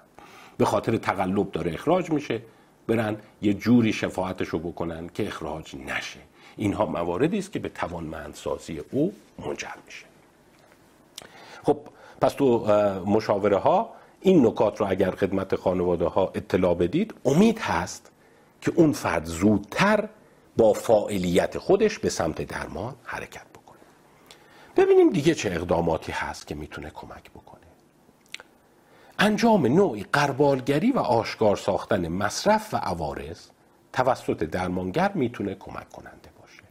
به 0.57 0.65
خاطر 0.65 0.97
تقلب 0.97 1.53
داره 1.53 1.75
اخراج 1.75 2.11
میشه. 2.11 2.43
برن 2.87 3.17
یه 3.43 3.55
جوری 3.55 3.93
شفاعتش 3.93 4.49
رو 4.49 4.59
بکنن 4.59 5.09
که 5.09 5.27
اخراج 5.27 5.77
نشه. 5.77 6.21
اینها 6.57 6.87
مواردی 6.87 7.39
است 7.39 7.53
که 7.53 7.59
به 7.59 7.69
توانمندسازی 7.69 8.81
او 8.91 9.15
منجر 9.39 9.69
میشه. 9.87 10.07
خب 11.63 11.79
پس 12.21 12.33
تو 12.33 12.67
مشاوره 13.07 13.57
ها 13.57 13.96
این 14.21 14.47
نکات 14.47 14.81
رو 14.81 14.87
اگر 14.91 15.11
خدمت 15.11 15.57
خانواده 15.57 16.07
ها 16.07 16.33
اطلاع 16.35 16.75
بدید 16.75 17.15
امید 17.25 17.59
هست 17.59 18.11
که 18.61 18.73
اون 18.75 18.93
فرد 18.93 19.25
زودتر 19.25 20.09
با 20.57 20.73
فاعلیت 20.73 21.59
خودش 21.59 21.99
به 21.99 22.09
سمت 22.09 22.43
درمان 22.43 22.95
حرکت 23.05 23.47
بکنه. 23.47 23.79
ببینیم 24.77 25.11
دیگه 25.11 25.35
چه 25.35 25.51
اقداماتی 25.51 26.13
هست 26.13 26.47
که 26.47 26.55
می‌تونه 26.55 26.91
کمک 26.91 27.31
بکنه. 27.31 27.61
انجام 29.19 29.67
نوعی 29.67 30.07
قربالگری 30.13 30.93
و 30.93 30.99
آشکار 30.99 31.57
ساختن 31.57 32.09
مصرف 32.09 32.75
و 32.75 32.77
عوارض 32.77 33.41
توسط 33.93 34.45
درمانگر 34.45 35.13
می‌تونه 35.13 35.55
کمک 35.55 35.89
کننده 35.89 36.31
باشه. 36.41 36.63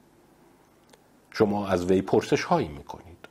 شما 1.31 1.67
از 1.67 1.85
وی 1.85 2.01
پرسش 2.01 2.43
هایی 2.43 2.67
می‌کنید 2.67 3.27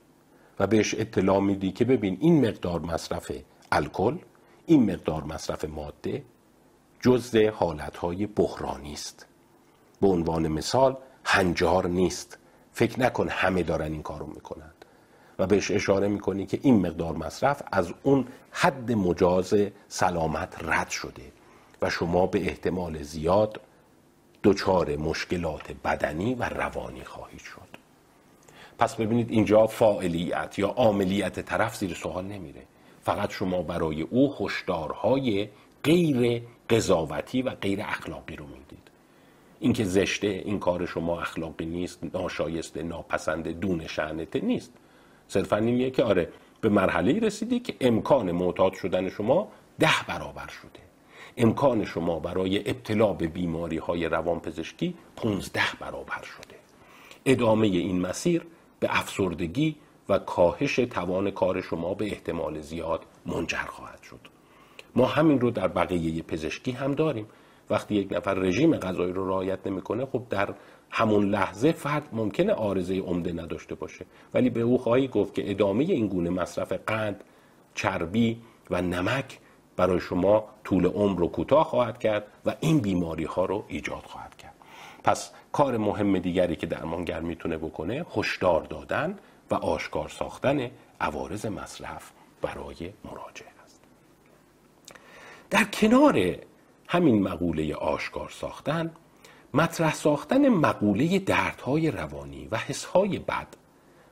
و 0.58 0.66
بهش 0.66 0.94
اطلاع 0.94 1.40
میدی 1.40 1.72
که 1.72 1.84
ببین 1.84 2.18
این 2.20 2.48
مقدار 2.48 2.80
مصرف 2.80 3.32
الکل 3.72 4.18
این 4.66 4.92
مقدار 4.92 5.24
مصرف 5.24 5.64
ماده 5.64 6.22
جزء 7.00 7.50
حالتهای 7.50 8.26
بحرانی 8.26 8.92
است. 8.92 9.26
به 10.00 10.06
عنوان 10.06 10.48
مثال 10.48 10.96
هنجار 11.24 11.86
نیست. 11.86 12.38
فکر 12.72 13.00
نکن 13.00 13.28
همه 13.28 13.62
دارن 13.62 13.92
این 13.92 14.02
کارو 14.02 14.26
می‌کنند 14.26 14.84
و 15.38 15.46
بهش 15.46 15.70
اشاره 15.70 16.08
می‌کنی 16.08 16.46
که 16.46 16.58
این 16.62 16.86
مقدار 16.86 17.16
مصرف 17.16 17.62
از 17.72 17.92
اون 18.02 18.26
حد 18.50 18.92
مجاز 18.92 19.54
سلامت 19.88 20.64
رد 20.64 20.88
شده 20.88 21.32
و 21.82 21.90
شما 21.90 22.26
به 22.26 22.46
احتمال 22.46 23.02
زیاد 23.02 23.60
دچار 24.44 24.96
مشکلات 24.96 25.72
بدنی 25.84 26.34
و 26.34 26.48
روانی 26.48 27.04
خواهید 27.04 27.40
شد. 27.40 27.68
پس 28.78 28.94
ببینید 28.94 29.30
اینجا 29.30 29.66
فاعلیت 29.66 30.58
یا 30.58 30.68
عاملیت 30.68 31.40
طرف 31.40 31.76
زیر 31.76 31.94
سوال 31.94 32.24
نمیره. 32.24 32.62
فقط 33.04 33.32
شما 33.32 33.62
برای 33.62 34.02
او 34.02 34.34
هشدارهای 34.40 35.48
غیر 35.84 36.42
قضاوتی 36.70 37.42
و 37.42 37.50
غیر 37.50 37.80
اخلاقی 37.82 38.36
رو 38.36 38.46
می‌دید. 38.46 38.90
اینکه 39.60 39.84
زشته 39.84 40.26
این 40.26 40.58
کار 40.58 40.86
شما 40.86 41.20
اخلاقی 41.20 41.66
نیست 41.66 41.98
ناشایسته 42.14 42.82
ناپسنده 42.82 43.52
دون 43.52 43.86
شعنته 43.86 44.40
نیست. 44.40 44.72
صرفا 45.28 45.56
اینیه 45.56 45.90
که 45.90 46.02
آره 46.02 46.28
به 46.60 46.68
مرحله 46.68 47.20
رسیدی 47.20 47.60
که 47.60 47.74
امکان 47.80 48.32
معتاد 48.32 48.72
شدن 48.72 49.10
شما 49.10 49.48
ده 49.78 50.04
برابر 50.08 50.48
شده. 50.48 50.84
امکان 51.36 51.84
شما 51.84 52.18
برای 52.18 52.70
ابتلا 52.70 53.12
به 53.12 53.26
بیماری 53.26 53.78
های 53.78 54.06
روان 54.06 54.40
پزشکی 54.40 54.94
15 55.16 55.60
برابر 55.80 56.22
شده. 56.22 56.56
ادامه 57.26 57.66
این 57.66 58.00
مسیر 58.00 58.46
به 58.80 58.88
افسردگی 58.90 59.76
و 60.08 60.18
کاهش 60.18 60.76
توان 60.76 61.30
کار 61.30 61.60
شما 61.60 61.94
به 61.94 62.04
احتمال 62.04 62.60
زیاد 62.60 63.00
منجر 63.26 63.66
خواهد 63.68 64.02
شد. 64.02 64.20
ما 64.96 65.06
همین 65.06 65.40
رو 65.40 65.50
در 65.50 65.68
بقیه 65.68 66.22
پزشکی 66.22 66.70
هم 66.70 66.94
داریم. 66.94 67.26
وقتی 67.70 67.94
یک 67.94 68.12
نفر 68.12 68.34
رژیم 68.34 68.76
غذایی 68.76 69.12
رو 69.12 69.28
رعایت 69.28 69.66
نمی‌کنه 69.66 70.06
خب 70.06 70.22
در 70.30 70.54
همون 70.90 71.30
لحظه 71.30 71.72
فرد 71.72 72.08
ممکنه 72.12 72.52
آرزه 72.52 72.98
عمده 72.98 73.32
نداشته 73.32 73.74
باشه. 73.74 74.06
ولی 74.34 74.50
به 74.50 74.60
او 74.60 74.78
خواهی 74.78 75.08
گفت 75.08 75.34
که 75.34 75.50
ادامه 75.50 75.84
این 75.84 76.06
گونه 76.06 76.30
مصرف 76.30 76.72
قند 76.72 77.24
چربی 77.74 78.40
و 78.70 78.82
نمک 78.82 79.38
برای 79.76 80.00
شما 80.00 80.44
طول 80.64 80.86
عمر 80.86 81.18
رو 81.18 81.28
کوتاه 81.28 81.64
خواهد 81.64 81.98
کرد 81.98 82.26
و 82.46 82.54
این 82.60 82.78
بیماری 82.78 83.24
ها 83.24 83.44
رو 83.44 83.64
ایجاد 83.68 84.02
خواهد 84.04 84.36
کرد. 84.36 84.54
پس 85.04 85.32
کار 85.52 85.76
مهم 85.76 86.18
دیگری 86.18 86.56
که 86.56 86.66
درمانگر 86.66 87.20
می‌تونه 87.20 87.56
بکنه 87.58 88.06
هشدار 88.16 88.62
دادن 88.62 89.18
و 89.50 89.54
آشکار 89.54 90.08
ساختن 90.08 90.70
عوارض 91.00 91.46
مصرف 91.46 92.10
برای 92.42 92.92
مراجعه 93.04 93.48
است. 93.64 93.80
در 95.50 95.64
کنار 95.64 96.36
همین 96.88 97.22
مقوله 97.22 97.74
آشکار 97.74 98.30
ساختن 98.30 98.94
مطرح 99.54 99.94
ساختن 99.94 100.48
مقوله 100.48 101.18
دردهای 101.18 101.90
روانی 101.90 102.48
و 102.50 102.56
حسهای 102.56 103.18
بد 103.18 103.48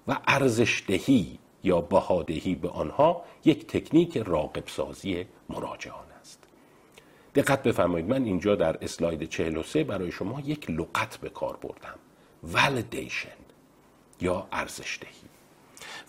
و 0.08 0.18
ارزشدهی 0.26 1.38
یا 1.64 1.80
بهادهی 1.80 2.54
به 2.54 2.68
آنها 2.68 3.22
یک 3.44 3.66
تکنیک 3.66 4.16
راقب 4.16 4.66
سازی 4.66 5.26
مراجعان 5.48 6.06
است. 6.20 6.44
دقت 7.34 7.62
بفرمایید 7.62 8.08
من 8.08 8.24
اینجا 8.24 8.54
در 8.54 8.84
اسلاید 8.84 9.28
43 9.28 9.84
برای 9.84 10.12
شما 10.12 10.40
یک 10.40 10.70
لغت 10.70 11.16
به 11.16 11.28
کار 11.28 11.56
بردم. 11.56 11.98
Validation. 12.44 13.41
یا 14.22 14.46
ارزشدهی. 14.52 15.12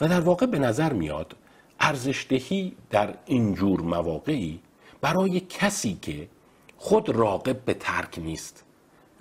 و 0.01 0.07
در 0.07 0.21
واقع 0.21 0.45
به 0.45 0.59
نظر 0.59 0.93
میاد 0.93 1.35
ارزشدهی 1.79 2.75
در 2.89 3.13
اینجور 3.25 3.81
مواقعی 3.81 4.59
برای 5.01 5.39
کسی 5.39 5.97
که 6.01 6.27
خود 6.77 7.09
راقب 7.09 7.65
به 7.65 7.73
ترک 7.73 8.19
نیست 8.19 8.63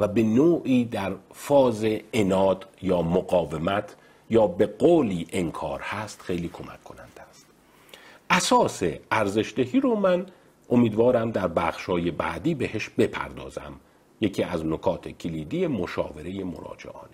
و 0.01 0.09
به 0.09 0.23
نوعی 0.23 0.85
در 0.85 1.13
فاز 1.35 1.87
اناد 2.13 2.69
یا 2.83 3.03
مقاومت 3.03 3.97
یا 4.31 4.47
به 4.47 4.67
قولی 4.67 5.27
انکار 5.33 5.81
هست 5.81 6.23
خیلی 6.23 6.49
کمک 6.49 6.85
کننده 6.85 7.23
است. 7.31 7.47
اساس 8.31 8.83
ارزشدهی 9.11 9.81
رو 9.81 9.97
من 9.97 10.27
امیدوارم 10.71 11.31
در 11.31 11.49
بخشای 11.49 12.11
بعدی 12.11 12.55
بهش 12.55 12.89
بپردازم. 12.89 13.73
یکی 14.21 14.43
از 14.43 14.67
نکات 14.67 15.09
کلیدی 15.09 15.67
مشاوره 15.67 16.45
مراجعانه 16.45 17.12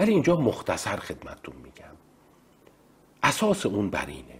ولی 0.00 0.12
اینجا 0.12 0.36
مختصر 0.36 0.96
خدمتتون 0.96 1.54
میگم. 1.56 1.96
اساس 3.22 3.66
اون 3.66 3.90
بر 3.90 4.06
اینه 4.06 4.38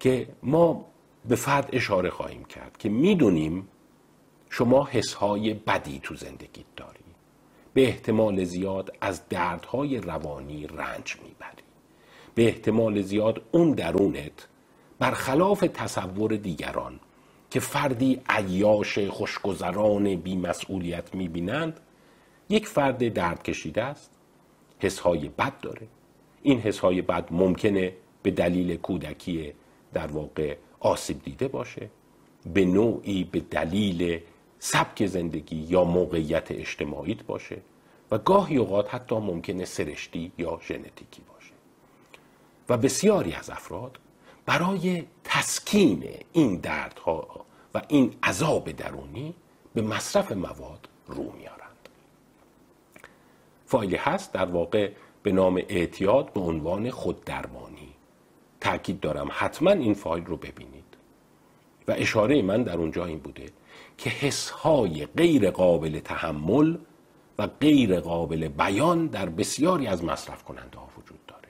که 0.00 0.28
ما 0.42 0.84
به 1.28 1.36
فرد 1.36 1.68
اشاره 1.72 2.10
خواهیم 2.10 2.44
کرد 2.44 2.76
که 2.78 2.88
می‌دونیم 2.88 3.68
شما 4.50 4.84
حسهای 4.84 5.54
بدی 5.54 6.00
تو 6.02 6.14
زندگیت 6.14 6.66
داری. 6.76 7.04
به 7.74 7.82
احتمال 7.82 8.44
زیاد 8.44 8.96
از 9.00 9.28
دردهای 9.28 9.98
روانی 9.98 10.66
رنج 10.66 11.16
می‌بری. 11.22 11.62
به 12.34 12.46
احتمال 12.46 13.02
زیاد 13.02 13.42
اون 13.52 13.72
درونت 13.72 14.48
برخلاف 14.98 15.60
تصور 15.60 16.36
دیگران 16.36 17.00
که 17.50 17.60
فردی 17.60 18.20
عیاش 18.28 18.98
خوشگذران 18.98 20.16
بیمسئولیت 20.16 21.14
می‌بینند 21.14 21.80
یک 22.48 22.66
فرد 22.68 23.08
درد 23.08 23.42
کشیده 23.42 23.82
است. 23.82 24.13
حسهای 24.78 25.28
بد 25.28 25.60
داره. 25.60 25.86
این 26.42 26.60
حسهای 26.60 27.02
بد 27.02 27.28
ممکنه 27.30 27.92
به 28.22 28.30
دلیل 28.30 28.76
کودکی 28.76 29.52
در 29.92 30.06
واقع 30.06 30.56
آسیب 30.80 31.22
دیده 31.22 31.48
باشه 31.48 31.90
به 32.54 32.64
نوعی 32.64 33.24
به 33.24 33.40
دلیل 33.40 34.20
سبک 34.58 35.06
زندگی 35.06 35.56
یا 35.56 35.84
موقعیت 35.84 36.50
اجتماعیت 36.50 37.22
باشه 37.22 37.56
و 38.10 38.18
گاهی 38.18 38.56
اوقات 38.56 38.94
حتی 38.94 39.14
ممکنه 39.14 39.64
سرشتی 39.64 40.32
یا 40.38 40.60
ژنتیکی 40.68 41.22
باشه. 41.34 41.52
و 42.68 42.76
بسیاری 42.76 43.32
از 43.32 43.50
افراد 43.50 43.98
برای 44.46 45.04
تسکین 45.24 46.04
این 46.32 46.56
دردها 46.56 47.44
و 47.74 47.82
این 47.88 48.14
عذاب 48.22 48.72
درونی 48.72 49.34
به 49.74 49.82
مصرف 49.82 50.32
مواد 50.32 50.88
رو 51.06 51.32
میارند 51.32 51.73
فایلی 53.66 53.96
هست 53.96 54.32
در 54.32 54.44
واقع 54.44 54.90
به 55.22 55.32
نام 55.32 55.62
اعتیاد 55.68 56.32
به 56.32 56.40
عنوان 56.40 56.90
خود 56.90 57.24
درمانی 57.24 57.88
تاکید 58.60 59.00
دارم 59.00 59.28
حتما 59.32 59.70
این 59.70 59.94
فایل 59.94 60.24
رو 60.24 60.36
ببینید. 60.36 60.84
و 61.88 61.94
اشاره 61.96 62.42
من 62.42 62.62
در 62.62 62.76
اونجا 62.76 63.04
این 63.04 63.18
بوده 63.18 63.46
که 63.98 64.10
حسهای 64.10 65.06
غیر 65.06 65.50
قابل 65.50 66.00
تحمل 66.00 66.76
و 67.38 67.46
غیر 67.46 68.00
قابل 68.00 68.48
بیان 68.48 69.06
در 69.06 69.28
بسیاری 69.28 69.86
از 69.86 70.04
مصرف 70.04 70.44
کننده 70.44 70.78
ها 70.78 70.88
وجود 70.98 71.26
داره. 71.26 71.48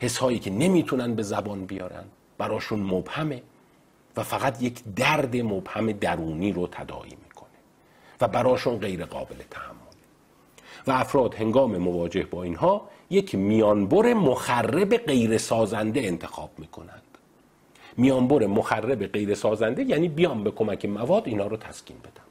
حسهایی 0.00 0.38
که 0.38 0.50
نمی‌تونن 0.50 1.14
به 1.14 1.22
زبان 1.22 1.66
بیارن 1.66 2.04
براشون 2.38 2.80
مبهمه 2.80 3.42
و 4.16 4.22
فقط 4.22 4.62
یک 4.62 4.82
درد 4.96 5.36
مبهم 5.36 5.92
درونی 5.92 6.52
رو 6.52 6.66
تداعی 6.66 7.16
می‌کنه 7.24 7.48
و 8.20 8.28
براشون 8.28 8.78
غیر 8.78 9.04
قابل 9.04 9.36
تحمل. 9.50 9.83
و 10.86 10.90
افراد 10.90 11.34
هنگام 11.34 11.76
مواجه 11.76 12.22
با 12.22 12.42
اینها 12.42 12.88
یک 13.10 13.34
میانبر 13.34 14.14
مخرب 14.14 14.96
غیر 14.96 15.38
سازنده 15.38 16.00
انتخاب 16.00 16.50
می‌کنند. 16.58 17.02
میانبر 17.96 18.46
مخرب 18.46 19.06
غیر 19.06 19.34
سازنده 19.34 19.82
یعنی 19.82 20.08
بیان 20.08 20.44
به 20.44 20.50
کمک 20.50 20.84
مواد 20.84 21.28
اینا 21.28 21.46
رو 21.46 21.56
تسکین 21.56 21.96
بدن. 21.98 22.24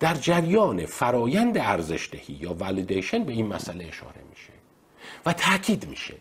در 0.00 0.14
جریان 0.14 0.86
فرایند 0.86 1.58
ارزشدهی 1.58 2.34
یا 2.40 2.54
ولیدیشن 2.54 3.24
به 3.24 3.32
این 3.32 3.46
مسئله 3.46 3.84
اشاره 3.84 4.20
میشه 4.30 4.52
و 5.26 5.32
تاکید 5.32 5.88
میشه 5.88 6.14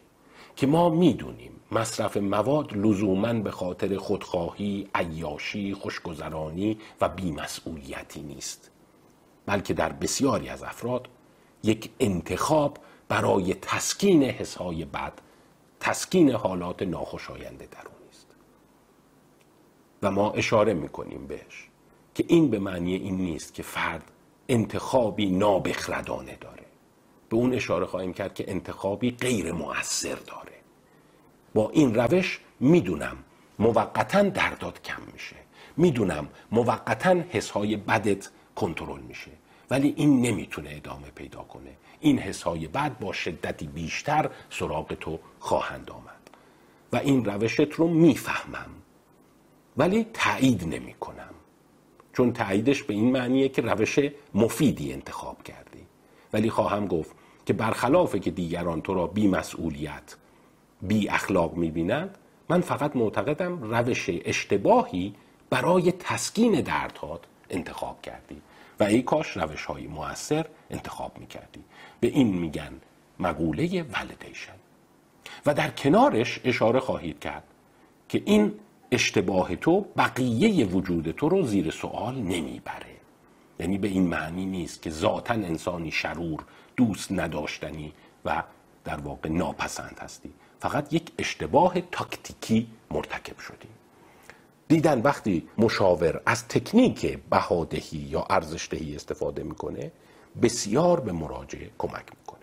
که 0.55 0.67
ما 0.67 0.89
می‌دونیم 0.89 1.51
مصرف 1.71 2.17
مواد 2.17 2.77
لزوما 2.77 3.33
به 3.33 3.51
خاطر 3.51 3.97
خودخواهی، 3.97 4.87
عیاشی، 4.95 5.73
خوشگذرانی 5.73 6.77
و 7.01 7.09
بیمسئولیتی 7.09 8.21
نیست. 8.21 8.69
بلکه 9.45 9.73
در 9.73 9.91
بسیاری 9.91 10.49
از 10.49 10.63
افراد 10.63 11.07
یک 11.63 11.89
انتخاب 11.99 12.77
برای 13.07 13.53
تسکین 13.53 14.23
حسهای 14.23 14.85
بد 14.85 15.13
تسکین 15.79 16.31
حالات 16.31 16.81
ناخوشایند 16.81 17.57
درونی 17.57 18.09
است. 18.11 18.27
و 20.03 20.11
ما 20.11 20.31
اشاره 20.31 20.73
می‌کنیم 20.73 21.27
بهش 21.27 21.69
که 22.15 22.25
این 22.27 22.49
به 22.49 22.59
معنی 22.59 22.95
این 22.95 23.17
نیست 23.17 23.53
که 23.53 23.63
فرد 23.63 24.11
انتخابی 24.49 25.25
نابخردانه 25.25 26.35
داره. 26.35 26.63
به 27.29 27.35
اون 27.35 27.53
اشاره 27.53 27.85
خواهیم 27.85 28.13
کرد 28.13 28.33
که 28.33 28.51
انتخابی 28.51 29.11
غیر 29.11 29.51
مؤثر 29.51 30.15
داره. 30.15 30.53
با 31.53 31.69
این 31.69 31.95
روش 31.95 32.39
می‌دونم 32.59 33.17
موقتا 33.59 34.23
دردات 34.23 34.81
کم 34.81 35.01
میشه. 35.13 35.35
می‌دونم 35.77 36.27
موقتا 36.51 37.09
حسهای 37.29 37.77
بدت 37.77 38.29
کنترل 38.55 39.01
میشه. 39.01 39.31
ولی 39.69 39.93
این 39.97 40.21
نمی‌تونه 40.21 40.69
ادامه 40.73 41.07
پیدا 41.15 41.39
کنه. 41.39 41.71
این 41.99 42.19
حسهای 42.19 42.67
بد 42.67 42.99
با 42.99 43.13
شدتی 43.13 43.67
بیشتر 43.67 44.29
سراغ 44.49 44.93
تو 44.93 45.19
خواهند 45.39 45.91
آمد. 45.91 46.29
و 46.93 46.97
این 46.97 47.25
روشت 47.25 47.71
رو 47.73 47.87
می‌فهمم. 47.87 48.69
ولی 49.77 50.05
تایید 50.13 50.63
نمی 50.63 50.93
کنم 50.93 51.33
چون 52.13 52.33
تاییدش 52.33 52.83
به 52.83 52.93
این 52.93 53.11
معنیه 53.11 53.49
که 53.49 53.61
روش 53.61 53.99
مفیدی 54.33 54.93
انتخاب 54.93 55.43
کردی. 55.43 55.85
ولی 56.33 56.49
خواهم 56.49 56.87
گفت 56.87 57.15
که 57.45 57.53
برخلافه 57.53 58.19
که 58.19 58.31
دیگران 58.31 58.81
تو 58.81 58.93
را 58.93 59.07
بی 59.07 59.27
مسئولیت 59.27 60.15
بی 60.81 61.09
اخلاق 61.09 61.53
می‌بینند 61.53 62.17
من 62.49 62.61
فقط 62.61 62.95
معتقدم 62.95 63.63
روش 63.63 64.09
اشتباهی 64.25 65.15
برای 65.49 65.91
تسکین 65.91 66.61
دردهات 66.61 67.21
انتخاب 67.53 68.01
کردی. 68.01 68.41
و 68.79 68.83
ای 68.83 69.01
کاش 69.01 69.37
روش 69.37 69.65
های 69.65 69.87
موثر 69.87 70.45
انتخاب 70.69 71.17
می‌کردی. 71.17 71.63
به 71.99 72.07
این 72.07 72.27
میگن 72.27 72.71
مقوله 73.19 73.83
ولیدیشن 73.83 74.53
و 75.45 75.53
در 75.53 75.69
کنارش 75.69 76.39
اشاره 76.43 76.79
خواهید 76.79 77.19
کرد 77.19 77.43
که 78.09 78.21
این 78.25 78.53
اشتباه 78.91 79.55
تو 79.55 79.85
بقیه 79.97 80.65
وجود 80.65 81.11
تو 81.11 81.29
رو 81.29 81.43
زیر 81.43 81.71
سوال 81.71 82.15
نمی‌بره. 82.15 82.95
یعنی 83.59 83.77
به 83.77 83.87
این 83.87 84.07
معنی 84.07 84.45
نیست 84.45 84.81
که 84.81 84.89
ذاتا 84.89 85.33
انسانی 85.33 85.91
شرور 85.91 86.45
دوست 86.75 87.11
نداشتنی 87.11 87.93
و 88.25 88.43
در 88.83 88.97
واقع 88.97 89.29
ناپسند 89.29 89.99
هستی. 90.01 90.33
فقط 90.59 90.93
یک 90.93 91.11
اشتباه 91.19 91.81
تاکتیکی 91.81 92.67
مرتکب 92.91 93.39
شدی. 93.39 93.67
دیدن 94.73 95.01
وقتی 95.01 95.47
مشاور 95.57 96.21
از 96.25 96.47
تکنیک 96.47 97.19
بهادهی 97.29 97.97
یا 97.97 98.25
ارزشدهی 98.29 98.95
استفاده 98.95 99.43
می‌کنه 99.43 99.91
بسیار 100.41 100.99
به 100.99 101.11
مراجعه 101.11 101.69
کمک 101.77 102.05
می‌کنه. 102.19 102.39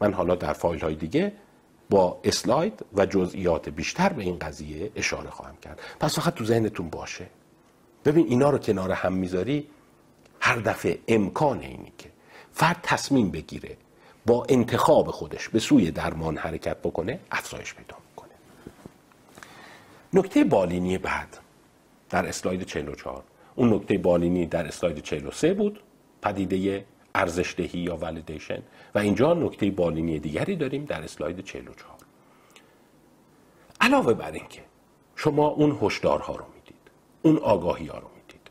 من 0.00 0.12
حالا 0.12 0.34
در 0.34 0.52
فایل 0.52 0.80
های 0.80 0.94
دیگه 0.94 1.32
با 1.90 2.20
اسلاید 2.24 2.84
و 2.94 3.06
جزئیات 3.06 3.68
بیشتر 3.68 4.08
به 4.08 4.22
این 4.22 4.38
قضیه 4.38 4.90
اشاره 4.96 5.30
خواهم 5.30 5.56
کرد. 5.56 5.80
پس 6.00 6.18
فقط 6.18 6.34
تو 6.34 6.44
ذهنتون 6.44 6.90
باشه. 6.90 7.26
ببین 8.04 8.26
اینا 8.26 8.50
رو 8.50 8.58
کنار 8.58 8.92
هم 8.92 9.12
می‌ذاری 9.12 9.68
هر 10.40 10.56
دفعه 10.56 10.98
امکان 11.08 11.60
اینی 11.60 11.92
که 11.98 12.10
فرد 12.52 12.80
تصمیم 12.82 13.30
بگیره 13.30 13.76
با 14.26 14.46
انتخاب 14.48 15.10
خودش 15.10 15.48
به 15.48 15.58
سوی 15.58 15.90
درمان 15.90 16.36
حرکت 16.36 16.76
بکنه 16.76 17.20
افزایش 17.30 17.74
پیدا 17.74 17.96
می‌کنه. 18.10 18.34
نکته 20.12 20.44
بالینی 20.44 20.98
بعد. 20.98 21.38
در 22.10 22.26
اسلاید 22.26 22.62
44 22.62 23.24
اون 23.54 23.74
نکته 23.74 23.98
بالینی 23.98 24.46
در 24.46 24.66
اسلاید 24.66 24.98
43 24.98 25.54
بود 25.54 25.80
پدیده 26.22 26.84
ارزشدهی 27.14 27.80
یا 27.80 27.96
ولیدیشن 27.96 28.62
و 28.94 28.98
اینجا 28.98 29.34
نکته 29.34 29.70
بالینی 29.70 30.18
دیگری 30.18 30.56
داریم 30.56 30.84
در 30.84 31.02
اسلاید 31.02 31.40
44 31.40 31.96
علاوه 33.80 34.14
بر 34.14 34.32
اینکه 34.32 34.62
شما 35.16 35.46
اون 35.48 35.78
هشدارها 35.82 36.36
رو 36.36 36.44
می‌دید 36.54 36.90
اون 37.22 37.36
آگاهی 37.36 37.86
ها 37.86 37.98
رو 37.98 38.08
می‌دید 38.16 38.50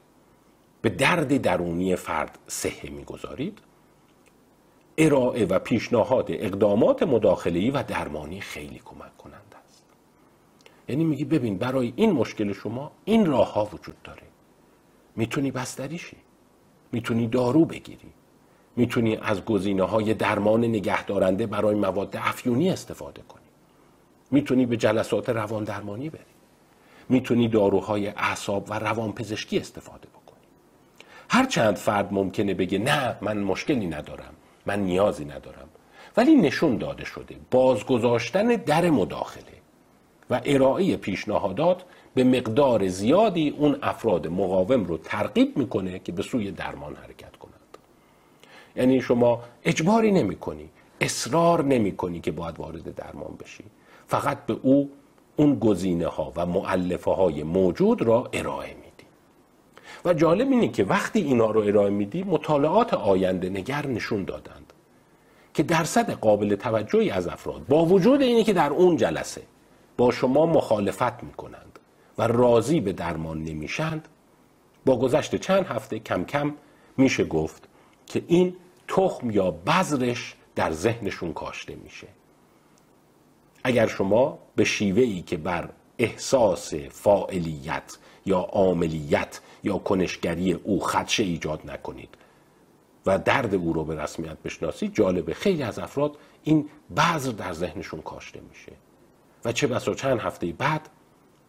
به 0.81 0.89
درد 0.89 1.41
درونی 1.41 1.95
فرد 1.95 2.37
صحه 2.47 2.89
می‌گذارید 2.89 3.59
ارائه 4.97 5.45
و 5.45 5.59
پیشنهاد 5.59 6.25
اقدامات 6.29 7.03
مداخله‌ای 7.03 7.71
و 7.71 7.83
درمانی 7.83 8.41
خیلی 8.41 8.81
کمک 8.85 9.17
کننده 9.17 9.37
است 9.37 9.46
یعنی 10.89 11.03
میگی 11.03 11.25
ببین 11.25 11.57
برای 11.57 11.93
این 11.95 12.11
مشکل 12.11 12.53
شما 12.53 12.91
این 13.05 13.25
راه 13.25 13.53
ها 13.53 13.65
وجود 13.65 14.01
داره. 14.03 14.23
می‌تونی 15.15 15.51
بستریشی 15.51 16.17
می‌تونی 16.91 17.27
دارو 17.27 17.65
بگیری. 17.65 18.13
می‌تونی 18.75 19.15
از 19.15 19.45
گزینه 19.45 19.83
های 19.83 20.13
درمان 20.13 20.65
نگهدارنده 20.65 21.47
برای 21.47 21.75
مواد 21.75 22.15
افیونی 22.21 22.69
استفاده 22.69 23.21
کنی. 23.21 23.41
می‌تونی 24.31 24.65
به 24.65 24.77
جلسات 24.77 25.29
روان 25.29 25.63
درمانی 25.63 26.09
بری. 26.09 26.21
می‌تونی 27.09 27.47
داروهای 27.47 28.07
اعصاب 28.07 28.65
و 28.69 28.79
روان 28.79 29.11
پزشکی 29.11 29.59
استفاده 29.59 30.07
بکنی. 30.07 30.38
هرچند 31.29 31.75
فرد 31.75 32.13
ممکنه 32.13 32.53
بگه 32.53 32.77
نه 32.77 33.17
من 33.21 33.38
مشکلی 33.38 33.88
ندارم. 33.88 34.33
من 34.65 34.79
نیازی 34.79 35.25
ندارم. 35.25 35.69
ولی 36.17 36.35
نشون 36.35 36.77
داده 36.77 37.05
شده. 37.05 37.35
بازگذاشتن 37.51 38.47
در 38.47 38.89
مداخله. 38.89 39.56
و 40.30 40.41
ارائه 40.45 40.97
پیشنهادات 40.97 41.84
به 42.15 42.23
مقدار 42.23 42.88
زیادی 42.88 43.49
اون 43.49 43.78
افراد 43.82 44.28
مقاوم 44.28 44.84
رو 44.84 44.97
ترغیب 44.97 45.57
می‌کنه 45.57 45.99
که 45.99 46.11
به 46.11 46.21
سوی 46.21 46.51
درمان 46.51 46.95
حرکت 46.95 47.36
کنند. 47.36 47.78
یعنی 48.75 49.01
شما 49.01 49.43
اجباری 49.65 50.11
نمی 50.11 50.36
کنی 50.36 50.69
اصرار 51.01 51.63
نمی 51.63 51.95
کنی 51.95 52.19
که 52.19 52.32
باید 52.32 52.59
وارد 52.59 52.95
درمان 52.95 53.38
بشی. 53.39 53.63
فقط 54.07 54.45
به 54.45 54.57
او 54.61 54.89
اون 55.36 55.59
گزینه 55.59 56.07
ها 56.07 56.34
و 56.36 56.45
معلفه 56.45 57.11
های 57.11 57.43
موجود 57.43 58.01
را 58.01 58.30
ارائه 58.34 58.73
میدی. 58.73 59.07
و 60.05 60.13
جالب 60.13 60.51
اینه 60.51 60.67
که 60.67 60.84
وقتی 60.84 61.21
اینا 61.21 61.51
رو 61.51 61.61
ارائه 61.61 61.89
میدی 61.89 62.23
مطالعات 62.23 62.93
آینده 62.93 63.49
نگر 63.49 63.88
نشون 63.88 64.23
دادند 64.23 64.73
که 65.53 65.63
درصد 65.63 66.11
قابل 66.11 66.55
توجهی 66.55 67.09
از 67.09 67.28
افراد 67.28 67.67
با 67.67 67.86
وجود 67.86 68.21
اینه 68.21 68.43
که 68.43 68.53
در 68.53 68.69
اون 68.69 68.97
جلسه 68.97 69.41
با 69.97 70.11
شما 70.11 70.45
مخالفت 70.45 71.23
می‌کنند 71.23 71.79
و 72.17 72.27
راضی 72.27 72.81
به 72.81 72.93
درمان 72.93 73.43
نمیشند 73.43 74.07
با 74.85 74.99
گذشت 74.99 75.35
چند 75.35 75.65
هفته 75.65 75.99
کم 75.99 76.23
کم 76.23 76.53
میشه 76.97 77.23
گفت 77.25 77.67
که 78.05 78.23
این 78.27 78.55
تخم 78.87 79.31
یا 79.31 79.51
بذرش 79.51 80.35
در 80.55 80.71
ذهنشون 80.71 81.33
کاشته 81.33 81.75
میشه. 81.75 82.07
اگر 83.63 83.87
شما 83.87 84.39
به 84.55 84.63
شیوه 84.63 85.01
ای 85.01 85.21
که 85.21 85.37
بر 85.37 85.69
احساس 85.97 86.73
فاعلیت 86.73 87.97
یا 88.25 88.39
عاملیت 88.39 89.41
یا 89.63 89.77
کنشگری 89.77 90.53
او 90.53 90.79
خدشه 90.79 91.23
ایجاد 91.23 91.71
نکنید 91.71 92.09
و 93.05 93.19
درد 93.19 93.55
او 93.55 93.73
رو 93.73 93.83
به 93.83 94.03
رسمیت 94.03 94.37
بشناسید 94.37 94.93
جالبه 94.93 95.33
خیلی 95.33 95.63
از 95.63 95.79
افراد 95.79 96.17
این 96.43 96.69
بذر 96.97 97.31
در 97.31 97.53
ذهنشون 97.53 98.01
کاشته 98.01 98.41
میشه. 98.49 98.71
و 99.47 99.51
چه 99.51 99.67
بسا 99.67 99.93
چند 99.93 100.19
هفته 100.19 100.51
بعد 100.51 100.89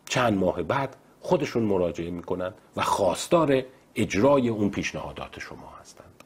چند 0.04 0.38
ماه 0.38 0.62
بعد 0.62 0.96
خودشون 1.20 1.62
مراجعه 1.62 2.10
می‌کنن 2.10 2.54
و 2.76 2.82
خواستار 2.82 3.62
اجرای 3.94 4.48
اون 4.48 4.70
پیشنهادات 4.70 5.38
شما 5.38 5.72
هستند. 5.80 6.24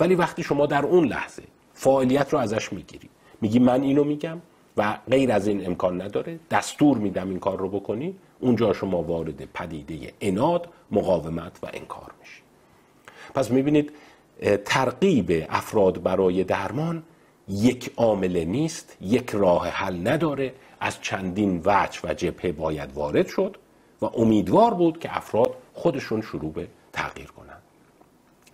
ولی 0.00 0.14
وقتی 0.14 0.42
شما 0.42 0.66
در 0.66 0.84
اون 0.84 1.04
لحظه 1.04 1.42
فعالیت 1.74 2.32
رو 2.32 2.38
ازش 2.38 2.72
می‌گیری 2.72 3.08
میگی 3.40 3.58
من 3.58 3.82
اینو 3.82 4.04
میگم 4.04 4.38
و 4.76 4.98
غیر 5.10 5.32
از 5.32 5.46
این 5.46 5.66
امکان 5.66 6.02
نداره 6.02 6.38
دستور 6.50 6.98
میدم 6.98 7.28
این 7.28 7.38
کار 7.38 7.58
رو 7.58 7.68
بکنی 7.68 8.14
اونجا 8.40 8.72
شما 8.72 9.02
وارد 9.02 9.44
پدیده 9.54 10.12
اناد 10.20 10.68
مقاومت 10.90 11.58
و 11.62 11.66
انکار 11.72 12.10
میشی. 12.20 12.42
پس 13.34 13.50
می‌بینید 13.50 13.92
ترقیب 14.64 15.46
افراد 15.48 16.02
برای 16.02 16.44
درمان 16.44 17.02
یک 17.48 17.92
عامله 17.96 18.44
نیست 18.44 18.96
یک 19.00 19.30
راه 19.30 19.68
حل 19.68 20.08
نداره 20.08 20.54
از 20.82 21.00
چندین 21.00 21.62
وجه 21.64 22.00
و 22.04 22.14
جبهه 22.14 22.52
باید 22.52 22.92
وارد 22.92 23.26
شد 23.26 23.56
و 24.02 24.04
امیدوار 24.04 24.74
بود 24.74 24.98
که 24.98 25.16
افراد 25.16 25.54
خودشون 25.74 26.20
شروع 26.20 26.52
به 26.52 26.68
تغییر 26.92 27.26
کنند. 27.26 27.62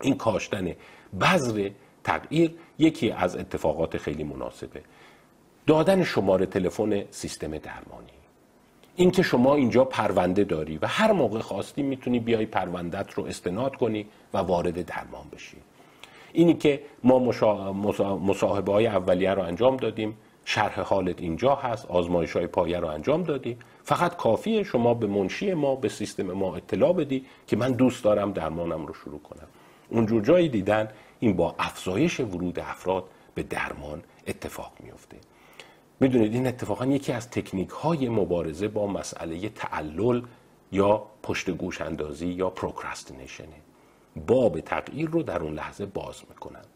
این 0.02 0.16
کاشتن 0.16 0.74
بذر 1.20 1.70
تغییر 2.04 2.54
یکی 2.78 3.10
از 3.10 3.36
اتفاقات 3.36 3.96
خیلی 3.96 4.24
مناسبه. 4.24 4.82
دادن 5.66 6.04
شماره 6.04 6.46
تلفن 6.46 7.04
سیستم 7.10 7.58
درمانی. 7.58 8.18
اینکه 8.96 9.22
شما 9.22 9.54
اینجا 9.54 9.84
پرونده 9.84 10.44
داری 10.44 10.78
و 10.78 10.86
هر 10.86 11.12
موقع 11.12 11.40
خواستی 11.40 11.82
می‌تونی 11.82 12.20
بیای 12.20 12.46
پروندت 12.46 13.12
رو 13.12 13.24
استناد 13.24 13.76
کنی 13.76 14.06
و 14.34 14.38
وارد 14.38 14.86
درمان 14.86 15.26
بشی. 15.32 15.56
اینی 16.32 16.54
که 16.54 16.82
ما 17.04 17.18
مصاحبه 18.16 18.72
های 18.72 18.86
اولیه 18.86 19.34
رو 19.34 19.42
انجام 19.42 19.76
دادیم. 19.76 20.16
شرح 20.50 20.80
حالت 20.80 21.20
اینجا 21.20 21.54
هست 21.54 21.86
آزمایش 21.86 22.32
های 22.32 22.46
پایه 22.46 22.80
رو 22.80 22.88
انجام 22.88 23.22
دادی. 23.22 23.58
فقط 23.82 24.16
کافیه 24.16 24.62
شما 24.62 24.94
به 24.94 25.06
منشی 25.06 25.54
ما 25.54 25.74
به 25.76 25.88
سیستم 25.88 26.22
ما 26.22 26.56
اطلاع 26.56 26.92
بدی 26.92 27.24
که 27.46 27.56
من 27.56 27.72
دوست 27.72 28.04
دارم 28.04 28.32
درمانم 28.32 28.86
رو 28.86 28.94
شروع 28.94 29.20
کنم. 29.20 29.48
اونجور 29.88 30.22
جایی 30.22 30.48
دیدن 30.48 30.88
این 31.20 31.36
با 31.36 31.54
افزایش 31.58 32.20
ورود 32.20 32.58
افراد 32.58 33.04
به 33.34 33.42
درمان 33.42 34.02
اتفاق 34.26 34.72
میفته 34.80 35.16
می‌دونید 36.00 36.34
این 36.34 36.46
اتفاقا 36.46 36.86
یکی 36.86 37.12
از 37.12 37.30
تکنیک 37.30 37.68
های 37.68 38.08
مبارزه 38.08 38.68
با 38.68 38.86
مسئله 38.86 39.48
تعلل 39.48 40.22
یا 40.72 41.02
پشت 41.22 41.50
گوش 41.50 41.80
اندازی 41.80 42.26
یا 42.26 42.50
پروکرستینیشنه 42.50 43.56
باب 44.26 44.60
تغییر 44.60 45.10
رو 45.10 45.22
در 45.22 45.38
اون 45.42 45.54
لحظه 45.54 45.86
باز 45.86 46.22
می‌کنند. 46.28 46.66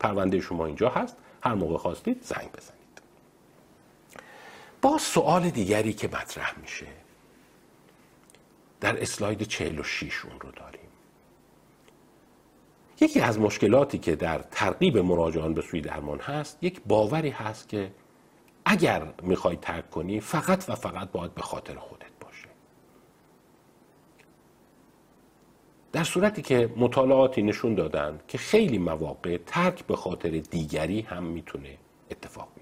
پرونده 0.00 0.40
شما 0.40 0.66
اینجا 0.66 0.88
هست. 0.88 1.16
هر 1.42 1.54
موقع 1.54 1.76
خواستید 1.76 2.22
زنگ 2.22 2.48
بزنید. 2.56 2.75
با 4.86 4.98
سوال 4.98 5.50
دیگری 5.50 5.92
که 5.92 6.08
مطرح 6.08 6.58
میشه. 6.60 6.86
در 8.80 9.02
اسلاید 9.02 9.42
46 9.42 10.24
اون 10.24 10.40
رو 10.40 10.50
داریم. 10.50 10.88
یکی 13.00 13.20
از 13.20 13.38
مشکلاتی 13.38 13.98
که 13.98 14.16
در 14.16 14.38
ترغیب 14.38 14.98
مراجعان 14.98 15.54
به 15.54 15.62
سوی 15.62 15.80
درمان 15.80 16.20
هست 16.20 16.58
یک 16.62 16.80
باوری 16.86 17.30
هست 17.30 17.68
که 17.68 17.92
اگر 18.64 19.12
می‌خوای 19.22 19.56
ترک 19.56 19.90
کنی 19.90 20.20
فقط 20.20 20.68
و 20.68 20.74
فقط 20.74 21.10
باید 21.10 21.34
به 21.34 21.42
خاطر 21.42 21.74
خودت 21.74 22.12
باشه. 22.20 22.48
در 25.92 26.04
صورتی 26.04 26.42
که 26.42 26.74
مطالعاتی 26.76 27.42
نشون 27.42 27.74
دادن 27.74 28.20
که 28.28 28.38
خیلی 28.38 28.78
مواقع 28.78 29.38
ترک 29.46 29.86
به 29.86 29.96
خاطر 29.96 30.30
دیگری 30.30 31.00
هم 31.00 31.24
می‌تونه 31.24 31.78
اتفاق 32.10 32.55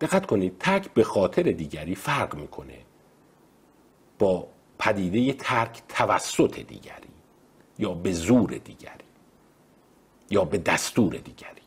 دقت 0.00 0.26
کنید 0.26 0.58
ترک 0.58 0.94
به 0.94 1.04
خاطر 1.04 1.42
دیگری 1.42 1.94
فرق 1.94 2.34
می‌کنه 2.34 2.78
با 4.18 4.46
پدیده 4.78 5.32
ترک 5.32 5.82
توسط 5.88 6.60
دیگری 6.60 7.08
یا 7.78 7.94
به 7.94 8.12
زور 8.12 8.50
دیگری 8.50 9.08
یا 10.30 10.44
به 10.44 10.58
دستور 10.58 11.16
دیگری. 11.16 11.62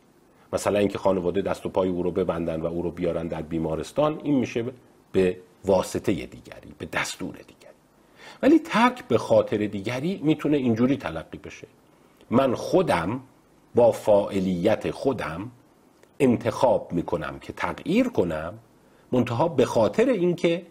مثلا 0.53 0.79
اینکه 0.79 0.97
خانواده 0.97 1.41
دست 1.41 1.65
و 1.65 1.69
پای 1.69 1.89
او 1.89 2.03
رو 2.03 2.11
ببندن 2.11 2.61
و 2.61 2.65
او 2.65 2.81
رو 2.81 2.91
بیارن 2.91 3.27
در 3.27 3.41
بیمارستان 3.41 4.21
این 4.23 4.39
میشه 4.39 4.65
به 5.11 5.37
واسطه 5.65 6.13
دیگری 6.13 6.73
به 6.77 6.85
دستور 6.85 7.35
دیگری. 7.35 7.75
ولی 8.41 8.59
ترک 8.59 9.07
به 9.07 9.17
خاطر 9.17 9.57
دیگری 9.57 10.19
می‌تونه 10.23 10.57
اینجوری 10.57 10.97
تلقی 10.97 11.37
بشه. 11.37 11.67
من 12.29 12.55
خودم 12.55 13.21
با 13.75 13.91
فاعلیت 13.91 14.91
خودم 14.91 15.51
انتخاب 16.21 16.93
می‌کنم 16.93 17.39
که 17.39 17.53
تغییر 17.53 18.09
کنم 18.09 18.53
منتها 19.11 19.47
به 19.47 19.65
خاطر 19.65 20.05
اینکه 20.05 20.65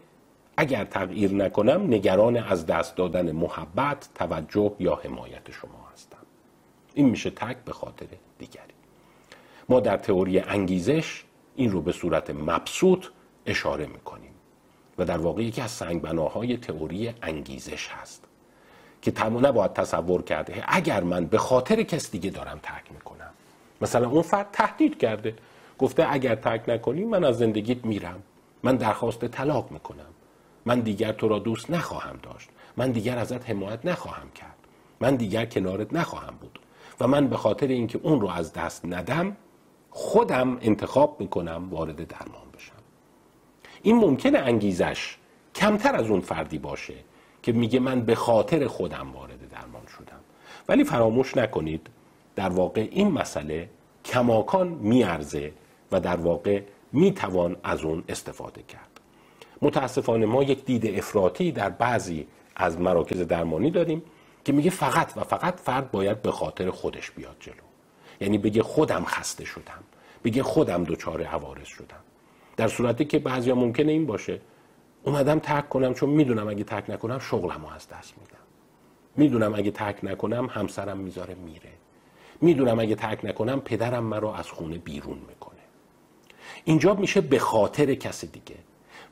اگر 0.57 0.84
تغییر 0.84 1.32
نکنم 1.32 1.82
نگران 1.82 2.36
از 2.36 2.66
دست 2.66 2.96
دادن 2.96 3.32
محبت 3.32 4.09
توجه 4.14 4.72
یا 4.78 5.01
حمایت 5.05 5.51
شما 5.51 5.88
هستم. 5.94 6.18
این 6.94 7.09
میشه 7.09 7.30
ترک 7.30 7.57
به 7.64 7.72
خاطر 7.72 8.07
دیگری. 8.38 8.74
ما 9.68 9.80
در 9.80 9.96
تئوری 9.96 10.38
انگیزش 10.38 11.24
این 11.57 11.70
رو 11.70 11.80
به 11.80 11.92
صورت 11.92 12.30
مبسوط 12.30 13.07
اشاره 13.46 13.86
می‌کنیم 13.86 14.34
و 14.98 15.05
در 15.05 15.18
واقع 15.18 15.42
یکی 15.42 15.61
از 15.61 15.70
سنگبناهای 15.70 16.57
تئوری 16.57 17.14
انگیزش 17.22 17.88
هست 17.88 18.24
که 19.03 19.11
تمام 19.11 19.46
نباید 19.46 19.72
تصور 19.72 20.22
کرده 20.22 20.64
اگر 20.68 21.03
من 21.03 21.26
به 21.26 21.38
خاطر 21.38 21.82
کس 21.82 22.11
دیگه 22.11 22.30
دارم 22.30 22.61
ترک 22.62 22.92
می‌کنم 22.92 23.30
مثلا 23.80 24.08
اون 24.08 24.22
فرد 24.22 24.48
تهدید 24.52 24.98
کرده. 24.98 25.34
گفته 25.78 26.06
اگر 26.12 26.34
ترک 26.34 26.68
نکنی 26.68 27.04
من 27.04 27.24
از 27.24 27.38
زندگیت 27.38 27.84
میرم. 27.84 28.22
من 28.62 28.76
درخواست 28.76 29.24
طلاق 29.24 29.70
می‌کنم. 29.70 30.06
من 30.64 30.80
دیگر 30.80 31.12
تو 31.12 31.28
را 31.28 31.38
دوست 31.38 31.70
نخواهم 31.70 32.18
داشت. 32.22 32.48
من 32.76 32.90
دیگر 32.90 33.18
ازت 33.18 33.50
حمایت 33.50 33.86
نخواهم 33.86 34.30
کرد. 34.30 34.56
من 35.00 35.16
دیگر 35.16 35.46
کنارت 35.46 35.92
نخواهم 35.92 36.34
بود. 36.40 36.58
و 37.00 37.06
من 37.06 37.28
به 37.28 37.36
خاطر 37.36 37.66
اینکه 37.66 38.00
اون 38.02 38.20
رو 38.20 38.28
از 38.28 38.52
دست 38.52 38.84
ندم 38.84 39.36
خودم 39.90 40.58
انتخاب 40.60 41.16
می‌کنم 41.20 41.68
وارد 41.70 41.96
درمان 41.96 42.50
بشم. 42.56 42.72
این 43.82 43.96
ممکنه 43.96 44.38
انگیزش 44.38 45.16
کمتر 45.54 45.96
از 45.96 46.10
اون 46.10 46.20
فردی 46.20 46.58
باشه 46.58 46.94
که 47.42 47.52
میگه 47.52 47.80
من 47.80 48.00
به 48.00 48.14
خاطر 48.14 48.66
خودم 48.66 49.12
وارد 49.12 49.48
درمان 49.50 49.86
شدم. 49.98 50.20
ولی 50.68 50.84
فراموش 50.84 51.36
نکنید 51.36 51.86
در 52.36 52.48
واقع 52.48 52.88
این 52.90 53.10
مسئله 53.10 53.68
کماکان 54.04 54.68
میارزه 54.68 55.52
و 55.92 56.00
در 56.00 56.16
واقع 56.16 56.62
می‌توان 56.92 57.56
از 57.62 57.84
اون 57.84 58.04
استفاده 58.08 58.62
کرد. 58.62 59.00
متاسفانه 59.62 60.26
ما 60.26 60.42
یک 60.42 60.64
دید 60.64 60.98
افراطی 60.98 61.52
در 61.52 61.70
بعضی 61.70 62.26
از 62.56 62.80
مراکز 62.80 63.20
درمانی 63.20 63.70
داریم 63.70 64.02
که 64.44 64.52
میگه 64.52 64.70
فقط 64.70 65.12
و 65.16 65.20
فقط 65.24 65.60
فرد 65.60 65.90
باید 65.90 66.22
به 66.22 66.30
خاطر 66.30 66.70
خودش 66.70 67.10
بیاد 67.10 67.36
جلو. 67.40 67.54
یعنی 68.20 68.38
بگه 68.38 68.62
خودم 68.62 69.04
خسته 69.04 69.44
شدم 69.44 69.82
بگه 70.24 70.42
خودم 70.42 70.84
دچار 70.84 71.22
عوارض 71.22 71.66
شدم. 71.66 72.00
در 72.56 72.68
صورتی 72.68 73.04
که 73.04 73.18
بعضیا 73.18 73.54
ممکنه 73.54 73.92
این 73.92 74.06
باشه 74.06 74.40
اومدم 75.04 75.38
ترک 75.38 75.68
کنم 75.68 75.94
چون 75.94 76.10
می‌دونم 76.10 76.48
اگه 76.48 76.64
ترک 76.64 76.90
نکنم 76.90 77.18
شغلمو 77.18 77.68
از 77.68 77.88
دست 77.88 78.14
میدم. 78.18 78.44
می‌دونم 79.16 79.54
اگه 79.54 79.70
ترک 79.70 79.98
نکنم 80.02 80.46
همسرم 80.46 80.98
می‌ذاره 80.98 81.34
میره. 81.34 81.70
می‌دونم 82.41 82.78
اگه 82.80 82.95
ترک 82.95 83.24
نکنم 83.24 83.61
پدرم 83.61 84.05
مرا 84.05 84.34
از 84.34 84.51
خونه 84.51 84.78
بیرون 84.78 85.18
می‌کنه. 85.28 85.61
اینجا 86.64 86.95
میشه 86.95 87.20
به 87.20 87.38
خاطر 87.38 87.95
کسی 87.95 88.26
دیگه. 88.26 88.57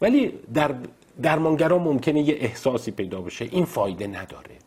ولی 0.01 0.33
در 0.55 0.75
درمانگرا 1.23 1.79
ممکنه 1.79 2.21
یه 2.21 2.35
احساسی 2.41 2.91
پیدا 2.91 3.21
بشه. 3.21 3.45
این 3.45 3.65
فایده 3.65 4.07
نداره. 4.07 4.59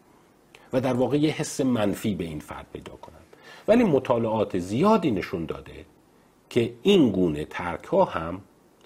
و 0.74 0.82
در 0.82 0.94
واقع 0.94 1.18
یه 1.18 1.32
حس 1.32 1.62
منفی 1.62 2.16
به 2.16 2.24
این 2.24 2.40
فرد 2.40 2.66
پیدا 2.74 2.94
کنن 2.94 3.16
ولی 3.68 3.84
مطالعات 3.84 4.60
زیادی 4.60 5.12
نشون 5.12 5.46
داده 5.46 5.86
که 6.50 6.74
این 6.82 7.12
گونه 7.12 7.46
ترک 7.46 7.84
ها 7.84 8.06
هم 8.06 8.42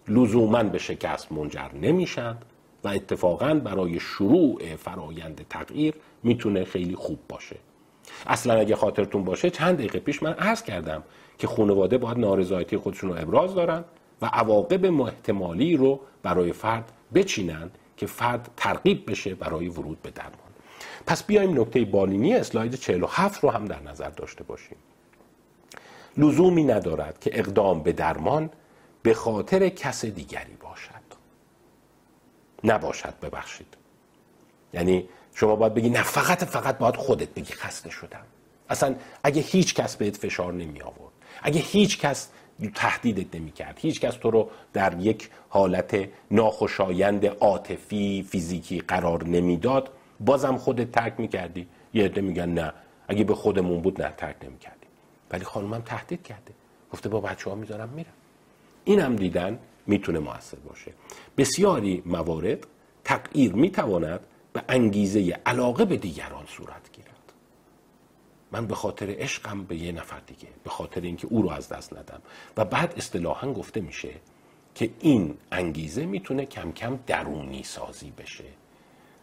لزوما 0.08 0.64
به 0.64 0.78
شکست 0.78 1.32
منجر 1.32 1.72
نمیشن 1.82 2.38
و 2.84 2.88
اتفاقا 2.88 3.54
برای 3.54 4.00
شروع 4.00 4.76
فرایند 4.76 5.46
تغییر 5.50 5.94
می‌تونه 6.24 6.64
خیلی 6.64 6.96
خوب 6.96 7.20
باشه. 7.30 7.56
اصلا 8.28 8.54
اگه 8.54 8.76
خاطرتون 8.76 9.24
باشه 9.24 9.50
چند 9.50 9.78
دقیقه 9.78 10.00
پیش 10.00 10.24
من 10.24 10.34
عرض 10.34 10.64
کردم 10.64 11.04
که 11.38 11.48
خانواده 11.48 11.98
باید 11.98 12.18
نارضایتی 12.18 12.78
خودشون 12.78 13.10
رو 13.10 13.22
ابراز 13.22 13.56
دارن 13.56 13.84
و 14.22 14.26
عواقب 14.26 14.86
محتمالی 14.86 15.78
رو 15.78 16.00
برای 16.24 16.52
فرد 16.52 16.92
بچینن 17.14 17.72
که 17.98 18.06
فرد 18.06 18.50
ترغیب 18.58 19.12
بشه 19.12 19.36
برای 19.36 19.68
ورود 19.68 20.02
به 20.02 20.12
درمان. 20.12 20.32
پس 21.08 21.24
بیایم 21.24 21.62
نکته 21.62 21.86
بالینی 21.86 22.36
اسلاید 22.36 22.76
47 22.76 23.44
رو 23.44 23.50
هم 23.50 23.66
در 23.66 23.82
نظر 23.82 24.10
داشته 24.10 24.44
باشیم. 24.44 24.78
لزومی 26.18 26.64
ندارد 26.64 27.20
که 27.20 27.40
اقدام 27.40 27.84
به 27.84 27.92
درمان 27.92 28.50
به 29.04 29.14
خاطر 29.14 29.70
کس 29.70 30.06
دیگری 30.06 30.56
باشد. 30.62 30.92
نباشد 32.64 33.14
ببخشید. 33.22 33.78
یعنی 34.76 35.10
شما 35.34 35.56
باید 35.56 35.74
بگی 35.74 35.90
نه 35.90 36.04
فقط 36.04 36.44
فقط 36.44 36.78
باید 36.78 36.96
خودت 36.96 37.30
بگی 37.30 37.54
خسته 37.54 37.90
شدم. 37.90 38.26
اصلا 38.70 38.96
اگه 39.24 39.42
هیچ 39.42 39.76
کس 39.76 39.96
بهت 39.96 40.18
فشار 40.18 40.54
نمی 40.54 40.82
آورد 40.82 41.14
اگه 41.44 41.60
هیچ 41.60 42.00
کس 42.00 42.30
تهدیدت 42.76 43.36
نمی 43.36 43.52
کرد 43.52 43.80
هیچ 43.82 44.02
کس 44.02 44.16
تو 44.16 44.32
رو 44.32 44.50
در 44.74 45.00
یک 45.00 45.30
حالت 45.50 46.10
ناخوشایند 46.32 47.26
عاطفی 47.26 48.28
فیزیکی 48.30 48.80
قرار 48.80 49.24
نمی‌داد 49.24 49.90
بازم 50.20 50.58
خودت 50.58 50.92
ترک 50.92 51.14
می‌کردی. 51.18 51.68
یه 51.94 52.06
عده 52.06 52.22
میگن 52.22 52.50
نه 52.50 52.74
اگه 53.08 53.24
به 53.24 53.36
خودمون 53.36 53.82
بود 53.82 54.02
نه 54.02 54.14
ترک 54.18 54.36
نمی‌کردی 54.44 54.88
ولی 55.32 55.44
خانومم 55.44 55.82
تهدید 55.82 56.24
کرده. 56.24 56.54
گفته 56.94 57.10
با 57.10 57.20
بچه 57.22 57.50
ها 57.50 57.56
می‌ذارم 57.56 57.90
میرم. 57.90 58.14
این 58.84 59.00
هم 59.00 59.16
دیدن 59.16 59.60
می‌تونه 59.88 60.20
موثر 60.20 60.58
باشه. 60.58 60.92
بسیاری 61.38 62.04
موارد 62.06 62.68
تغییر 63.04 63.54
می‌تواند 63.54 64.20
به 64.56 64.64
انگیزه 64.70 65.40
علاقه 65.46 65.86
به 65.86 65.98
دیگران 65.98 66.46
صورت 66.46 66.92
گیرد. 66.94 67.34
من 68.52 68.68
به 68.68 68.76
خاطر 68.76 69.16
عشقم 69.20 69.64
به 69.64 69.76
یه 69.76 69.92
نفر 69.92 70.20
دیگه 70.20 70.48
به 70.64 70.70
خاطر 70.70 71.02
اینکه 71.02 71.28
او 71.28 71.42
رو 71.42 71.50
از 71.50 71.70
دست 71.70 71.94
ندم. 71.94 72.22
و 72.58 72.66
بعد 72.66 72.94
اصطلاحا 72.98 73.54
گفته 73.54 73.82
میشه 73.82 74.14
که 74.76 74.90
این 75.00 75.38
انگیزه 75.52 76.06
می‌تونه 76.06 76.46
کم 76.46 76.72
کم 76.72 77.00
درونی 77.08 77.64
سازی 77.64 78.12
بشه. 78.12 78.44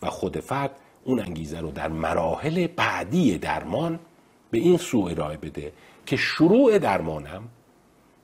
و 0.02 0.10
خود 0.10 0.40
فرد 0.40 0.70
اون 1.04 1.20
انگیزه 1.20 1.60
رو 1.60 1.70
در 1.70 1.88
مراحل 1.88 2.66
بعدی 2.66 3.38
درمان 3.38 3.98
به 4.50 4.58
این 4.58 4.76
سو 4.76 5.08
ارائه 5.10 5.36
بده 5.36 5.72
که 6.06 6.16
شروع 6.16 6.78
درمانم 6.78 7.48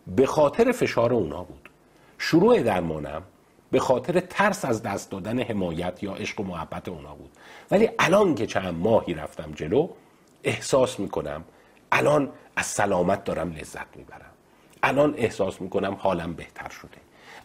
به 0.06 0.26
خاطر 0.26 0.72
فشار 0.72 1.12
اونا 1.12 1.42
بود. 1.42 1.68
شروع 2.18 2.62
درمانم 2.62 3.22
به 3.70 3.78
خاطر 3.78 4.20
ترس 4.20 4.64
از 4.64 4.82
دست 4.82 5.10
دادن 5.10 5.38
حمایت 5.42 6.02
یا 6.02 6.14
عشق 6.14 6.40
و 6.40 6.44
محبت 6.44 6.88
اونا 6.88 7.14
بود. 7.14 7.30
ولی 7.70 7.88
الان 7.98 8.34
که 8.34 8.46
چند 8.46 8.74
ماهی 8.74 9.14
رفتم 9.14 9.52
جلو 9.52 9.88
احساس 10.44 11.00
می‌کنم 11.00 11.44
الان 11.92 12.32
از 12.56 12.66
سلامت 12.66 13.24
دارم 13.24 13.52
لذت 13.52 13.96
می‌برم. 13.96 14.30
الان 14.82 15.14
احساس 15.16 15.60
می‌کنم 15.60 15.94
حالم 15.94 16.32
بهتر 16.32 16.68
شده. 16.68 16.98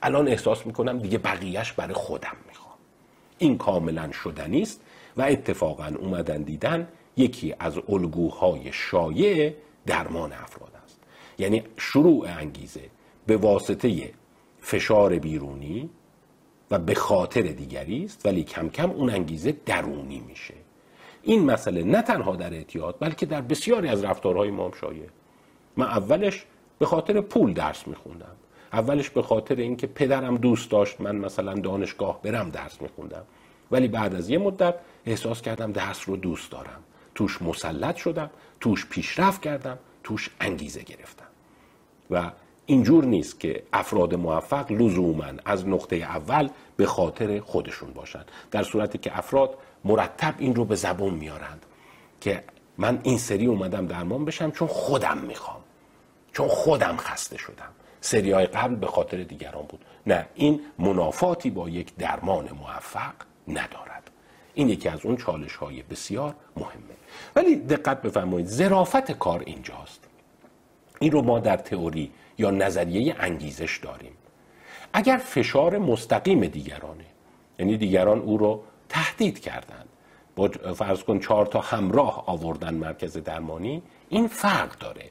الان 0.04 0.28
احساس 0.28 0.66
می‌کنم 0.66 1.00
دیگه 1.00 1.18
بقیهش 1.18 1.72
برای 1.72 1.94
خودم 1.94 2.38
می‌خوام. 2.48 2.78
این 3.38 3.58
کاملا 3.58 4.12
شدنی 4.12 4.62
است 4.62 4.82
و 5.18 5.22
اتفاقا 5.22 5.92
اومدن 6.00 6.42
دیدن 6.42 6.88
یکی 7.18 7.56
از 7.60 7.78
الگوهای 7.90 8.72
شایع 8.74 9.54
درمان 9.86 10.34
افراد 10.34 10.72
است. 10.84 11.00
یعنی 11.38 11.64
شروع 11.78 12.28
انگیزه 12.28 12.90
به 13.28 13.38
واسطه 13.38 14.14
فشار 14.62 15.20
بیرونی 15.20 15.90
و 16.74 16.80
به 16.80 16.96
خاطر 16.96 17.42
دیگری 17.42 18.06
است 18.06 18.26
ولی 18.26 18.44
کم 18.44 18.70
کم 18.70 18.92
اون 18.92 19.10
انگیزه 19.10 19.56
درونی 19.66 20.20
میشه. 20.20 20.54
این 21.24 21.46
مسئله 21.46 21.84
نه 21.84 22.02
تنها 22.02 22.36
در 22.36 22.54
اعتیاد 22.54 22.96
بلکه 23.00 23.26
در 23.26 23.42
بسیاری 23.42 23.88
از 23.88 24.04
رفتارهای 24.04 24.52
ما 24.52 24.66
هم 24.66 24.72
شایع. 24.82 25.08
من 25.78 25.86
اولش 25.86 26.46
به 26.80 26.86
خاطر 26.86 27.22
پول 27.22 27.54
درس 27.54 27.88
میخوندم. 27.88 28.36
اولش 28.74 29.10
به 29.10 29.22
خاطر 29.22 29.56
اینکه 29.56 29.88
پدرم 29.88 30.38
دوست 30.38 30.72
داشت 30.72 31.02
من 31.02 31.16
مثلا 31.16 31.54
دانشگاه 31.54 32.22
برم 32.22 32.50
درس 32.50 32.82
میخوندم. 32.82 33.24
ولی 33.72 33.88
بعد 33.88 34.16
از 34.16 34.30
یه 34.30 34.38
مدت 34.38 34.76
احساس 35.06 35.42
کردم 35.42 35.72
درس 35.72 36.10
رو 36.10 36.18
دوست 36.18 36.52
دارم. 36.52 36.84
توش 37.16 37.42
مسلط 37.42 37.96
شدم 37.96 38.30
توش 38.60 38.86
پیشرفت 38.86 39.42
کردم 39.42 39.78
توش 40.04 40.30
انگیزه 40.40 40.84
گرفتم. 40.84 41.28
و 42.12 42.32
اینجور 42.66 43.06
نیست 43.06 43.40
که 43.40 43.64
افراد 43.74 44.16
موفق 44.16 44.72
لزوما 44.72 45.26
از 45.46 45.68
نقطه 45.68 45.96
اول 45.96 46.50
به 46.78 46.86
خاطر 46.86 47.40
خودشون 47.40 47.94
باشند 47.94 48.32
در 48.52 48.64
صورتی 48.64 48.98
که 48.98 49.18
افراد 49.18 49.58
مرتب 49.86 50.36
این 50.38 50.56
رو 50.56 50.66
به 50.66 50.76
زبون 50.76 51.14
میارند 51.14 51.66
که 52.22 52.44
من 52.78 53.00
این 53.04 53.18
سری 53.18 53.46
اومدم 53.46 53.88
درمان 53.88 54.26
بشم 54.26 54.52
چون 54.52 54.68
خودم 54.68 55.18
می‌خوام 55.18 55.62
چون 56.34 56.48
خودم 56.48 56.98
خسته 56.98 57.38
شدم. 57.38 57.70
سری 58.02 58.32
های 58.32 58.46
قبل 58.46 58.76
به 58.76 58.88
خاطر 58.88 59.24
دیگران 59.24 59.66
بود. 59.70 59.86
نه 60.08 60.28
این 60.36 60.62
منافاتی 60.80 61.50
با 61.50 61.70
یک 61.70 61.96
درمان 61.96 62.50
موفق 62.52 63.14
ندارد. 63.48 64.12
این 64.54 64.70
یکی 64.70 64.90
از 64.90 65.06
اون 65.06 65.18
چالش 65.18 65.56
های 65.56 65.84
بسیار 65.84 66.36
مهمه. 66.58 66.96
ولی 67.36 67.56
دقت 67.56 68.02
بفرمایید 68.02 68.48
ظرافت 68.48 69.12
کار 69.12 69.44
اینجاست. 69.46 70.08
این 71.00 71.12
رو 71.12 71.22
ما 71.22 71.40
در 71.40 71.58
تئوری 71.58 72.12
یا 72.38 72.52
نظریه 72.52 73.16
انگیزش 73.20 73.78
داریم. 73.78 74.12
اگر 74.94 75.18
فشار 75.18 75.78
مستقیم 75.78 76.46
دیگرانه 76.46 77.06
یعنی 77.60 77.78
دیگران 77.78 78.20
او 78.20 78.38
رو 78.38 78.64
تهدید 78.90 79.40
کردند 79.40 79.86
با 80.36 80.48
فرض 80.76 81.04
کن 81.04 81.20
چهار 81.20 81.46
تا 81.46 81.60
همراه 81.60 82.24
آوردن 82.28 82.74
مرکز 82.74 83.18
درمانی 83.18 83.82
این 84.10 84.28
فرق 84.28 84.78
داره. 84.78 85.10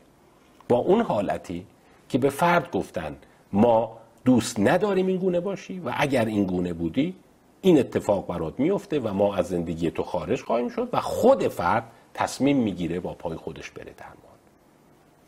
با 0.69 0.77
اون 0.77 1.01
حالتی 1.03 1.67
که 2.09 2.19
به 2.19 2.31
فرد 2.31 2.71
گفتن 2.71 3.17
ما 3.53 3.99
دوست 4.25 4.61
نداریم 4.61 5.07
این 5.07 5.17
گونه 5.17 5.41
باشی 5.41 5.81
و 5.81 5.93
اگر 5.97 6.25
این 6.25 6.45
گونه 6.45 6.73
بودی 6.73 7.15
این 7.61 7.79
اتفاق 7.79 8.27
برات 8.27 8.61
میفته 8.61 9.01
و 9.01 9.15
ما 9.15 9.37
از 9.37 9.49
زندگی 9.49 9.91
تو 9.91 10.03
خارج 10.03 10.43
خواهیم 10.43 10.69
شد 10.69 10.89
و 10.93 11.01
خود 11.01 11.49
فرد 11.49 11.85
تصمیم 12.15 12.57
می‌گیره 12.57 13.01
با 13.01 13.15
پای 13.15 13.37
خودش 13.37 13.71
بره 13.71 13.93
درمان. 13.99 14.39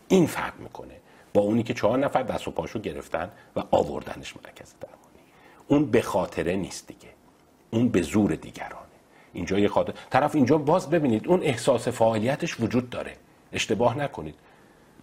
این 0.09 0.27
فرق 0.27 0.59
می‌کنه. 0.59 0.95
با 1.35 1.41
اونی 1.41 1.63
که 1.63 1.75
چهار 1.75 1.99
نفر 1.99 2.23
دست 2.23 2.49
و 2.49 2.51
پاشو 2.51 2.79
گرفتن 2.79 3.31
و 3.57 3.63
آوردنش 3.71 4.35
مرکز 4.37 4.75
درمانی. 4.81 5.25
اون 5.69 5.91
به 5.91 6.03
خاطره 6.03 6.57
نیست 6.57 6.87
دیگه. 6.87 7.09
اون 7.71 7.89
به 7.89 8.03
زور 8.03 8.35
دیگرانه. 8.35 8.85
اینجا 9.33 9.59
یه 9.59 9.69
خاطر 9.69 9.93
طرف 10.11 10.35
اینجا 10.35 10.59
باز 10.59 10.91
ببینید 10.91 11.29
اون 11.29 11.43
احساس 11.43 11.89
فعالیتش 11.89 12.61
وجود 12.61 12.91
داره. 12.91 13.13
اشتباه 13.53 13.99
نکنید. 13.99 14.35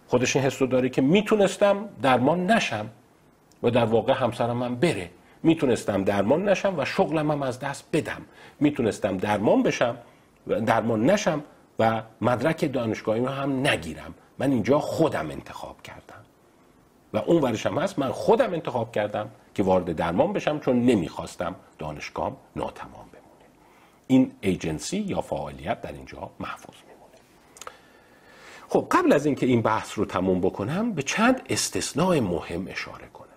خودش 0.08 0.36
این 0.36 0.46
حس 0.46 0.62
رو 0.62 0.68
داره 0.68 0.90
که 0.90 1.02
می‌تونستم 1.02 1.90
درمان 2.02 2.52
نشم 2.52 2.90
و 3.64 3.72
در 3.72 3.86
واقع 3.86 4.14
همسرم 4.14 4.58
من 4.58 4.76
بره. 4.76 5.10
می‌تونستم 5.44 6.04
درمان 6.04 6.50
نشم 6.50 6.80
و 6.80 6.86
شغلم 6.86 7.32
هم 7.32 7.44
از 7.44 7.60
دست 7.60 7.86
بدم. 7.94 8.22
می‌تونستم 8.60 9.18
درمان 9.18 9.64
بشم 9.64 9.98
و 10.48 10.62
درمان 10.62 11.10
نشم 11.10 11.44
و 11.80 12.02
مدرک 12.22 12.74
دانشگاهی 12.74 13.22
رو 13.22 13.28
هم 13.28 13.68
نگیرم. 13.68 14.14
من 14.40 14.52
اینجا 14.52 14.80
خودم 14.80 15.32
انتخاب 15.32 15.82
کردم. 15.82 16.11
و 17.14 17.18
اون 17.18 17.42
ورش 17.42 17.66
هم 17.66 17.78
هست 17.78 18.00
من 18.00 18.12
خودم 18.12 18.54
انتخاب 18.54 18.92
کردم 18.92 19.30
که 19.56 19.64
وارد 19.64 19.96
درمان 19.96 20.34
بشم 20.34 20.60
چون 20.60 20.82
نمی‌خواستم 20.86 21.56
دانشگاهم 21.80 22.38
ناتمام 22.56 22.92
بمونه. 22.92 23.50
این 24.08 24.32
ایجنسی 24.42 24.98
یا 24.98 25.22
فعالیت 25.22 25.82
در 25.82 25.92
اینجا 25.92 26.30
محفوظ 26.40 26.76
میمونه. 26.88 27.18
خب 28.70 28.88
قبل 28.92 29.14
از 29.14 29.26
اینکه 29.26 29.46
این 29.46 29.62
بحث 29.62 30.00
رو 30.00 30.06
تموم 30.06 30.42
بکنم 30.42 30.92
به 30.94 31.04
چند 31.04 31.42
استثناء 31.50 32.22
مهم 32.22 32.68
اشاره 32.68 33.08
کنم. 33.14 33.28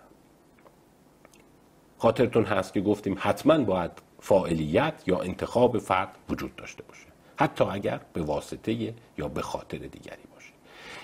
خاطرتون 1.99 2.45
هست 2.45 2.73
که 2.73 2.81
گفتیم 2.81 3.17
حتما 3.19 3.59
باید 3.59 3.91
فاعلیت 4.21 4.95
یا 5.07 5.21
انتخاب 5.21 5.79
فرد 5.79 6.09
وجود 6.29 6.57
داشته 6.57 6.83
باشه. 6.83 7.07
حتی 7.37 7.65
اگر 7.65 8.01
به 8.13 8.23
واسطه 8.23 8.95
یا 9.19 9.29
به 9.29 9.43
خاطر 9.43 9.79
دیگری 9.79 10.23
باشه. 10.35 10.53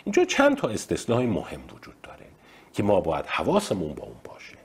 اینجا 0.04 0.24
چند 0.24 0.56
تا 0.56 0.68
استثنای 0.68 1.26
مهم 1.26 1.60
وجود 1.76 2.00
داره. 2.02 2.26
که 2.72 2.82
ما 2.82 3.00
باید 3.00 3.26
حواسمون 3.26 3.94
با 3.94 4.04
اون 4.04 4.16
باشه. 4.24 4.56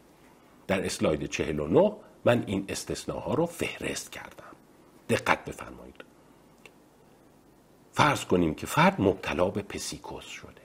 در 0.67 0.85
اسلاید 0.85 1.25
49 1.25 1.93
من 2.25 2.43
این 2.47 2.65
استثناها 2.69 3.33
رو 3.33 3.45
فهرست 3.45 4.11
کردم. 4.11 4.55
دقت 5.09 5.45
بفرمایید. 5.45 6.03
فرض 7.91 8.25
کنیم 8.25 8.55
که 8.55 8.67
فرد 8.67 9.01
مبتلا 9.01 9.49
به 9.49 9.61
پسیکوز 9.61 10.23
شده. 10.23 10.61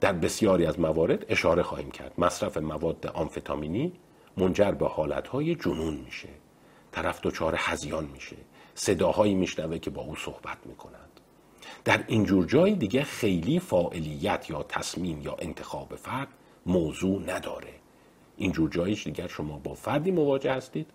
در 0.00 0.12
بسیاری 0.12 0.66
از 0.66 0.80
موارد 0.80 1.24
اشاره 1.28 1.62
خواهیم 1.62 1.90
کرد. 1.90 2.12
مصرف 2.18 2.56
مواد 2.56 3.06
آمفتامینی 3.06 3.92
منجر 4.36 4.70
به 4.70 4.88
حالتهای 4.88 5.54
جنون 5.54 5.94
میشه. 5.94 6.28
طرف 6.92 7.20
دچار 7.20 7.54
هزیان 7.58 8.04
میشه. 8.04 8.36
صداهایی 8.74 9.34
میشنوه 9.34 9.78
که 9.78 9.90
با 9.90 10.02
او 10.02 10.16
صحبت 10.16 10.58
می‌کنند 10.66 11.07
در 11.84 12.04
اینجور 12.06 12.46
جای 12.46 12.74
دیگه 12.74 13.02
خیلی 13.02 13.60
فاعلیت 13.60 14.50
یا 14.50 14.62
تصمیم 14.62 15.22
یا 15.22 15.36
انتخاب 15.38 15.96
فرد 15.96 16.28
موضوع 16.66 17.22
نداره. 17.22 17.74
اینجور 18.36 18.70
جایش 18.70 19.04
دیگر 19.04 19.26
شما 19.26 19.58
با 19.58 19.74
فردی 19.74 20.10
مواجه 20.10 20.52
هستید 20.52 20.86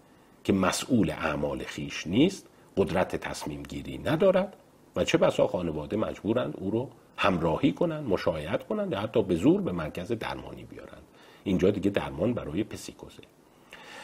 که 0.43 0.53
مسئول 0.53 1.09
اعمال 1.09 1.63
خیش 1.63 2.07
نیست 2.07 2.47
قدرت 2.77 3.15
تصمیم 3.15 3.63
گیری 3.63 3.97
ندارد 3.97 4.55
و 4.95 5.03
چه 5.03 5.17
بسا 5.17 5.47
خانواده 5.47 5.97
مجبورند 5.97 6.53
او 6.57 6.71
رو 6.71 6.89
همراهی 7.17 7.71
کنند 7.71 8.07
مشایعت 8.07 8.67
کنند 8.67 8.91
یا 8.91 8.99
حتی 8.99 9.23
به 9.23 9.35
زور 9.35 9.61
به 9.61 9.71
مرکز 9.71 10.11
درمانی 10.11 10.63
بیارند. 10.63 11.03
اینجا 11.43 11.71
دیگه 11.71 11.91
درمان 11.91 12.33
برای 12.33 12.63
پسیکوزه. 12.63 13.23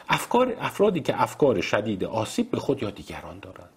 افکار 0.09 0.55
افرادی 0.59 0.99
که 0.99 1.22
افکار 1.22 1.61
شدید 1.61 2.03
آسیب 2.03 2.51
به 2.51 2.57
خود 2.57 2.84
یا 2.84 2.89
دیگران 2.89 3.39
دارند. 3.39 3.70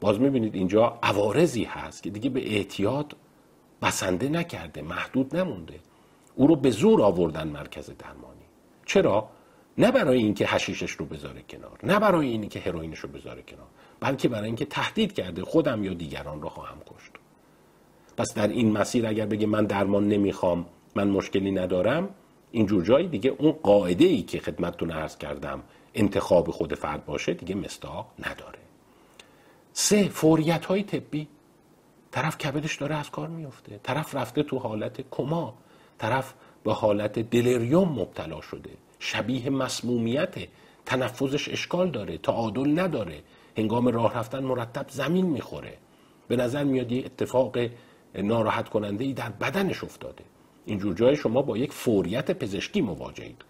باز 0.00 0.20
می‌بینید 0.20 0.54
اینجا 0.54 0.98
عوارضی 1.02 1.64
هست 1.64 2.02
که 2.02 2.10
دیگه 2.10 2.30
به 2.30 2.56
اعتیاد 2.56 3.16
بسنده 3.82 4.28
نکرده 4.28 4.82
محدود 4.82 5.36
نمونده. 5.36 5.80
او 6.34 6.46
رو 6.46 6.56
به 6.56 6.70
زور 6.70 7.02
آوردن 7.02 7.48
مرکز 7.48 7.90
درمانی. 7.98 8.46
چرا؟ 8.86 9.28
نه 9.78 9.90
برای 9.90 10.18
اینکه 10.18 10.46
حشیشش 10.46 10.90
رو 10.90 11.06
بذاره 11.06 11.42
کنار 11.48 11.78
نه 11.82 11.98
برای 11.98 12.28
اینکه 12.28 12.60
هروئینش 12.60 12.98
رو 12.98 13.08
بذاره 13.08 13.42
کنار 13.42 13.66
بلکه 14.00 14.28
برای 14.28 14.46
اینکه 14.46 14.64
تهدید 14.64 15.12
کرده 15.12 15.44
خودم 15.44 15.84
یا 15.84 15.94
دیگران 15.94 16.42
رو 16.42 16.48
خواهم 16.48 16.78
کشت. 16.78 17.10
پس 18.16 18.34
در 18.34 18.48
این 18.48 18.72
مسیر 18.72 19.06
اگر 19.06 19.26
بگه 19.26 19.46
من 19.46 19.64
درمان 19.64 20.08
نمی‌خوام 20.08 20.66
من 20.94 21.08
مشکلی 21.08 21.50
ندارم 21.50 22.08
اینجور 22.50 22.84
جایی 22.84 23.08
دیگه 23.08 23.34
اون 23.38 23.52
قاعده 23.52 24.04
ای 24.04 24.22
که 24.22 24.40
خدمتتون 24.40 24.90
عرض 24.90 25.18
کردم 25.18 25.62
انتخاب 25.94 26.50
خود 26.50 26.74
فرد 26.74 27.04
باشه 27.04 27.34
دیگه 27.34 27.54
مستاق 27.54 28.06
نداره. 28.18 28.58
سه 29.78 30.08
فوریت 30.08 30.64
های 30.66 30.82
طبی. 30.82 31.28
طرف 32.10 32.38
کبدش 32.38 32.76
داره 32.76 32.96
از 32.96 33.10
کار 33.10 33.28
میفته 33.28 33.80
طرف 33.82 34.14
رفته 34.14 34.42
تو 34.42 34.58
حالت 34.58 35.10
کما. 35.10 35.54
طرف 35.98 36.34
به 36.64 36.72
حالت 36.72 37.18
دلریوم 37.18 37.88
مبتلا 37.88 38.40
شده. 38.40 38.70
شبیه 38.98 39.50
مسمومیت. 39.50 40.34
تنفذش 40.86 41.48
اشکال 41.48 41.90
داره. 41.90 42.18
تعادل 42.18 42.80
نداره. 42.80 43.22
هنگام 43.56 43.88
راه 43.88 44.14
رفتن 44.14 44.44
مرتب 44.44 44.86
زمین 44.88 45.26
می‌خوره. 45.26 45.76
به 46.28 46.36
نظر 46.36 46.64
میاد 46.64 46.92
یه 46.92 47.04
اتفاق 47.04 47.58
ناراحت 48.14 48.68
کننده 48.68 49.04
ای 49.04 49.12
در 49.12 49.28
بدنش 49.28 49.84
افتاده. 49.84 50.24
اینجور 50.66 50.94
جای 50.94 51.16
شما 51.16 51.42
با 51.42 51.58
یک 51.58 51.72
فوریت 51.72 52.30
پزشکی 52.30 52.80
مواجهید 52.80 53.44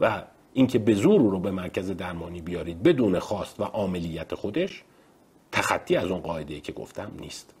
و 0.00 0.22
اینکه 0.52 0.78
به 0.78 0.94
زور 0.94 1.20
رو 1.20 1.40
به 1.40 1.50
مرکز 1.50 1.90
درمانی 1.90 2.40
بیارید 2.40 2.82
بدون 2.82 3.18
خواست 3.18 3.60
و 3.60 3.64
عملیت 3.64 4.34
خودش 4.34 4.84
تخطی 5.56 5.96
از 5.96 6.10
اون 6.10 6.20
قاعده 6.20 6.60
که 6.60 6.72
گفتم 6.72 7.12
نیست. 7.20 7.54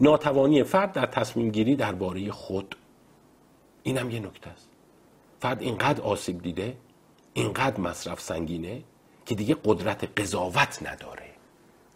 ناتوانی 0.00 0.62
فرد 0.62 0.92
در 0.92 1.06
تصمیم 1.06 1.50
گیری 1.50 1.76
درباره 1.76 2.30
خود. 2.30 2.76
اینم 3.82 4.10
یه 4.10 4.20
نکته 4.20 4.50
است. 4.50 4.68
فرد 5.40 5.62
اینقدر 5.62 6.02
آسیب 6.02 6.42
دیده 6.42 6.76
اینقدر 7.32 7.80
مصرف 7.80 8.20
سنگینه 8.20 8.82
که 9.26 9.34
دیگه 9.34 9.56
قدرت 9.64 10.20
قضاوت 10.20 10.78
نداره. 10.82 11.28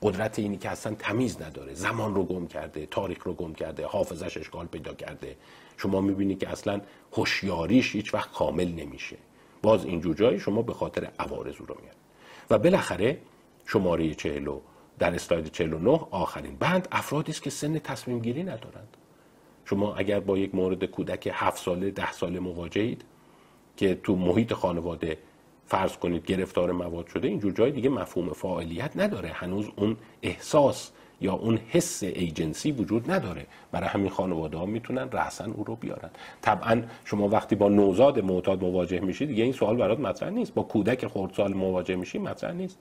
قدرت 0.02 0.38
اینی 0.38 0.56
که 0.56 0.70
اصلا 0.70 0.94
تمیز 0.94 1.42
نداره. 1.42 1.74
زمان 1.74 2.14
رو 2.14 2.24
گم 2.24 2.46
کرده 2.46 2.86
تاریخ 2.86 3.24
رو 3.24 3.32
گم 3.32 3.54
کرده 3.54 3.86
حافظش 3.86 4.36
اشکال 4.36 4.66
پیدا 4.66 4.94
کرده. 4.94 5.36
شما 5.76 6.00
می‌بینید 6.00 6.38
که 6.38 6.48
اصلا 6.48 6.80
هوشیاریش 7.12 7.94
هیچ 7.94 8.14
وقت 8.14 8.32
کامل 8.32 8.68
نمیشه. 8.68 9.16
باز 9.62 9.84
اینجور 9.84 10.14
جایی 10.14 10.40
شما 10.40 10.62
به 10.62 10.74
خاطر 10.74 11.10
عوارض 11.18 11.54
رو 11.56 11.76
میاد. 11.82 11.96
و 12.50 12.58
بالاخره 12.58 13.18
شماره 13.66 14.14
40 14.14 14.48
در 14.98 15.14
اسلاید 15.14 15.46
49 15.46 16.00
آخرین 16.10 16.56
بند. 16.56 16.88
افرادی 16.92 17.32
است 17.32 17.42
که 17.42 17.50
سن 17.50 17.78
تصمیم 17.78 18.18
گیری 18.18 18.42
ندارند. 18.42 18.96
شما 19.64 19.94
اگر 19.94 20.20
با 20.20 20.38
یک 20.38 20.54
مورد 20.54 20.84
کودک 20.84 21.30
7 21.32 21.62
ساله 21.64 21.90
10 21.90 22.12
ساله 22.12 22.40
مواجهید 22.40 23.04
که 23.76 23.94
تو 23.94 24.16
محیط 24.16 24.52
خانواده 24.52 25.18
فرض 25.66 25.96
کنید 25.96 26.26
گرفتار 26.26 26.72
مواد 26.72 27.06
شده 27.06 27.28
اینجور 27.28 27.52
جای 27.52 27.70
دیگه 27.70 27.88
مفهوم 27.88 28.32
فعالیت 28.32 28.96
نداره. 28.96 29.28
هنوز 29.28 29.66
اون 29.76 29.96
احساس 30.22 30.90
یا 31.20 31.32
اون 31.32 31.58
حس 31.68 32.02
ایجنسی 32.02 32.72
وجود 32.72 33.10
نداره. 33.10 33.46
برای 33.72 33.88
همین 33.88 34.10
خانواده 34.10 34.58
ها 34.58 34.66
می‌تونن 34.66 35.10
رأسا 35.10 35.44
او 35.44 35.64
رو 35.64 35.76
بیارن. 35.76 36.10
طبعا 36.42 36.82
شما 37.04 37.28
وقتی 37.28 37.54
با 37.54 37.68
نوزاد 37.68 38.20
معتاد 38.20 38.64
مواجه 38.64 39.00
میشید 39.00 39.28
دیگه 39.28 39.44
این 39.44 39.52
سوال 39.52 39.76
برات 39.76 40.00
مطرح 40.00 40.30
نیست. 40.30 40.54
با 40.54 40.62
کودک 40.62 41.06
خردسال 41.06 41.54
مواجه 41.54 41.96
میشی 41.96 42.18
مطرح 42.18 42.52
نیست. 42.52 42.78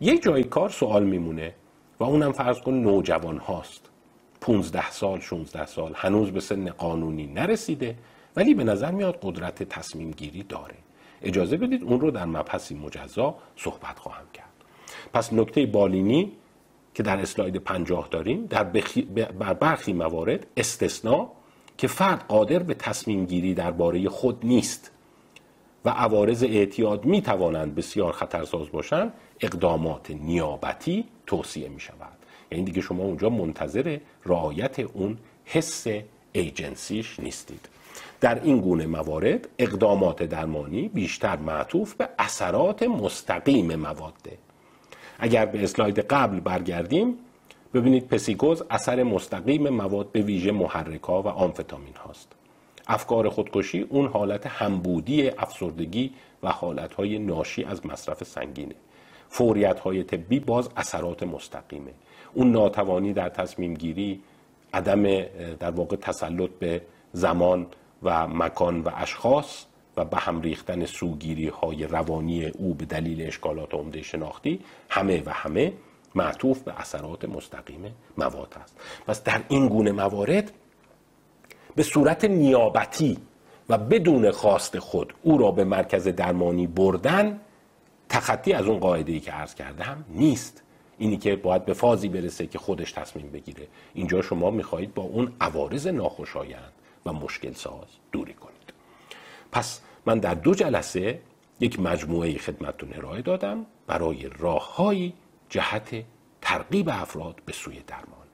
یک 0.00 0.22
جای 0.22 0.44
کار 0.44 0.68
سوال 0.68 1.04
میمونه 1.04 1.54
و 2.00 2.04
اونم 2.04 2.32
فرض 2.32 2.60
کن 2.60 2.74
نوجوان 2.74 3.38
هاست. 3.38 3.90
15 4.40 4.90
سال 4.90 5.20
16 5.20 5.66
سال 5.66 5.92
هنوز 5.96 6.30
به 6.30 6.40
سن 6.40 6.70
قانونی 6.70 7.26
نرسیده 7.26 7.96
ولی 8.36 8.54
به 8.54 8.64
نظر 8.64 8.90
میاد 8.90 9.18
قدرت 9.22 9.62
تصمیم 9.62 10.10
گیری 10.10 10.42
داره. 10.42 10.74
اجازه 11.22 11.56
بدید 11.56 11.84
اون 11.84 12.00
رو 12.00 12.10
در 12.10 12.24
مبحثی 12.24 12.74
مجزا 12.74 13.34
صحبت 13.56 13.98
خواهم 13.98 14.24
کرد. 14.34 14.46
پس 15.12 15.32
نکته 15.32 15.66
بالینی 15.66 16.32
که 16.94 17.02
در 17.02 17.20
اسلاید 17.20 17.56
پنجاه 17.56 18.08
داریم 18.10 18.46
در 18.46 18.64
بر 19.38 19.54
برخی 19.54 19.92
موارد 19.92 20.46
استثناء 20.56 21.28
که 21.78 21.86
فرد 21.86 22.24
قادر 22.28 22.58
به 22.58 22.74
تصمیم 22.74 23.26
گیری 23.26 23.54
درباره 23.54 24.08
خود 24.08 24.38
نیست 24.42 24.90
و 25.84 25.90
عوارض 25.90 26.42
اعتیاد 26.42 27.04
می 27.04 27.22
توانند 27.22 27.74
بسیار 27.74 28.12
خطرساز 28.12 28.70
باشند 28.70 29.12
اقدامات 29.40 30.10
نیابتی 30.10 31.04
توصیه 31.26 31.68
می 31.68 31.80
شود. 31.80 32.16
یعنی 32.50 32.64
دیگه 32.64 32.80
شما 32.80 33.02
اونجا 33.02 33.30
منتظر 33.30 33.98
رعایت 34.26 34.78
اون 34.78 35.18
حس 35.44 35.86
ایجنسیش 36.32 37.20
نیستید. 37.20 37.68
در 38.20 38.40
این 38.42 38.60
گونه 38.60 38.86
موارد 38.86 39.48
اقدامات 39.58 40.22
درمانی 40.22 40.88
بیشتر 40.88 41.36
معطوف 41.36 41.94
به 41.94 42.08
اثرات 42.18 42.82
مستقیم 42.82 43.74
مواده. 43.74 44.38
اگر 45.18 45.46
به 45.46 45.64
اسلاید 45.64 45.98
قبل 45.98 46.40
برگردیم 46.40 47.14
ببینید 47.74 48.08
پسیکوز 48.08 48.62
اثر 48.70 49.02
مستقیم 49.02 49.68
مواد 49.68 50.12
به 50.12 50.20
ویژه 50.20 50.52
محرکا 50.52 51.22
و 51.22 51.28
آمفتامین 51.28 51.94
هاست. 52.06 52.32
افکار 52.86 53.28
خودکشی 53.28 53.80
اون 53.80 54.06
حالت 54.06 54.46
همبودی 54.46 55.28
افسردگی 55.28 56.12
و 56.42 56.48
حالتهای 56.48 57.18
ناشی 57.18 57.64
از 57.64 57.86
مصرف 57.86 58.24
سنگینه. 58.24 58.74
فوریت 59.30 59.80
های 59.80 60.02
طبی 60.02 60.40
باز 60.40 60.68
اثرات 60.76 61.22
مستقیمه. 61.22 61.90
اون 62.34 62.50
ناتوانی 62.52 63.12
در 63.12 63.28
تصمیم 63.28 63.74
گیری 63.74 64.20
عدم 64.74 65.02
در 65.60 65.70
واقع 65.70 65.96
تسلط 65.96 66.50
به 66.50 66.82
زمان 67.12 67.66
و 68.02 68.26
مکان 68.26 68.80
و 68.80 68.90
اشخاص 68.96 69.64
و 69.96 70.04
به 70.04 70.16
هم 70.16 70.40
ریختن 70.40 70.84
سوگیری 70.84 71.48
های 71.48 71.86
روانی 71.86 72.46
او 72.46 72.74
به 72.74 72.84
دلیل 72.84 73.26
اشکالات 73.26 73.74
عمده 73.74 74.02
شناختی 74.02 74.60
همه 74.90 75.22
و 75.26 75.30
همه 75.32 75.72
معطوف 76.14 76.62
به 76.62 76.80
اثرات 76.80 77.24
مستقیم 77.24 77.94
مواد 78.18 78.56
است. 78.62 78.76
پس 79.06 79.24
در 79.24 79.42
این 79.48 79.68
گونه 79.68 79.92
موارد 79.92 80.52
به 81.76 81.82
صورت 81.82 82.24
نیابتی 82.24 83.18
و 83.68 83.78
بدون 83.78 84.30
خواست 84.30 84.78
خود 84.78 85.14
او 85.22 85.38
را 85.38 85.50
به 85.50 85.64
مرکز 85.64 86.08
درمانی 86.08 86.66
بردن 86.66 87.40
تخطی 88.10 88.52
از 88.52 88.66
اون 88.66 88.78
قاعده 88.78 89.12
ای 89.12 89.20
که 89.20 89.32
عرض 89.32 89.54
کرده 89.54 89.84
هم 89.84 90.04
نیست. 90.08 90.62
اینی 90.98 91.16
که 91.16 91.36
باید 91.36 91.64
به 91.64 91.72
فازی 91.72 92.08
برسه 92.08 92.46
که 92.46 92.58
خودش 92.58 92.92
تصمیم 92.92 93.30
بگیره. 93.30 93.66
اینجا 93.94 94.22
شما 94.22 94.50
می‌خواهید 94.50 94.94
با 94.94 95.02
اون 95.02 95.32
عوارض 95.40 95.86
ناخوشایند 95.86 96.72
و 97.06 97.12
مشکل 97.12 97.52
ساز 97.52 97.88
دوری 98.12 98.34
کنید. 98.34 98.72
پس 99.52 99.80
من 100.06 100.18
در 100.18 100.34
دو 100.34 100.54
جلسه 100.54 101.20
یک 101.60 101.80
مجموعه 101.80 102.38
خدمتتون 102.38 102.92
ارائه 102.94 103.22
دادم 103.22 103.66
برای 103.86 104.28
راههایی 104.38 105.14
جهت 105.48 106.04
ترغیب 106.42 106.88
افراد 106.88 107.42
به 107.46 107.52
سوی 107.52 107.80
درمان. 107.86 108.26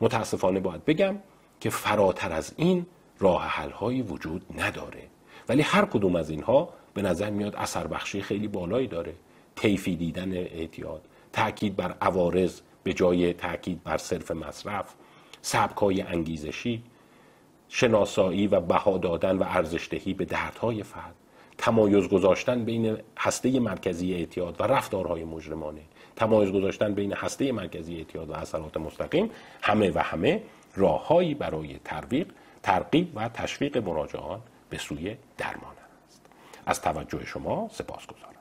متاسفانه 0.00 0.60
باید 0.60 0.84
بگم 0.84 1.16
که 1.60 1.70
فراتر 1.70 2.32
از 2.32 2.52
این 2.56 2.86
راه 3.18 3.42
حل 3.46 4.00
وجود 4.00 4.60
نداره. 4.60 5.02
ولی 5.48 5.62
هر 5.62 5.84
کدوم 5.84 6.16
از 6.16 6.30
اینها 6.30 6.68
به 6.96 7.02
نظر 7.02 7.30
میاد 7.30 7.56
اثر 7.56 7.86
بخشی 7.86 8.22
خیلی 8.22 8.48
بالایی 8.48 8.86
داره. 8.86 9.14
طیفی 9.56 9.96
دیدن 9.96 10.32
اعتیاد 10.36 11.00
تاکید 11.32 11.76
بر 11.76 11.94
عوارض 12.00 12.60
به 12.82 12.92
جای 12.92 13.32
تاکید 13.32 13.84
بر 13.84 13.96
صرف 13.96 14.30
مصرف 14.30 14.94
سبکای 15.42 16.02
انگیزشی 16.02 16.82
شناسایی 17.68 18.46
و 18.46 18.60
بها 18.60 18.98
دادن 18.98 19.38
و 19.38 19.44
ارزشدهی 19.46 20.14
به 20.14 20.24
دردهای 20.24 20.82
فرد 20.82 21.14
تمایز 21.58 22.08
گذاشتن 22.08 22.64
بین 22.64 22.98
هسته 23.18 23.60
مرکزی 23.60 24.14
اعتیاد 24.14 24.56
و 24.60 24.62
رفتارهای 24.62 25.24
مجرمانه 25.24 25.82
تمایز 26.16 26.52
گذاشتن 26.52 26.94
بین 26.94 27.12
هسته 27.12 27.52
مرکزی 27.52 27.96
اعتیاد 27.96 28.30
و 28.30 28.32
اثرات 28.32 28.76
مستقیم 28.76 29.30
همه 29.62 29.90
و 29.90 29.98
همه 29.98 30.42
راههایی 30.76 31.34
برای 31.34 31.76
ترویق 31.84 32.26
ترغیب 32.62 33.12
و 33.14 33.28
تشویق 33.28 33.78
مراجعان 33.78 34.40
به 34.70 34.78
سوی 34.78 35.16
درمان. 35.38 35.75
از 36.66 36.80
توجه 36.80 37.24
شما 37.24 37.68
سپاسگزارم. 37.72 38.35